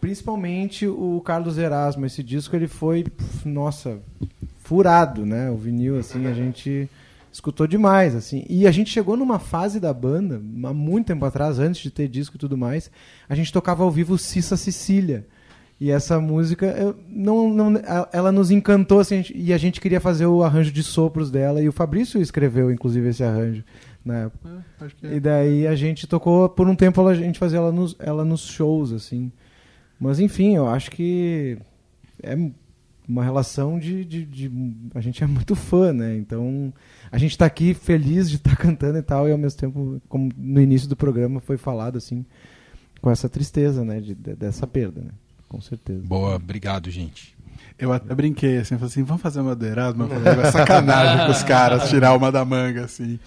Principalmente 0.01 0.86
o 0.86 1.20
Carlos 1.22 1.57
Erasmo, 1.57 2.05
esse 2.05 2.22
disco 2.22 2.55
ele 2.55 2.68
foi, 2.68 3.07
nossa, 3.45 3.99
furado, 4.59 5.24
né? 5.24 5.51
O 5.51 5.57
vinil, 5.57 5.99
assim, 5.99 6.26
a 6.26 6.34
gente 6.34 6.88
escutou 7.32 7.66
demais, 7.66 8.14
assim. 8.14 8.44
E 8.48 8.66
a 8.66 8.70
gente 8.70 8.90
chegou 8.90 9.16
numa 9.16 9.38
fase 9.38 9.78
da 9.78 9.92
banda, 9.92 10.36
há 10.36 10.74
muito 10.74 11.06
tempo 11.06 11.24
atrás, 11.24 11.58
antes 11.58 11.82
de 11.82 11.90
ter 11.90 12.08
disco 12.08 12.36
e 12.36 12.38
tudo 12.38 12.56
mais, 12.56 12.90
a 13.28 13.34
gente 13.34 13.52
tocava 13.52 13.82
ao 13.82 13.90
vivo 13.90 14.18
Cissa 14.18 14.56
Sicília. 14.56 15.26
E 15.80 15.90
essa 15.90 16.20
música, 16.20 16.66
eu, 16.66 16.94
não, 17.08 17.48
não, 17.48 17.72
ela 18.12 18.30
nos 18.30 18.50
encantou, 18.50 19.00
assim, 19.00 19.24
e 19.34 19.50
a 19.50 19.56
gente 19.56 19.80
queria 19.80 19.98
fazer 19.98 20.26
o 20.26 20.42
arranjo 20.42 20.70
de 20.70 20.82
sopros 20.82 21.30
dela, 21.30 21.62
e 21.62 21.68
o 21.68 21.72
Fabrício 21.72 22.20
escreveu, 22.20 22.70
inclusive, 22.70 23.08
esse 23.08 23.24
arranjo 23.24 23.64
na 24.04 24.24
época. 24.24 24.64
Acho 24.80 24.96
que 24.96 25.06
E 25.06 25.20
daí 25.20 25.66
a 25.66 25.74
gente 25.74 26.06
tocou 26.06 26.48
por 26.48 26.68
um 26.68 26.74
tempo 26.74 27.06
a 27.06 27.14
gente 27.14 27.38
fazia 27.38 27.58
ela 27.58 27.72
nos, 27.72 27.96
ela 27.98 28.24
nos 28.24 28.46
shows 28.46 28.92
assim. 28.92 29.30
Mas 29.98 30.18
enfim, 30.18 30.56
eu 30.56 30.66
acho 30.66 30.90
que 30.90 31.58
é 32.22 32.36
uma 33.11 33.24
relação 33.24 33.78
de, 33.78 34.04
de, 34.04 34.24
de- 34.24 34.50
a 34.94 35.00
gente 35.00 35.22
é 35.22 35.26
muito 35.26 35.54
fã, 35.56 35.92
né? 35.92 36.16
Então 36.16 36.72
a 37.11 37.18
gente 37.18 37.36
tá 37.36 37.44
aqui 37.46 37.74
feliz 37.74 38.30
de 38.30 38.36
estar 38.36 38.54
cantando 38.56 38.98
e 38.98 39.02
tal 39.02 39.28
e 39.28 39.32
ao 39.32 39.38
mesmo 39.38 39.58
tempo, 39.58 40.00
como 40.08 40.30
no 40.36 40.61
início 40.61 40.88
do 40.88 40.96
programa 40.96 41.40
foi 41.40 41.56
falado 41.56 41.98
assim, 41.98 42.24
com 43.02 43.11
essa 43.11 43.28
tristeza, 43.28 43.84
né, 43.84 44.00
de, 44.00 44.14
de- 44.14 44.34
dessa 44.36 44.66
perda, 44.66 45.00
né? 45.00 45.11
Com 45.48 45.61
certeza. 45.61 46.02
Boa, 46.06 46.36
obrigado, 46.36 46.90
gente. 46.90 47.34
Eu 47.78 47.92
até 47.92 48.14
brinquei 48.14 48.58
assim, 48.58 48.74
falei 48.76 48.86
assim, 48.90 49.02
vamos 49.02 49.22
fazer 49.22 49.40
uma 49.40 49.54
do 49.56 49.66
Erasmo? 49.66 50.04
Eu 50.04 50.08
falei, 50.08 50.42
é 50.44 50.50
sacanagem 50.50 51.24
com 51.26 51.32
os 51.32 51.42
caras, 51.42 51.88
tirar 51.88 52.14
uma 52.14 52.30
da 52.30 52.44
manga, 52.44 52.84
assim. 52.84 53.18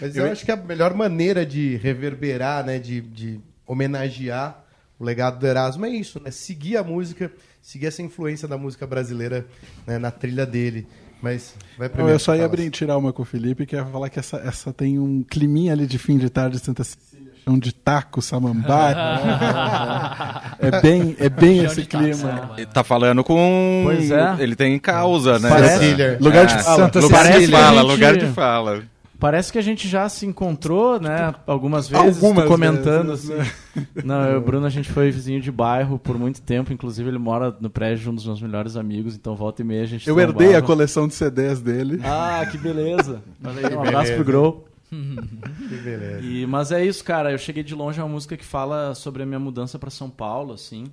Mas 0.00 0.16
eu, 0.16 0.30
acho 0.30 0.44
que 0.44 0.52
a 0.52 0.56
melhor 0.56 0.94
maneira 0.94 1.44
de 1.44 1.76
reverberar, 1.76 2.64
né, 2.64 2.78
de, 2.78 3.00
de 3.00 3.40
homenagear 3.66 4.64
o 4.98 5.04
legado 5.04 5.38
do 5.38 5.46
Erasmo 5.46 5.84
é 5.86 5.90
isso, 5.90 6.20
né? 6.24 6.30
Seguir 6.30 6.76
a 6.76 6.82
música, 6.84 7.30
seguir 7.62 7.86
essa 7.86 8.02
influência 8.02 8.46
da 8.48 8.56
música 8.56 8.86
brasileira 8.86 9.46
né, 9.86 9.98
na 9.98 10.10
trilha 10.10 10.46
dele. 10.46 10.86
Mas 11.22 11.54
vai 11.78 11.88
Não, 11.88 11.94
primeiro. 11.94 12.14
eu 12.16 12.18
só 12.20 12.32
ia 12.34 12.40
fala. 12.42 12.52
abrir, 12.52 12.70
tirar 12.70 12.96
uma 12.98 13.12
com 13.12 13.22
o 13.22 13.24
Felipe, 13.24 13.64
que 13.66 13.74
ia 13.74 13.84
falar 13.86 14.10
que 14.10 14.18
essa, 14.18 14.36
essa 14.38 14.72
tem 14.72 14.98
um 14.98 15.22
climinha 15.22 15.72
ali 15.72 15.86
de 15.86 15.98
fim 15.98 16.18
de 16.18 16.28
tarde 16.28 16.58
de 16.58 16.64
Santa 16.64 16.84
Cecília, 16.84 17.32
chão 17.42 17.58
de 17.58 17.74
taco, 17.74 18.20
samambaia. 18.20 18.96
é 20.60 20.80
bem, 20.80 21.16
é 21.18 21.28
bem 21.28 21.64
esse 21.64 21.84
taco, 21.86 22.04
clima. 22.04 22.50
Ele 22.56 22.66
tá 22.66 22.84
falando 22.84 23.24
com. 23.24 23.82
Pois 23.84 24.10
é. 24.10 24.36
Ele 24.38 24.54
tem 24.54 24.78
causa, 24.78 25.38
né? 25.38 25.48
Parece- 25.48 26.16
Lugar 26.20 26.46
de 26.46 26.54
É. 26.54 26.58
fala. 26.58 26.76
Santa 26.84 27.00
Lugar 27.00 27.24
de 27.26 27.32
Cecília. 27.32 27.58
fala, 27.58 27.80
Gente- 27.82 27.90
lugar 27.90 28.16
de 28.16 28.26
fala. 28.28 28.82
Parece 29.18 29.50
que 29.50 29.58
a 29.58 29.62
gente 29.62 29.88
já 29.88 30.08
se 30.08 30.26
encontrou, 30.26 31.00
né? 31.00 31.34
Algumas 31.46 31.88
vezes, 31.88 32.22
Algumas 32.22 32.46
comentando 32.46 33.08
vezes, 33.08 33.28
né? 33.28 33.40
assim. 33.40 33.86
Não, 34.04 34.22
eu 34.24 34.34
e 34.34 34.36
o 34.36 34.40
Bruno, 34.40 34.66
a 34.66 34.70
gente 34.70 34.90
foi 34.90 35.10
vizinho 35.10 35.40
de 35.40 35.50
bairro 35.50 35.98
por 35.98 36.18
muito 36.18 36.42
tempo. 36.42 36.72
Inclusive, 36.72 37.08
ele 37.08 37.18
mora 37.18 37.56
no 37.58 37.70
prédio 37.70 38.04
de 38.04 38.10
um 38.10 38.14
dos 38.14 38.26
meus 38.26 38.42
melhores 38.42 38.76
amigos. 38.76 39.14
Então, 39.14 39.34
volta 39.34 39.62
e 39.62 39.64
meia 39.64 39.82
a 39.82 39.86
gente 39.86 40.06
Eu 40.06 40.20
herdei 40.20 40.54
a 40.54 40.60
coleção 40.60 41.08
de 41.08 41.14
CDs 41.14 41.60
dele. 41.60 42.00
Ah, 42.04 42.46
que 42.50 42.58
beleza. 42.58 43.22
Aí, 43.42 43.74
um 43.74 43.80
abraço 43.80 44.12
pro 44.14 44.24
Grow. 44.24 44.68
Que 44.90 45.76
beleza. 45.76 46.20
E, 46.20 46.46
mas 46.46 46.70
é 46.70 46.84
isso, 46.84 47.02
cara. 47.02 47.32
Eu 47.32 47.38
cheguei 47.38 47.62
de 47.62 47.74
longe 47.74 48.00
a 48.00 48.04
uma 48.04 48.12
música 48.12 48.36
que 48.36 48.44
fala 48.44 48.94
sobre 48.94 49.22
a 49.22 49.26
minha 49.26 49.40
mudança 49.40 49.78
para 49.78 49.90
São 49.90 50.10
Paulo, 50.10 50.52
assim. 50.52 50.84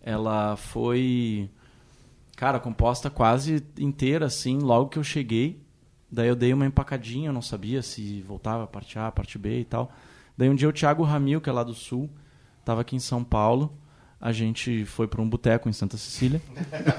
Ela 0.00 0.56
foi, 0.56 1.50
cara, 2.36 2.58
composta 2.60 3.10
quase 3.10 3.62
inteira, 3.78 4.26
assim, 4.26 4.58
logo 4.58 4.88
que 4.88 4.98
eu 4.98 5.04
cheguei. 5.04 5.60
Daí 6.10 6.28
eu 6.28 6.36
dei 6.36 6.52
uma 6.52 6.66
empacadinha, 6.66 7.28
eu 7.28 7.32
não 7.32 7.42
sabia 7.42 7.82
se 7.82 8.22
voltava 8.22 8.64
a 8.64 8.66
parte 8.66 8.98
A, 8.98 9.08
a 9.08 9.12
parte 9.12 9.38
B 9.38 9.60
e 9.60 9.64
tal. 9.64 9.92
Daí 10.36 10.48
um 10.48 10.54
dia 10.54 10.68
o 10.68 10.72
Thiago 10.72 11.02
Ramil, 11.02 11.40
que 11.40 11.50
é 11.50 11.52
lá 11.52 11.62
do 11.62 11.74
Sul, 11.74 12.08
tava 12.64 12.80
aqui 12.80 12.96
em 12.96 13.00
São 13.00 13.22
Paulo. 13.22 13.76
A 14.20 14.32
gente 14.32 14.84
foi 14.84 15.06
para 15.06 15.20
um 15.20 15.28
boteco 15.28 15.68
em 15.68 15.72
Santa 15.72 15.96
Cecília. 15.96 16.40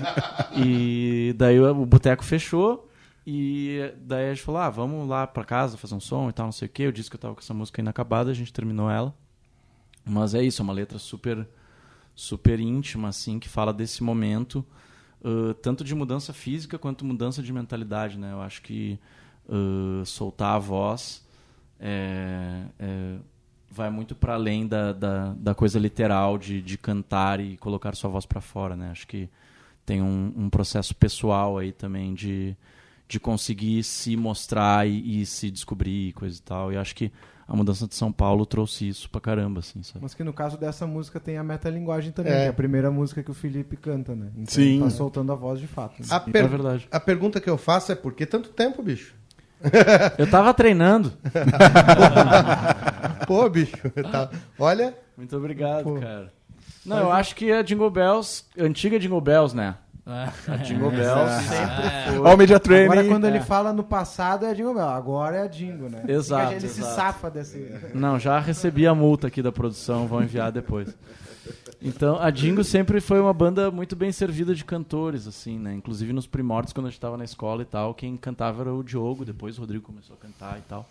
e 0.55 1.34
daí 1.38 1.60
o 1.60 1.86
boteco 1.86 2.24
fechou. 2.24 2.89
E 3.26 3.93
daí 4.01 4.30
a 4.30 4.34
gente 4.34 4.43
falou: 4.43 4.62
ah, 4.62 4.70
vamos 4.70 5.07
lá 5.07 5.28
pra 5.28 5.43
casa 5.43 5.78
fazer 5.78 5.95
um 5.95 5.99
som 5.99 6.30
e 6.30 6.34
tal, 6.34 6.45
não 6.45 6.51
sei 6.51 6.68
o 6.68 6.72
quê. 6.72 6.84
Eu 6.84 6.91
disse 6.91 7.10
que 7.10 7.16
eu 7.16 7.20
tava 7.20 7.36
com 7.36 7.41
essa 7.41 7.53
música 7.53 7.82
inacabada, 7.82 8.32
a 8.32 8.34
gente 8.34 8.53
terminou 8.53 8.89
ela. 8.89 9.14
Mas 10.05 10.34
é 10.34 10.41
isso, 10.41 10.62
é 10.62 10.64
uma 10.64 10.74
letra 10.74 10.97
super, 10.97 11.47
super 12.16 12.60
íntima, 12.60 13.10
assim, 13.10 13.38
que 13.38 13.47
fala 13.47 13.72
desse 13.72 14.01
momento, 14.01 14.66
ãh, 15.24 15.53
tanto 15.61 15.84
de 15.84 15.93
mudança 15.95 16.34
física 16.34 16.78
quanto 16.78 17.05
mudança 17.05 17.41
de 17.41 17.51
mentalidade, 17.53 18.17
né? 18.17 18.32
Eu 18.32 18.41
acho 18.41 18.61
que 18.61 18.99
ãh, 19.49 20.03
soltar 20.05 20.55
a 20.55 20.59
voz 20.59 21.26
é, 21.80 22.63
é, 22.78 23.17
vai 23.72 23.89
muito 23.89 24.15
para 24.15 24.34
além 24.34 24.67
da, 24.67 24.91
da, 24.91 25.34
da 25.34 25.55
coisa 25.55 25.80
literal 25.80 26.38
de, 26.38 26.61
de 26.61 26.78
cantar 26.78 27.39
e 27.39 27.55
colocar 27.57 27.95
sua 27.95 28.09
voz 28.09 28.26
para 28.26 28.41
fora, 28.41 28.76
né? 28.76 28.89
Acho 28.91 29.07
que 29.07 29.30
tem 29.86 30.01
um, 30.01 30.34
um 30.36 30.49
processo 30.49 30.95
pessoal 30.95 31.57
aí 31.57 31.72
também 31.72 32.13
de, 32.13 32.55
de 33.07 33.20
conseguir 33.20 33.84
se 33.84 34.15
mostrar 34.15 34.88
e, 34.88 35.22
e 35.22 35.26
se 35.26 35.49
descobrir 35.49 36.09
e 36.09 36.13
coisa 36.13 36.38
e 36.38 36.41
tal. 36.41 36.74
E 36.74 36.78
acho 36.78 36.95
que 36.95 37.11
a 37.51 37.55
mudança 37.55 37.87
de 37.87 37.95
São 37.95 38.11
Paulo 38.11 38.45
trouxe 38.45 38.87
isso 38.87 39.09
pra 39.09 39.19
caramba, 39.19 39.59
assim, 39.61 39.81
sabe? 39.81 39.99
Mas 40.03 40.13
que 40.13 40.23
no 40.23 40.31
caso 40.31 40.55
dessa 40.55 40.85
música 40.85 41.19
tem 41.19 41.35
a 41.37 41.43
metalinguagem 41.43 42.11
também, 42.11 42.31
É. 42.31 42.35
que 42.35 42.41
é 42.43 42.47
a 42.49 42.53
primeira 42.53 42.91
música 42.91 43.23
que 43.23 43.31
o 43.31 43.33
Felipe 43.33 43.75
canta, 43.75 44.15
né? 44.15 44.27
Então 44.37 44.53
Sim. 44.53 44.75
ele 44.75 44.83
tá 44.83 44.89
soltando 44.91 45.31
a 45.31 45.35
voz 45.35 45.59
de 45.59 45.65
fato. 45.65 45.99
né? 45.99 46.05
A, 46.11 46.17
É 46.17 46.31
per- 46.31 46.47
verdade. 46.47 46.87
a 46.91 46.99
pergunta 46.99 47.41
que 47.41 47.49
eu 47.49 47.57
faço 47.57 47.91
é 47.91 47.95
por 47.95 48.13
que 48.13 48.27
tanto 48.27 48.49
tempo, 48.49 48.83
bicho? 48.83 49.15
Eu 50.17 50.29
tava 50.29 50.53
treinando. 50.53 51.11
Pô, 53.27 53.49
bicho. 53.49 53.75
tá- 54.11 54.29
Olha, 54.57 54.95
Muito 55.17 55.35
obrigado, 55.35 55.83
Pô. 55.83 55.99
cara. 55.99 56.31
Não, 56.85 56.97
eu 56.97 57.11
acho 57.11 57.35
que 57.35 57.51
a 57.51 57.61
Jingle 57.61 57.89
Bells, 57.91 58.45
a 58.57 58.63
antiga 58.63 58.97
Jingle 58.99 59.21
Bells, 59.21 59.55
né? 59.55 59.75
A 60.05 60.57
Jingle 60.57 60.89
Bells 60.91 61.43
sempre 61.43 61.89
foi. 62.07 62.17
Ó, 62.19 62.33
o 62.33 62.37
media 62.37 62.59
training. 62.59 62.85
Agora 62.91 63.07
quando 63.07 63.25
ele 63.27 63.37
É. 63.37 63.41
fala 63.41 63.71
no 63.71 63.83
passado 63.83 64.45
é 64.45 64.53
Jingle 64.53 64.73
Bell, 64.73 64.89
agora 64.89 65.37
é 65.37 65.41
a 65.43 65.47
Jingle, 65.47 65.89
né? 65.89 66.03
Exato, 66.07 66.53
Ele 66.53 66.67
se 66.67 66.79
exato. 66.81 66.95
safa 66.95 67.29
desse... 67.29 67.71
Não, 67.93 68.17
já 68.19 68.39
recebi 68.39 68.87
a 68.87 68.95
multa 68.95 69.27
aqui 69.27 69.41
da 69.41 69.51
produção, 69.51 70.07
vão 70.07 70.23
enviar 70.23 70.51
depois. 70.51 70.95
Então, 71.81 72.19
a 72.19 72.29
Dingo 72.29 72.63
sempre 72.63 72.99
foi 72.99 73.19
uma 73.21 73.33
banda 73.33 73.71
muito 73.71 73.95
bem 73.95 74.11
servida 74.11 74.53
de 74.53 74.65
cantores, 74.65 75.27
assim, 75.27 75.57
né? 75.57 75.73
Inclusive 75.73 76.11
nos 76.11 76.27
primórdios, 76.27 76.73
quando 76.73 76.87
a 76.87 76.89
gente 76.89 76.99
tava 76.99 77.15
na 77.15 77.23
escola 77.23 77.61
e 77.61 77.65
tal, 77.65 77.93
quem 77.93 78.17
cantava 78.17 78.61
era 78.63 78.73
o 78.73 78.83
Diogo, 78.83 79.23
depois 79.23 79.57
o 79.57 79.61
Rodrigo 79.61 79.85
começou 79.85 80.15
a 80.15 80.19
cantar 80.19 80.57
e 80.57 80.61
tal. 80.67 80.87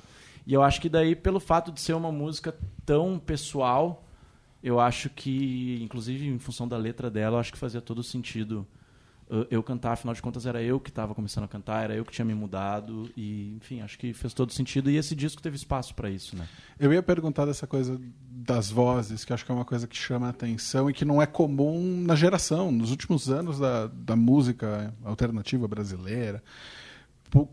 E 0.46 0.54
eu 0.54 0.62
acho 0.62 0.80
que 0.80 0.88
daí, 0.88 1.14
pelo 1.14 1.40
fato 1.40 1.70
de 1.70 1.80
ser 1.80 1.92
uma 1.92 2.11
música 2.11 2.54
tão 2.86 3.18
pessoal, 3.18 4.02
eu 4.62 4.80
acho 4.80 5.11
que, 5.11 5.78
inclusive 5.82 6.26
em 6.26 6.38
função 6.38 6.66
da 6.66 6.78
letra 6.78 7.11
dela, 7.11 7.36
eu 7.36 7.40
acho 7.40 7.52
que 7.52 7.59
fazia 7.59 7.82
todo 7.82 8.02
sentido 8.02 8.66
eu 9.51 9.62
cantar, 9.62 9.93
afinal 9.93 10.14
de 10.14 10.22
contas 10.22 10.47
era 10.47 10.62
eu 10.62 10.81
que 10.81 10.89
estava 10.89 11.14
começando 11.14 11.45
a 11.45 11.49
cantar, 11.49 11.85
era 11.85 11.95
eu 11.95 12.05
que 12.05 12.12
tinha 12.12 12.24
me 12.24 12.35
mudado 12.35 13.11
e, 13.16 13.55
enfim, 13.57 13.81
acho 13.81 13.99
que 13.99 14.12
fez 14.12 14.33
todo 14.33 14.53
sentido 14.53 14.91
e 14.91 14.97
esse 14.97 15.14
disco 15.14 15.43
teve 15.43 15.57
espaço 15.57 15.95
para 15.95 16.09
isso, 16.09 16.37
né? 16.37 16.49
Eu 16.79 16.93
ia 16.93 17.03
perguntar 17.03 17.45
dessa 17.45 17.66
coisa 17.66 18.01
das 18.20 18.70
vozes, 18.70 19.24
que 19.24 19.33
acho 19.33 19.45
que 19.45 19.53
é 19.53 19.55
uma 19.55 19.64
coisa 19.64 19.87
que 19.87 19.97
chama 19.97 20.26
a 20.26 20.31
atenção 20.31 20.89
e 20.89 20.95
que 20.95 21.05
não 21.05 21.20
é 21.20 21.26
comum 21.26 22.03
na 22.03 22.14
geração, 22.14 22.72
nos 22.72 22.91
últimos 22.91 23.29
anos 23.29 23.59
da, 23.59 23.89
da 23.89 24.16
música 24.16 24.95
alternativa 25.05 25.68
brasileira. 25.68 26.43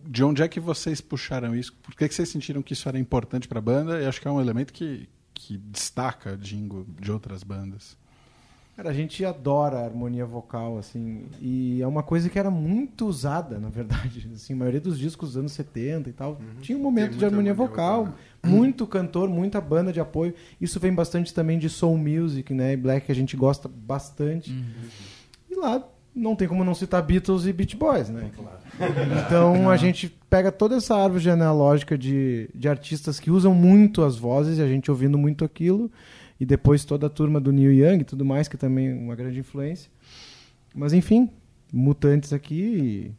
De 0.07 0.23
onde 0.23 0.41
é 0.41 0.47
que 0.47 0.59
vocês 0.59 1.01
puxaram 1.01 1.53
isso? 1.53 1.73
Por 1.84 1.93
que, 1.95 2.07
que 2.07 2.13
vocês 2.15 2.30
sentiram 2.30 2.61
que 2.61 2.71
isso 2.71 2.88
era 2.88 2.97
importante 2.97 3.47
para 3.47 3.59
a 3.59 3.61
banda? 3.61 4.01
E 4.01 4.05
acho 4.05 4.21
que 4.21 4.28
é 4.28 4.32
um 4.32 4.39
elemento 4.39 4.71
que, 4.71 5.09
que 5.34 5.57
destaca 5.57 6.38
Dingo 6.38 6.88
de 6.99 7.11
outras 7.11 7.43
bandas. 7.43 7.97
Cara, 8.76 8.89
a 8.89 8.93
gente 8.93 9.23
adora 9.23 9.78
a 9.78 9.86
harmonia 9.86 10.26
vocal, 10.26 10.78
assim, 10.78 11.23
e 11.39 11.82
é 11.82 11.88
uma 11.88 12.03
coisa 12.03 12.30
que 12.30 12.38
era 12.38 12.51
muito 12.51 13.07
usada, 13.07 13.57
na 13.57 13.69
verdade. 13.69 14.30
Assim, 14.36 14.51
a 14.51 14.57
maioria 14.57 14.82
dos 14.82 14.99
discos 14.99 15.30
dos 15.30 15.38
anos 15.38 15.53
70 15.53 16.09
e 16.09 16.13
tal, 16.13 16.38
tinha 16.59 16.78
um 16.78 16.82
momento 16.82 17.15
de 17.15 17.23
harmonia, 17.23 17.51
harmonia 17.51 17.53
vocal, 17.53 18.09
muito 18.45 18.86
cantor, 18.86 19.30
muita 19.30 19.61
banda 19.61 19.93
de 19.93 20.01
apoio. 20.01 20.34
Isso 20.59 20.78
vem 20.78 20.93
bastante 20.93 21.34
também 21.34 21.57
de 21.57 21.69
soul 21.69 21.97
music, 21.97 22.53
né, 22.53 22.73
e 22.73 22.78
black 22.78 23.05
que 23.05 23.11
a 23.13 23.15
gente 23.15 23.38
gosta 23.38 23.69
bastante. 23.69 24.53
E 25.49 25.55
lá 25.55 25.82
não 26.13 26.36
tem 26.36 26.45
como 26.47 26.63
não 26.63 26.76
citar 26.76 27.01
Beatles 27.01 27.45
e 27.45 27.53
Beach 27.53 27.76
Boys, 27.76 28.09
né? 28.09 28.30
Então 29.26 29.69
a 29.69 29.78
gente 29.78 30.13
pega 30.30 30.51
toda 30.51 30.76
essa 30.76 30.97
árvore 30.97 31.23
genealógica 31.23 31.97
de, 31.97 32.49
de 32.53 32.67
artistas 32.67 33.21
que 33.21 33.32
usam 33.32 33.53
muito 33.53 34.03
as 34.03 34.17
vozes, 34.17 34.57
e 34.57 34.61
a 34.61 34.67
gente 34.67 34.91
ouvindo 34.91 35.17
muito 35.17 35.45
aquilo, 35.45 35.89
e 36.39 36.45
depois 36.45 36.83
toda 36.83 37.07
a 37.07 37.09
turma 37.09 37.39
do 37.39 37.51
Neil 37.51 37.71
Young 37.71 38.01
e 38.01 38.03
tudo 38.03 38.25
mais, 38.25 38.47
que 38.47 38.57
também 38.57 38.89
é 38.89 38.93
uma 38.93 39.15
grande 39.15 39.39
influência. 39.39 39.89
Mas 40.73 40.93
enfim, 40.93 41.29
mutantes 41.71 42.33
aqui. 42.33 43.11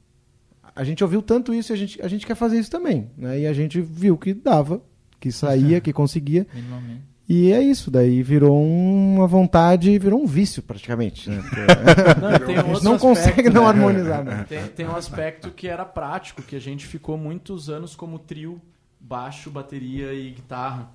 A 0.74 0.84
gente 0.84 1.02
ouviu 1.02 1.22
tanto 1.22 1.54
isso 1.54 1.72
e 1.72 1.74
a 1.74 1.76
gente, 1.76 2.02
a 2.02 2.08
gente 2.08 2.26
quer 2.26 2.34
fazer 2.34 2.58
isso 2.58 2.70
também. 2.70 3.10
Né? 3.16 3.40
E 3.40 3.46
a 3.46 3.52
gente 3.52 3.80
viu 3.80 4.18
que 4.18 4.34
dava, 4.34 4.82
que 5.18 5.32
saía, 5.32 5.80
que 5.80 5.92
conseguia. 5.92 6.46
Minimamente. 6.54 7.16
E 7.28 7.50
é 7.50 7.60
isso, 7.60 7.90
daí 7.90 8.22
virou 8.22 8.56
uma 8.64 9.26
vontade, 9.26 9.98
virou 9.98 10.22
um 10.22 10.26
vício 10.26 10.62
praticamente. 10.62 11.28
Né? 11.28 11.42
Não, 12.20 12.28
um 12.28 12.82
não 12.82 12.94
aspecto, 12.94 12.98
consegue 13.00 13.50
não 13.50 13.62
né? 13.62 13.68
harmonizar. 13.68 14.24
Né? 14.24 14.46
Tem, 14.48 14.64
tem 14.68 14.86
um 14.86 14.94
aspecto 14.94 15.50
que 15.50 15.66
era 15.66 15.84
prático, 15.84 16.40
que 16.40 16.54
a 16.54 16.60
gente 16.60 16.86
ficou 16.86 17.18
muitos 17.18 17.68
anos 17.68 17.96
como 17.96 18.16
trio, 18.16 18.62
baixo, 19.00 19.50
bateria 19.50 20.14
e 20.14 20.30
guitarra. 20.30 20.88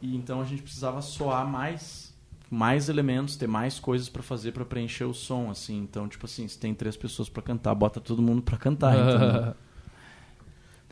E 0.00 0.16
então 0.16 0.40
a 0.40 0.44
gente 0.44 0.62
precisava 0.62 1.00
soar 1.00 1.46
mais, 1.46 2.12
mais 2.50 2.88
elementos, 2.88 3.36
ter 3.36 3.46
mais 3.46 3.78
coisas 3.78 4.08
pra 4.08 4.22
fazer 4.22 4.52
pra 4.52 4.64
preencher 4.64 5.04
o 5.04 5.14
som, 5.14 5.50
assim. 5.50 5.78
Então, 5.78 6.08
tipo 6.08 6.26
assim, 6.26 6.46
se 6.46 6.58
tem 6.58 6.74
três 6.74 6.96
pessoas 6.96 7.28
pra 7.28 7.42
cantar, 7.42 7.74
bota 7.74 8.00
todo 8.00 8.22
mundo 8.22 8.42
pra 8.42 8.56
cantar, 8.56 8.94
então. 8.94 9.54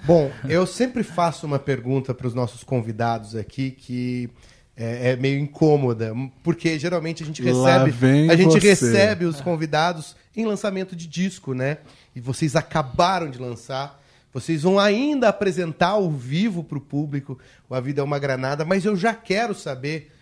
Bom, 0.07 0.31
eu 0.49 0.67
sempre 0.67 1.03
faço 1.03 1.47
uma 1.47 1.59
pergunta 1.59 2.13
para 2.13 2.27
os 2.27 2.35
nossos 2.35 2.63
convidados 2.63 3.35
aqui 3.35 3.71
que 3.71 4.29
é, 4.77 5.13
é 5.13 5.17
meio 5.17 5.39
incômoda, 5.39 6.13
porque 6.43 6.79
geralmente 6.79 7.23
a 7.23 7.27
gente 7.27 7.43
recebe, 7.43 7.91
vem 7.91 8.31
a 8.31 8.37
gente 8.37 8.61
você. 8.61 8.69
recebe 8.69 9.25
os 9.25 9.41
convidados 9.41 10.15
em 10.37 10.45
lançamento 10.45 10.95
de 10.95 11.07
disco, 11.07 11.55
né? 11.55 11.79
E 12.15 12.21
vocês 12.21 12.55
acabaram 12.55 13.31
de 13.31 13.39
lançar, 13.39 14.03
vocês 14.35 14.63
vão 14.65 14.79
ainda 14.79 15.29
apresentar 15.31 15.91
ao 15.91 16.11
vivo 16.11 16.63
para 16.65 16.77
o 16.77 16.81
público 16.81 17.39
o 17.71 17.75
A 17.75 17.81
Vida 17.81 18.01
é 18.01 18.05
uma 18.05 18.19
Granada, 18.19 18.65
mas 18.65 18.85
eu 18.85 18.95
já 18.97 19.15
quero 19.15 19.55
saber 19.55 20.13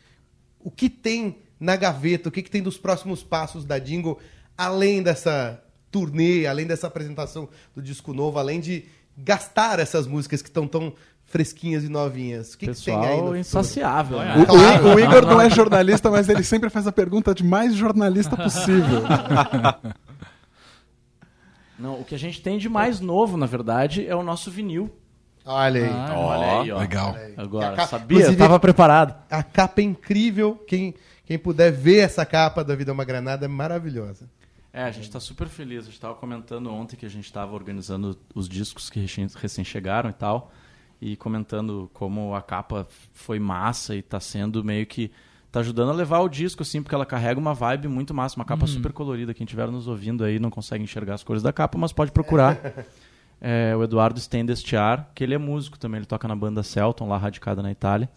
o 0.61 0.71
que 0.71 0.89
tem 0.89 1.39
na 1.59 1.75
gaveta, 1.75 2.29
o 2.29 2.33
que, 2.33 2.43
que 2.43 2.51
tem 2.51 2.63
dos 2.63 2.77
próximos 2.77 3.23
passos 3.25 3.65
da 3.65 3.79
Jingle, 3.79 4.19
além 4.57 5.03
dessa 5.03 5.61
turnê, 5.91 6.47
além 6.47 6.67
dessa 6.67 6.87
apresentação 6.87 7.49
do 7.75 7.81
disco 7.83 8.13
novo, 8.13 8.39
além 8.39 8.61
de 8.61 8.85
gastar 9.17 9.79
essas 9.81 10.07
músicas 10.07 10.43
que 10.43 10.49
estão 10.49 10.67
tão 10.69 10.93
fresquinhas 11.25 11.83
e 11.85 11.89
novinhas. 11.89 12.53
O 12.55 12.59
que, 12.59 12.67
que 12.67 12.85
tem 12.85 12.95
aí 12.97 13.21
no 13.23 13.37
insaciável. 13.37 14.19
O, 14.19 14.21
né? 14.23 14.35
o- 14.49 14.95
o 14.95 15.01
Igor 15.01 15.23
não 15.27 15.41
é 15.41 15.49
jornalista, 15.49 16.11
mas 16.11 16.29
ele 16.29 16.43
sempre 16.45 16.69
faz 16.69 16.87
a 16.87 16.93
pergunta 16.93 17.35
de 17.35 17.43
mais 17.43 17.75
jornalista 17.75 18.37
possível. 18.37 19.03
Não, 21.83 22.01
o 22.01 22.05
que 22.05 22.15
a 22.15 22.19
gente 22.19 22.41
tem 22.41 22.59
de 22.59 22.69
mais 22.69 23.01
novo, 23.01 23.37
na 23.37 23.47
verdade, 23.47 24.07
é 24.07 24.15
o 24.15 24.23
nosso 24.23 24.51
vinil. 24.51 24.91
Olha 25.45 25.85
aí. 25.85 25.91
Ah, 25.91 26.15
Olha 26.17 26.61
aí, 26.63 26.71
ó. 26.71 26.79
Legal. 26.79 27.17
Agora, 27.37 27.73
A 27.73 27.77
ca- 27.77 27.87
sabia? 27.89 28.27
Eu 28.27 28.37
tava 28.37 28.61
preparado. 28.61 29.15
A 29.29 29.43
capa 29.43 29.81
é 29.81 29.85
incrível. 29.85 30.55
Quem, 30.69 30.95
quem 31.25 31.37
puder 31.37 31.73
ver 31.73 31.99
essa 31.99 32.25
capa 32.25 32.63
da 32.63 32.77
Vida 32.77 32.93
é 32.93 32.95
uma 32.95 33.05
Granada 33.05 33.45
é 33.45 33.49
maravilhosa. 33.49 34.31
É, 34.73 34.85
a 34.85 34.91
gente 34.93 35.11
tá 35.11 35.19
super 35.19 35.49
feliz. 35.49 35.83
A 35.83 35.87
gente 35.91 36.01
tava 36.01 36.15
comentando 36.15 36.71
ontem 36.73 36.97
que 36.97 37.05
a 37.05 37.11
gente 37.11 37.31
tava 37.33 37.53
organizando 37.55 38.17
os 38.35 38.49
discos 38.49 38.89
que 38.89 39.01
recém, 39.01 39.65
chegaram 39.65 40.09
e 40.09 40.13
tal. 40.15 40.53
E 41.01 41.17
comentando 41.17 41.91
como 41.93 42.35
a 42.37 42.41
capa 42.41 42.87
foi 43.13 43.41
massa 43.41 43.97
e 43.97 44.03
tá 44.03 44.21
sendo 44.21 44.63
meio 44.63 44.87
que. 44.87 45.11
Tá 45.53 45.61
ajudando 45.61 45.91
a 45.91 45.93
levar 45.93 46.21
o 46.21 46.31
disco, 46.31 46.63
assim, 46.63 46.83
porque 46.83 46.95
ela 46.95 47.05
carrega 47.05 47.39
uma 47.39 47.53
vibe 47.53 47.87
muito 47.87 48.15
massa, 48.15 48.37
uma 48.37 48.45
capa 48.45 48.67
super 48.67 48.91
colorida. 48.91 49.35
Quem 49.35 49.45
estiver 49.45 49.69
nos 49.69 49.87
ouvindo 49.87 50.25
aí 50.25 50.39
não 50.39 50.49
consegue 50.49 50.83
enxergar 50.83 51.13
as 51.13 51.23
cores 51.23 51.43
da 51.43 51.53
capa, 51.53 51.77
mas 51.77 51.93
pode 51.93 52.11
procurar. 52.11 52.59
É, 53.45 53.75
o 53.75 53.83
Eduardo 53.83 54.21
Stendestiar, 54.21 55.09
que 55.13 55.25
ele 55.25 55.35
é 55.35 55.39
músico 55.39 55.77
também, 55.77 55.99
ele 55.99 56.07
toca 56.07 56.29
na 56.29 56.37
banda 56.37 56.63
Celton, 56.63 57.09
lá 57.09 57.19
radicada 57.19 57.61
na 57.61 57.73
Itália. 57.73 58.09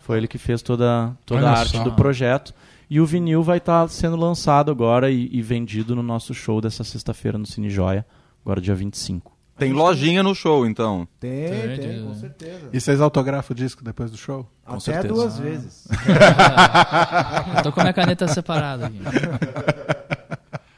Foi 0.00 0.16
ele 0.16 0.26
que 0.26 0.38
fez 0.38 0.62
toda, 0.62 1.14
toda 1.26 1.42
Olha 1.42 1.50
a 1.50 1.58
arte 1.58 1.76
só. 1.76 1.84
do 1.84 1.92
projeto. 1.92 2.54
E 2.88 2.98
o 2.98 3.04
vinil 3.04 3.42
vai 3.42 3.58
estar 3.58 3.86
sendo 3.88 4.16
lançado 4.16 4.70
agora 4.70 5.10
e, 5.10 5.28
e 5.30 5.42
vendido 5.42 5.94
no 5.94 6.02
nosso 6.02 6.32
show 6.32 6.58
dessa 6.58 6.84
sexta-feira 6.84 7.36
no 7.36 7.44
Cine 7.44 7.68
Joia, 7.68 8.06
agora 8.42 8.62
dia 8.62 8.74
25. 8.74 9.31
Tem 9.62 9.72
lojinha 9.72 10.22
no 10.22 10.34
show, 10.34 10.66
então. 10.66 11.06
Tem, 11.20 11.48
Tem, 11.48 11.76
tem, 11.76 11.78
tem. 11.78 12.04
com 12.04 12.14
certeza. 12.14 12.68
E 12.72 12.80
vocês 12.80 13.00
autografam 13.00 13.52
o 13.52 13.56
disco 13.56 13.84
depois 13.84 14.10
do 14.10 14.16
show? 14.16 14.46
Com 14.64 14.72
Até 14.74 14.80
certeza. 14.80 15.14
duas 15.14 15.38
vezes. 15.38 15.88
Eu 17.56 17.62
tô 17.62 17.72
com 17.72 17.80
a 17.80 17.84
minha 17.84 17.92
caneta 17.94 18.26
separada 18.28 18.86
aqui. 18.86 18.98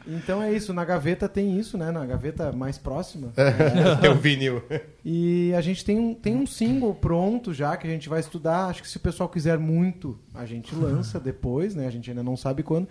Então 0.07 0.43
é 0.43 0.53
isso, 0.53 0.75
na 0.75 0.85
gaveta 0.85 1.29
tem 1.29 1.59
isso, 1.59 1.79
né? 1.79 1.91
Na 1.91 2.05
gaveta 2.05 2.53
mais 2.53 2.77
próxima. 2.77 3.33
É 4.03 4.09
o 4.11 4.15
vinil. 4.15 4.63
E 5.05 5.53
a 5.55 5.61
gente 5.63 5.83
tem 5.85 5.99
um, 5.99 6.15
tem 6.15 6.37
um 6.37 6.47
single 6.47 6.95
pronto 6.95 7.55
já 7.55 7.75
que 7.77 7.87
a 7.87 7.91
gente 7.91 8.09
vai 8.09 8.21
estudar. 8.21 8.67
Acho 8.67 8.83
que 8.83 8.89
se 8.89 8.99
o 8.99 9.01
pessoal 9.01 9.29
quiser 9.29 9.59
muito, 9.59 10.19
a 10.35 10.45
gente 10.45 10.75
lança 10.75 11.19
depois, 11.19 11.75
né? 11.75 11.87
A 11.87 11.91
gente 11.91 12.11
ainda 12.11 12.23
não 12.23 12.37
sabe 12.37 12.63
quando. 12.63 12.87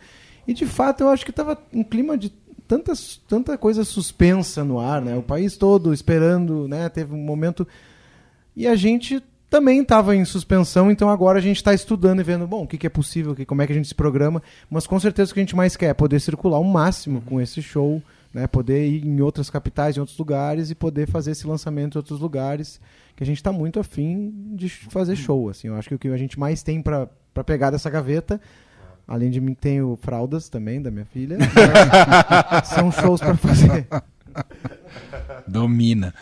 E 0.48 0.54
de 0.54 0.66
fato 0.66 1.02
eu 1.02 1.10
acho 1.10 1.24
que 1.26 1.32
tava 1.32 1.58
um 1.72 1.84
clima 1.84 2.18
de 2.18 2.30
tantas, 2.68 3.22
tanta 3.28 3.58
coisa 3.58 3.84
suspensa 3.84 4.64
no 4.64 4.80
ar, 4.80 5.02
né? 5.02 5.16
O 5.16 5.24
país 5.24 5.58
todo 5.58 5.94
esperando, 5.94 6.68
né? 6.68 6.90
Teve 6.90 7.14
um 7.14 7.24
momento. 7.24 7.68
E 8.56 8.68
a 8.68 8.76
gente 8.76 9.24
também 9.54 9.82
estava 9.82 10.16
em 10.16 10.26
suspensão, 10.26 10.90
então 10.90 11.10
agora 11.10 11.38
a 11.38 11.42
gente 11.42 11.58
está 11.58 11.76
estudando 11.76 12.20
e 12.20 12.24
vendo, 12.24 12.48
bom, 12.48 12.64
o 12.64 12.68
que, 12.68 12.76
que 12.76 12.88
é 12.88 12.90
possível, 12.90 13.36
que, 13.36 13.46
como 13.46 13.62
é 13.62 13.68
que 13.68 13.72
a 13.72 13.76
gente 13.76 13.88
se 13.88 13.94
programa, 13.94 14.42
mas 14.68 14.88
com 14.88 15.00
certeza 15.00 15.30
o 15.30 15.34
que 15.36 15.40
a 15.40 15.44
gente 15.44 15.56
mais 15.56 15.76
quer 15.76 15.90
é 15.90 15.94
poder 15.94 16.20
circular 16.20 16.58
o 16.58 16.64
máximo 16.64 17.22
com 17.22 17.40
esse 17.40 17.62
show, 17.62 18.02
né, 18.34 18.48
poder 18.48 18.88
ir 18.88 19.06
em 19.06 19.22
outras 19.22 19.52
capitais, 19.52 19.96
em 19.96 20.00
outros 20.00 20.18
lugares 20.18 20.72
e 20.72 20.76
poder 20.76 21.08
fazer 21.08 21.32
esse 21.32 21.46
lançamento 21.46 21.96
em 21.96 22.00
outros 22.00 22.20
lugares, 22.20 22.82
que 23.16 23.24
a 23.24 23.28
gente 23.28 23.38
está 23.38 23.52
muito 23.52 23.80
afim 23.80 24.34
de 24.56 24.68
fazer 24.70 25.16
show, 25.16 25.48
assim, 25.50 25.68
eu 25.68 25.76
acho 25.76 25.88
que 25.88 25.96
o 25.96 26.00
que 26.00 26.08
a 26.08 26.18
gente 26.18 26.40
mais 26.40 26.64
tem 26.64 26.82
para 26.82 27.08
pegar 27.46 27.70
dessa 27.70 27.92
gaveta, 27.92 28.42
além 29.08 29.30
de 29.30 29.40
mim 29.42 29.54
tem 29.54 29.82
o 29.82 29.98
Fraldas 30.02 30.50
também, 30.50 30.82
da 30.82 30.90
minha 30.92 31.06
filha, 31.06 31.38
são 32.64 32.92
shows 32.92 33.20
para 33.22 33.36
fazer. 33.36 33.88
Domina. 35.48 36.14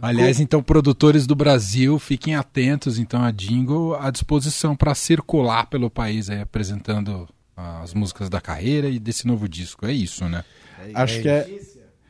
Aliás, 0.00 0.40
então, 0.40 0.62
produtores 0.62 1.26
do 1.26 1.34
Brasil, 1.34 1.98
fiquem 1.98 2.34
atentos, 2.34 2.98
então, 2.98 3.22
a 3.22 3.30
Jingle 3.30 3.94
à 3.94 4.10
disposição 4.10 4.76
para 4.76 4.94
circular 4.94 5.66
pelo 5.66 5.90
país 5.90 6.28
aí, 6.28 6.40
apresentando 6.40 7.28
as 7.56 7.94
músicas 7.94 8.28
da 8.28 8.40
carreira 8.40 8.88
e 8.88 8.98
desse 8.98 9.26
novo 9.26 9.48
disco. 9.48 9.86
É 9.86 9.92
isso, 9.92 10.24
né? 10.28 10.44
Acho 10.94 11.22
que 11.22 11.28
é. 11.28 11.48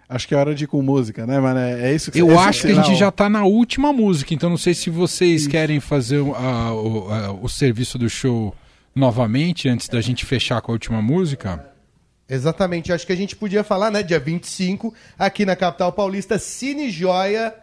Acho 0.08 0.28
que 0.28 0.34
é 0.34 0.36
hora 0.38 0.54
de 0.54 0.62
ir 0.64 0.66
com 0.68 0.80
música, 0.82 1.26
né, 1.26 1.40
mano? 1.40 1.58
É 1.58 1.92
isso 1.92 2.12
que 2.12 2.20
Eu 2.20 2.28
esse- 2.30 2.38
acho 2.38 2.62
que 2.62 2.72
a 2.72 2.74
gente 2.82 2.94
já 2.96 3.10
tá 3.10 3.28
na 3.28 3.44
última 3.44 3.92
música, 3.92 4.32
então 4.34 4.48
não 4.48 4.56
sei 4.56 4.72
se 4.72 4.88
vocês 4.88 5.48
querem 5.48 5.80
fazer 5.80 6.20
a- 6.20 6.72
o, 6.72 7.10
a- 7.12 7.32
o 7.32 7.48
serviço 7.48 7.98
do 7.98 8.08
show 8.08 8.54
novamente, 8.96 9.68
antes 9.68 9.88
da 9.88 10.00
gente 10.00 10.24
fechar 10.24 10.62
com 10.62 10.72
a 10.72 10.74
última 10.74 11.02
música. 11.02 11.70
Exatamente, 12.26 12.92
acho 12.92 13.06
que 13.06 13.12
a 13.12 13.16
gente 13.16 13.36
podia 13.36 13.62
falar, 13.62 13.90
né? 13.90 14.02
Dia 14.02 14.18
25, 14.18 14.92
aqui 15.18 15.44
na 15.44 15.54
capital 15.54 15.92
paulista, 15.92 16.38
Cine 16.38 16.90
Joia. 16.90 17.54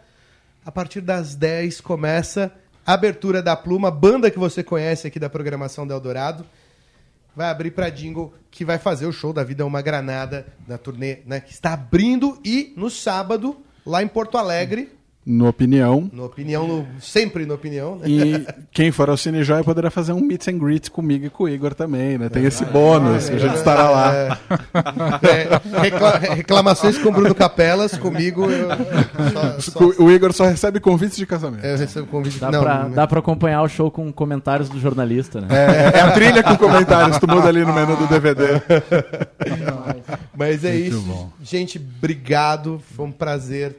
A 0.64 0.72
partir 0.72 1.00
das 1.02 1.34
10 1.34 1.80
começa 1.82 2.50
a 2.86 2.94
abertura 2.94 3.42
da 3.42 3.56
Pluma, 3.56 3.90
banda 3.90 4.30
que 4.30 4.38
você 4.38 4.62
conhece 4.62 5.06
aqui 5.06 5.18
da 5.18 5.28
programação 5.28 5.86
do 5.86 5.92
Eldorado. 5.92 6.46
Vai 7.36 7.50
abrir 7.50 7.72
pra 7.72 7.90
Jingle, 7.90 8.32
que 8.50 8.64
vai 8.64 8.78
fazer 8.78 9.06
o 9.06 9.12
show 9.12 9.32
da 9.32 9.42
Vida 9.42 9.64
é 9.64 9.66
uma 9.66 9.82
Granada 9.82 10.46
na 10.68 10.78
turnê, 10.78 11.18
né? 11.26 11.40
Que 11.40 11.52
está 11.52 11.72
abrindo 11.72 12.40
e 12.44 12.72
no 12.76 12.88
sábado, 12.88 13.56
lá 13.84 14.02
em 14.02 14.08
Porto 14.08 14.38
Alegre, 14.38 14.93
No 15.26 15.48
Opinião. 15.48 16.10
no 16.12 16.26
Opinião, 16.26 16.68
no- 16.68 16.86
sempre 17.00 17.46
no 17.46 17.54
Opinião, 17.54 17.96
né? 17.96 18.04
E 18.06 18.46
quem 18.70 18.92
for 18.92 19.08
ao 19.08 19.16
Cine 19.16 19.42
Joia 19.42 19.64
poderá 19.64 19.90
fazer 19.90 20.12
um 20.12 20.20
meet 20.20 20.46
and 20.48 20.58
greet 20.58 20.90
comigo 20.90 21.24
e 21.24 21.30
com 21.30 21.44
o 21.44 21.48
Igor 21.48 21.72
também, 21.72 22.18
né? 22.18 22.28
Tem 22.28 22.44
esse 22.44 22.62
bônus, 22.66 23.30
a 23.30 23.38
gente 23.38 23.54
estará 23.56 23.88
lá. 23.88 24.12
É, 25.22 25.78
recla- 25.80 26.18
reclamações 26.18 26.98
com 26.98 27.10
Bruno 27.10 27.34
Capelas, 27.34 27.96
comigo. 27.96 28.44
Eu, 28.50 28.68
só- 29.32 29.70
só- 29.70 30.02
O 30.02 30.10
Igor 30.10 30.32
só 30.34 30.44
recebe 30.44 30.78
convites 30.78 31.16
de 31.16 31.24
casamento. 31.24 31.64
eu 31.64 31.78
recebo 31.78 32.06
convite. 32.06 32.38
Dá, 32.38 32.50
não, 32.50 32.62
pra, 32.62 32.82
não- 32.84 32.90
dá 32.90 33.06
pra 33.06 33.18
acompanhar 33.20 33.62
o 33.62 33.68
show 33.68 33.90
com 33.90 34.12
comentários 34.12 34.68
do 34.68 34.78
jornalista, 34.78 35.40
né? 35.40 35.48
É, 35.50 35.98
é 35.98 36.00
a 36.02 36.10
trilha 36.12 36.42
com 36.42 36.54
comentários, 36.56 37.16
tu 37.18 37.26
muda 37.26 37.48
ali 37.48 37.64
no 37.64 37.72
menu 37.72 37.96
do 37.96 38.06
DVD. 38.06 38.60
Mas 40.36 40.64
é 40.64 40.72
Muito 40.72 40.86
isso. 40.88 41.00
bom. 41.02 41.30
Gente, 41.42 41.78
obrigado. 41.78 42.80
Foi 42.94 43.06
um 43.06 43.12
prazer 43.12 43.76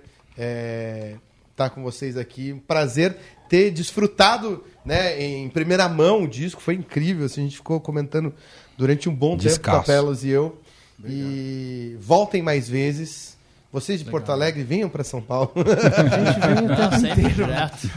estar 1.56 1.70
com 1.70 1.82
vocês 1.82 2.18
aqui. 2.18 2.52
Um 2.52 2.60
prazer 2.60 3.16
ter 3.48 3.72
desfrutado 3.72 4.64
né, 4.84 5.22
em 5.22 5.50
primeira 5.50 5.88
mão 5.88 6.24
o 6.24 6.28
disco. 6.28 6.62
Foi 6.62 6.76
incrível. 6.76 7.26
assim, 7.26 7.42
a 7.42 7.44
gente 7.46 7.58
ficou 7.58 7.80
comentando 7.80 8.34
durante 8.78 9.08
um 9.10 9.16
bom 9.16 9.38
Descasso. 9.38 9.62
tempo, 9.62 9.78
Capelas 9.78 10.24
e 10.24 10.30
eu. 10.30 10.60
E 11.04 11.98
voltem 12.00 12.42
mais 12.42 12.70
vezes. 12.70 13.36
Vocês 13.72 14.00
de 14.00 14.10
Porto 14.10 14.32
Alegre, 14.32 14.64
venham 14.64 14.88
para 14.88 15.04
São 15.04 15.22
Paulo. 15.22 15.52
Não, 15.60 16.92
sempre 16.98 17.34
direto. 17.34 17.90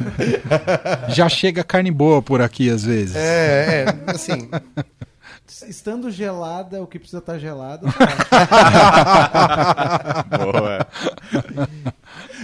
Já 1.08 1.28
chega 1.28 1.62
carne 1.62 1.92
boa 1.92 2.20
por 2.20 2.42
aqui 2.42 2.68
às 2.68 2.82
vezes. 2.82 3.14
é, 3.14 3.84
é, 3.84 4.10
assim. 4.10 4.50
Estando 5.68 6.10
gelada, 6.10 6.82
o 6.82 6.86
que 6.86 6.98
precisa 6.98 7.18
estar 7.18 7.38
gelado. 7.38 7.86
Boa. 10.28 10.86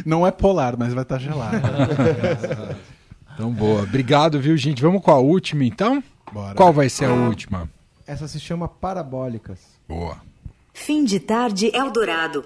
Não 0.04 0.26
é 0.26 0.30
polar, 0.30 0.76
mas 0.76 0.92
vai 0.92 1.02
estar 1.02 1.18
gelado. 1.18 1.56
Então, 3.34 3.50
boa. 3.50 3.82
Obrigado, 3.82 4.40
viu, 4.40 4.56
gente? 4.56 4.80
Vamos 4.80 5.02
com 5.02 5.10
a 5.10 5.18
última, 5.18 5.64
então? 5.64 6.00
Bora. 6.32 6.54
Qual 6.54 6.72
vai 6.72 6.88
ser 6.88 7.06
a 7.06 7.12
última? 7.12 7.68
Essa 8.06 8.28
se 8.28 8.38
chama 8.38 8.68
Parabólicas. 8.68 9.58
Boa. 9.88 10.18
Fim 10.72 11.04
de 11.04 11.18
tarde 11.18 11.68
Eldorado. 11.74 12.44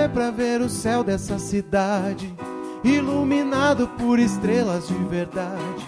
Viver 0.00 0.12
pra 0.14 0.30
ver 0.30 0.62
o 0.62 0.68
céu 0.70 1.04
dessa 1.04 1.38
cidade, 1.38 2.34
iluminado 2.82 3.86
por 3.86 4.18
estrelas 4.18 4.88
de 4.88 4.94
verdade. 4.94 5.84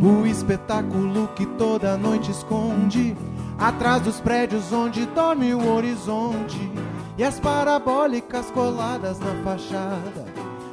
O 0.00 0.24
espetáculo 0.24 1.28
que 1.34 1.44
toda 1.44 1.96
noite 1.96 2.30
esconde, 2.30 3.16
atrás 3.58 4.02
dos 4.02 4.20
prédios 4.20 4.72
onde 4.72 5.04
dorme 5.06 5.52
o 5.54 5.74
horizonte. 5.74 6.70
E 7.16 7.24
as 7.24 7.40
parabólicas 7.40 8.48
coladas 8.52 9.18
na 9.18 9.34
fachada, 9.42 10.24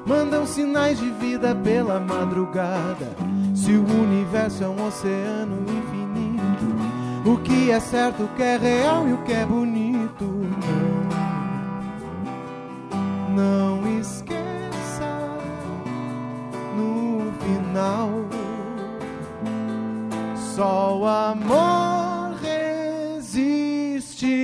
mandam 0.06 0.46
sinais 0.46 1.00
de 1.00 1.10
vida 1.10 1.56
pela 1.56 2.00
madrugada. 2.00 3.16
Se 3.56 3.72
o 3.72 3.84
universo 3.84 4.64
é 4.64 4.68
um 4.68 4.86
oceano 4.86 5.58
infinito, 5.64 7.30
o 7.32 7.38
que 7.38 7.72
é 7.72 7.80
certo, 7.80 8.26
o 8.26 8.28
que 8.36 8.44
é 8.44 8.58
real 8.58 9.08
e 9.08 9.14
o 9.14 9.24
que 9.24 9.34
é 9.34 9.44
bonito. 9.44 10.35
Não 13.36 14.00
esqueça 14.00 15.12
no 16.76 17.32
final. 17.44 18.10
Só 20.56 20.98
o 21.00 21.06
amor 21.06 22.34
resistirá 23.22 24.36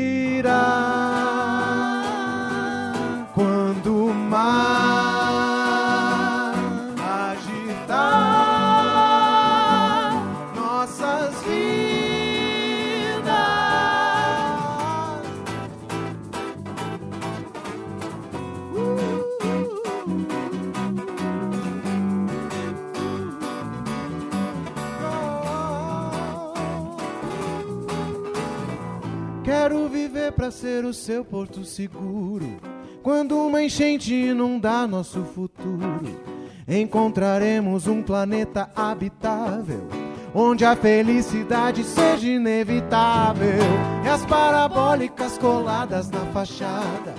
pra 30.42 30.50
ser 30.50 30.86
o 30.86 30.92
seu 30.92 31.24
porto 31.24 31.64
seguro. 31.64 32.58
Quando 33.04 33.38
uma 33.38 33.62
enchente 33.62 34.12
inundar 34.12 34.88
nosso 34.88 35.22
futuro, 35.22 36.20
encontraremos 36.68 37.86
um 37.86 38.02
planeta 38.02 38.68
habitável. 38.76 39.88
Onde 40.34 40.66
a 40.66 40.76
felicidade 40.76 41.84
seja 41.84 42.28
inevitável. 42.28 43.62
E 44.04 44.10
as 44.10 44.26
parabólicas 44.26 45.38
coladas 45.38 46.10
na 46.10 46.22
fachada 46.34 47.14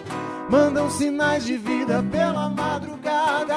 mandam 0.51 0.91
sinais 0.91 1.45
de 1.45 1.57
vida 1.57 2.03
pela 2.11 2.49
madrugada. 2.49 3.55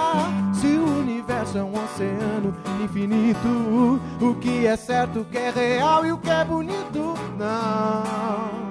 Se 0.53 0.67
o 0.67 0.99
universo 0.99 1.57
é 1.57 1.63
um 1.63 1.73
oceano 1.73 2.55
infinito, 2.83 3.99
o 4.21 4.35
que 4.35 4.67
é 4.67 4.75
certo, 4.75 5.21
o 5.21 5.25
que 5.25 5.39
é 5.39 5.49
real 5.49 6.05
e 6.05 6.11
o 6.11 6.19
que 6.19 6.29
é 6.29 6.45
bonito, 6.45 7.15
não, 7.39 8.64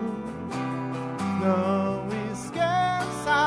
não 1.45 2.09
esqueça 2.32 3.42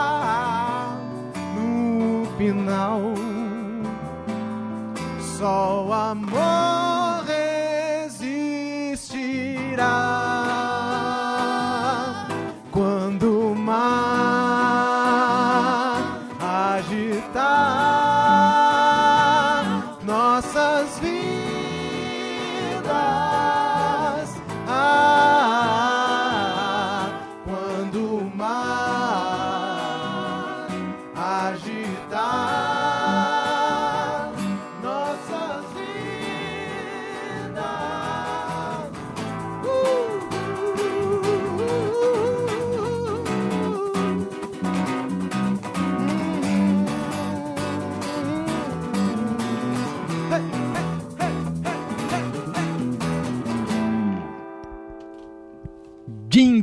no 1.56 2.26
final. 2.38 3.02
Só 5.20 5.86
o 5.86 5.94
amor 5.94 7.26
resistirá 8.88 10.27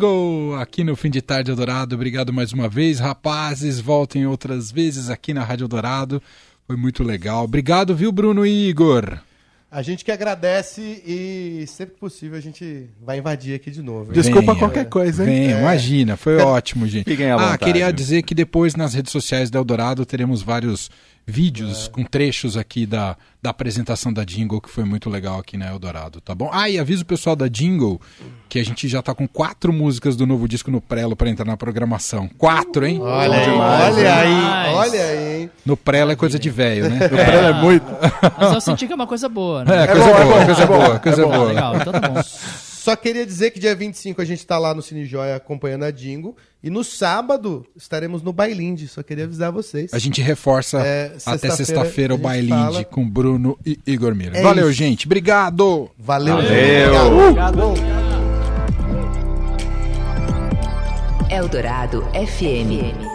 Jingle 0.05 0.57
aqui 0.61 0.85
no 0.85 0.95
Fim 0.95 1.09
de 1.09 1.23
Tarde 1.23 1.51
Eldorado. 1.51 1.95
Obrigado 1.95 2.33
mais 2.33 2.53
uma 2.53 2.69
vez, 2.69 2.99
rapazes. 2.99 3.81
Voltem 3.81 4.27
outras 4.27 4.71
vezes 4.71 5.09
aqui 5.09 5.33
na 5.33 5.43
Rádio 5.43 5.65
Eldorado. 5.65 6.23
Foi 6.67 6.77
muito 6.77 7.03
legal. 7.03 7.45
Obrigado, 7.45 7.95
viu, 7.95 8.13
Bruno 8.13 8.45
e 8.45 8.69
Igor? 8.69 9.19
A 9.71 9.83
gente 9.83 10.05
que 10.05 10.13
agradece 10.13 11.03
e 11.05 11.65
sempre 11.67 11.95
que 11.95 12.01
possível 12.01 12.37
a 12.39 12.41
gente 12.41 12.87
vai 13.03 13.19
invadir 13.19 13.55
aqui 13.55 13.71
de 13.71 13.83
novo. 13.83 14.11
hein? 14.11 14.13
Desculpa 14.13 14.53
Venha. 14.53 14.59
qualquer 14.59 14.89
coisa, 14.89 15.25
hein? 15.25 15.49
Vem, 15.49 15.59
imagina, 15.59 16.17
foi 16.17 16.37
ótimo, 16.43 16.87
gente. 16.87 17.05
Fiquem 17.05 17.31
à 17.31 17.37
ah, 17.37 17.59
queria 17.59 17.91
dizer 17.93 18.23
que 18.23 18.35
depois 18.35 18.77
nas 18.77 18.95
redes 18.95 19.11
sociais 19.11 19.51
da 19.51 19.59
Eldorado 19.59 20.05
teremos 20.05 20.43
vários 20.43 20.91
vídeos 21.27 21.89
com 21.89 22.05
trechos 22.05 22.57
aqui 22.57 22.85
da, 22.85 23.17
da 23.43 23.51
apresentação 23.51 24.13
da 24.13 24.25
Jingle, 24.25 24.61
que 24.61 24.69
foi 24.71 24.85
muito 24.85 25.09
legal 25.09 25.39
aqui 25.39 25.57
na 25.57 25.69
Eldorado, 25.69 26.21
tá 26.21 26.35
bom? 26.35 26.51
Ah, 26.53 26.69
e 26.69 26.79
aviso 26.79 27.03
o 27.03 27.07
pessoal 27.07 27.35
da 27.35 27.49
Jingle 27.49 28.01
que 28.49 28.59
a 28.59 28.65
gente 28.65 28.87
já 28.87 29.03
tá 29.03 29.15
com 29.15 29.27
quatro 29.27 29.73
músicas 29.73 30.17
do 30.17 30.27
novo 30.27 30.47
disco 30.47 30.71
no 30.71 30.81
Prelo 30.81 31.17
para 31.17 31.29
entrar 31.29 31.45
na 31.45 31.57
programação. 31.57 32.29
Quatro, 32.39 32.87
hein? 32.87 33.01
Olha 33.01 33.37
aí, 33.37 33.51
olha 33.51 34.15
aí, 34.15 34.75
olha 34.75 35.05
aí, 35.05 35.43
hein? 35.43 35.51
No 35.65 35.77
Prelo 35.77 36.13
é 36.13 36.17
coisa 36.17 36.39
de 36.39 36.51
velho, 36.51 36.89
né? 36.91 37.07
O 37.07 37.09
prêmio 37.09 37.41
é 37.41 37.53
muito. 37.53 37.87
Mas 38.39 38.53
eu 38.53 38.61
senti 38.61 38.87
que 38.87 38.93
é 38.93 38.97
uma 38.97 39.07
coisa 39.07 39.29
boa, 39.29 39.65
né? 39.65 39.85
É, 39.85 39.87
coisa 39.87 40.05
bom, 40.05 40.17
é 40.17 40.25
boa, 40.25 40.39
bom, 40.39 40.45
coisa 40.45 40.63
é 40.63 40.67
bom, 40.67 40.79
boa, 40.79 40.95
é 40.95 40.99
coisa 40.99 41.23
bom. 41.23 41.33
Ah, 41.33 41.37
boa. 41.37 41.49
legal, 41.49 41.77
então 41.77 41.93
tá 41.93 42.01
bom. 42.01 42.21
Só 42.85 42.95
queria 42.95 43.25
dizer 43.25 43.51
que 43.51 43.59
dia 43.59 43.75
25 43.75 44.21
a 44.21 44.27
gente 44.27 44.47
tá 44.47 44.59
lá 44.59 44.75
no 44.75 44.83
Cine 44.83 45.07
Joia 45.07 45.37
acompanhando 45.37 45.85
a 45.87 45.91
Dingo. 45.91 46.37
E 46.63 46.69
no 46.69 46.85
sábado 46.85 47.65
estaremos 47.75 48.23
no 48.23 48.31
Bailinde. 48.31 48.87
Só 48.89 49.03
queria 49.03 49.25
avisar 49.25 49.51
vocês. 49.51 49.95
A 49.95 49.99
gente 49.99 50.21
reforça 50.21 50.83
É, 50.85 51.17
até 51.25 51.49
sexta-feira 51.49 52.15
o 52.15 52.19
bailinde 52.19 52.51
fala. 52.53 52.85
com 52.85 53.09
Bruno 53.09 53.59
e 53.65 53.79
Igor 53.87 54.15
Miller. 54.15 54.37
É 54.37 54.43
Valeu, 54.43 54.69
isso. 54.69 54.77
gente. 54.77 55.07
Obrigado. 55.07 55.91
Valeu, 55.99 56.37
Valeu. 56.37 56.51
gente. 56.51 57.19
Obrigado. 57.23 57.75
Eldorado 61.31 62.03
FM. 62.13 63.14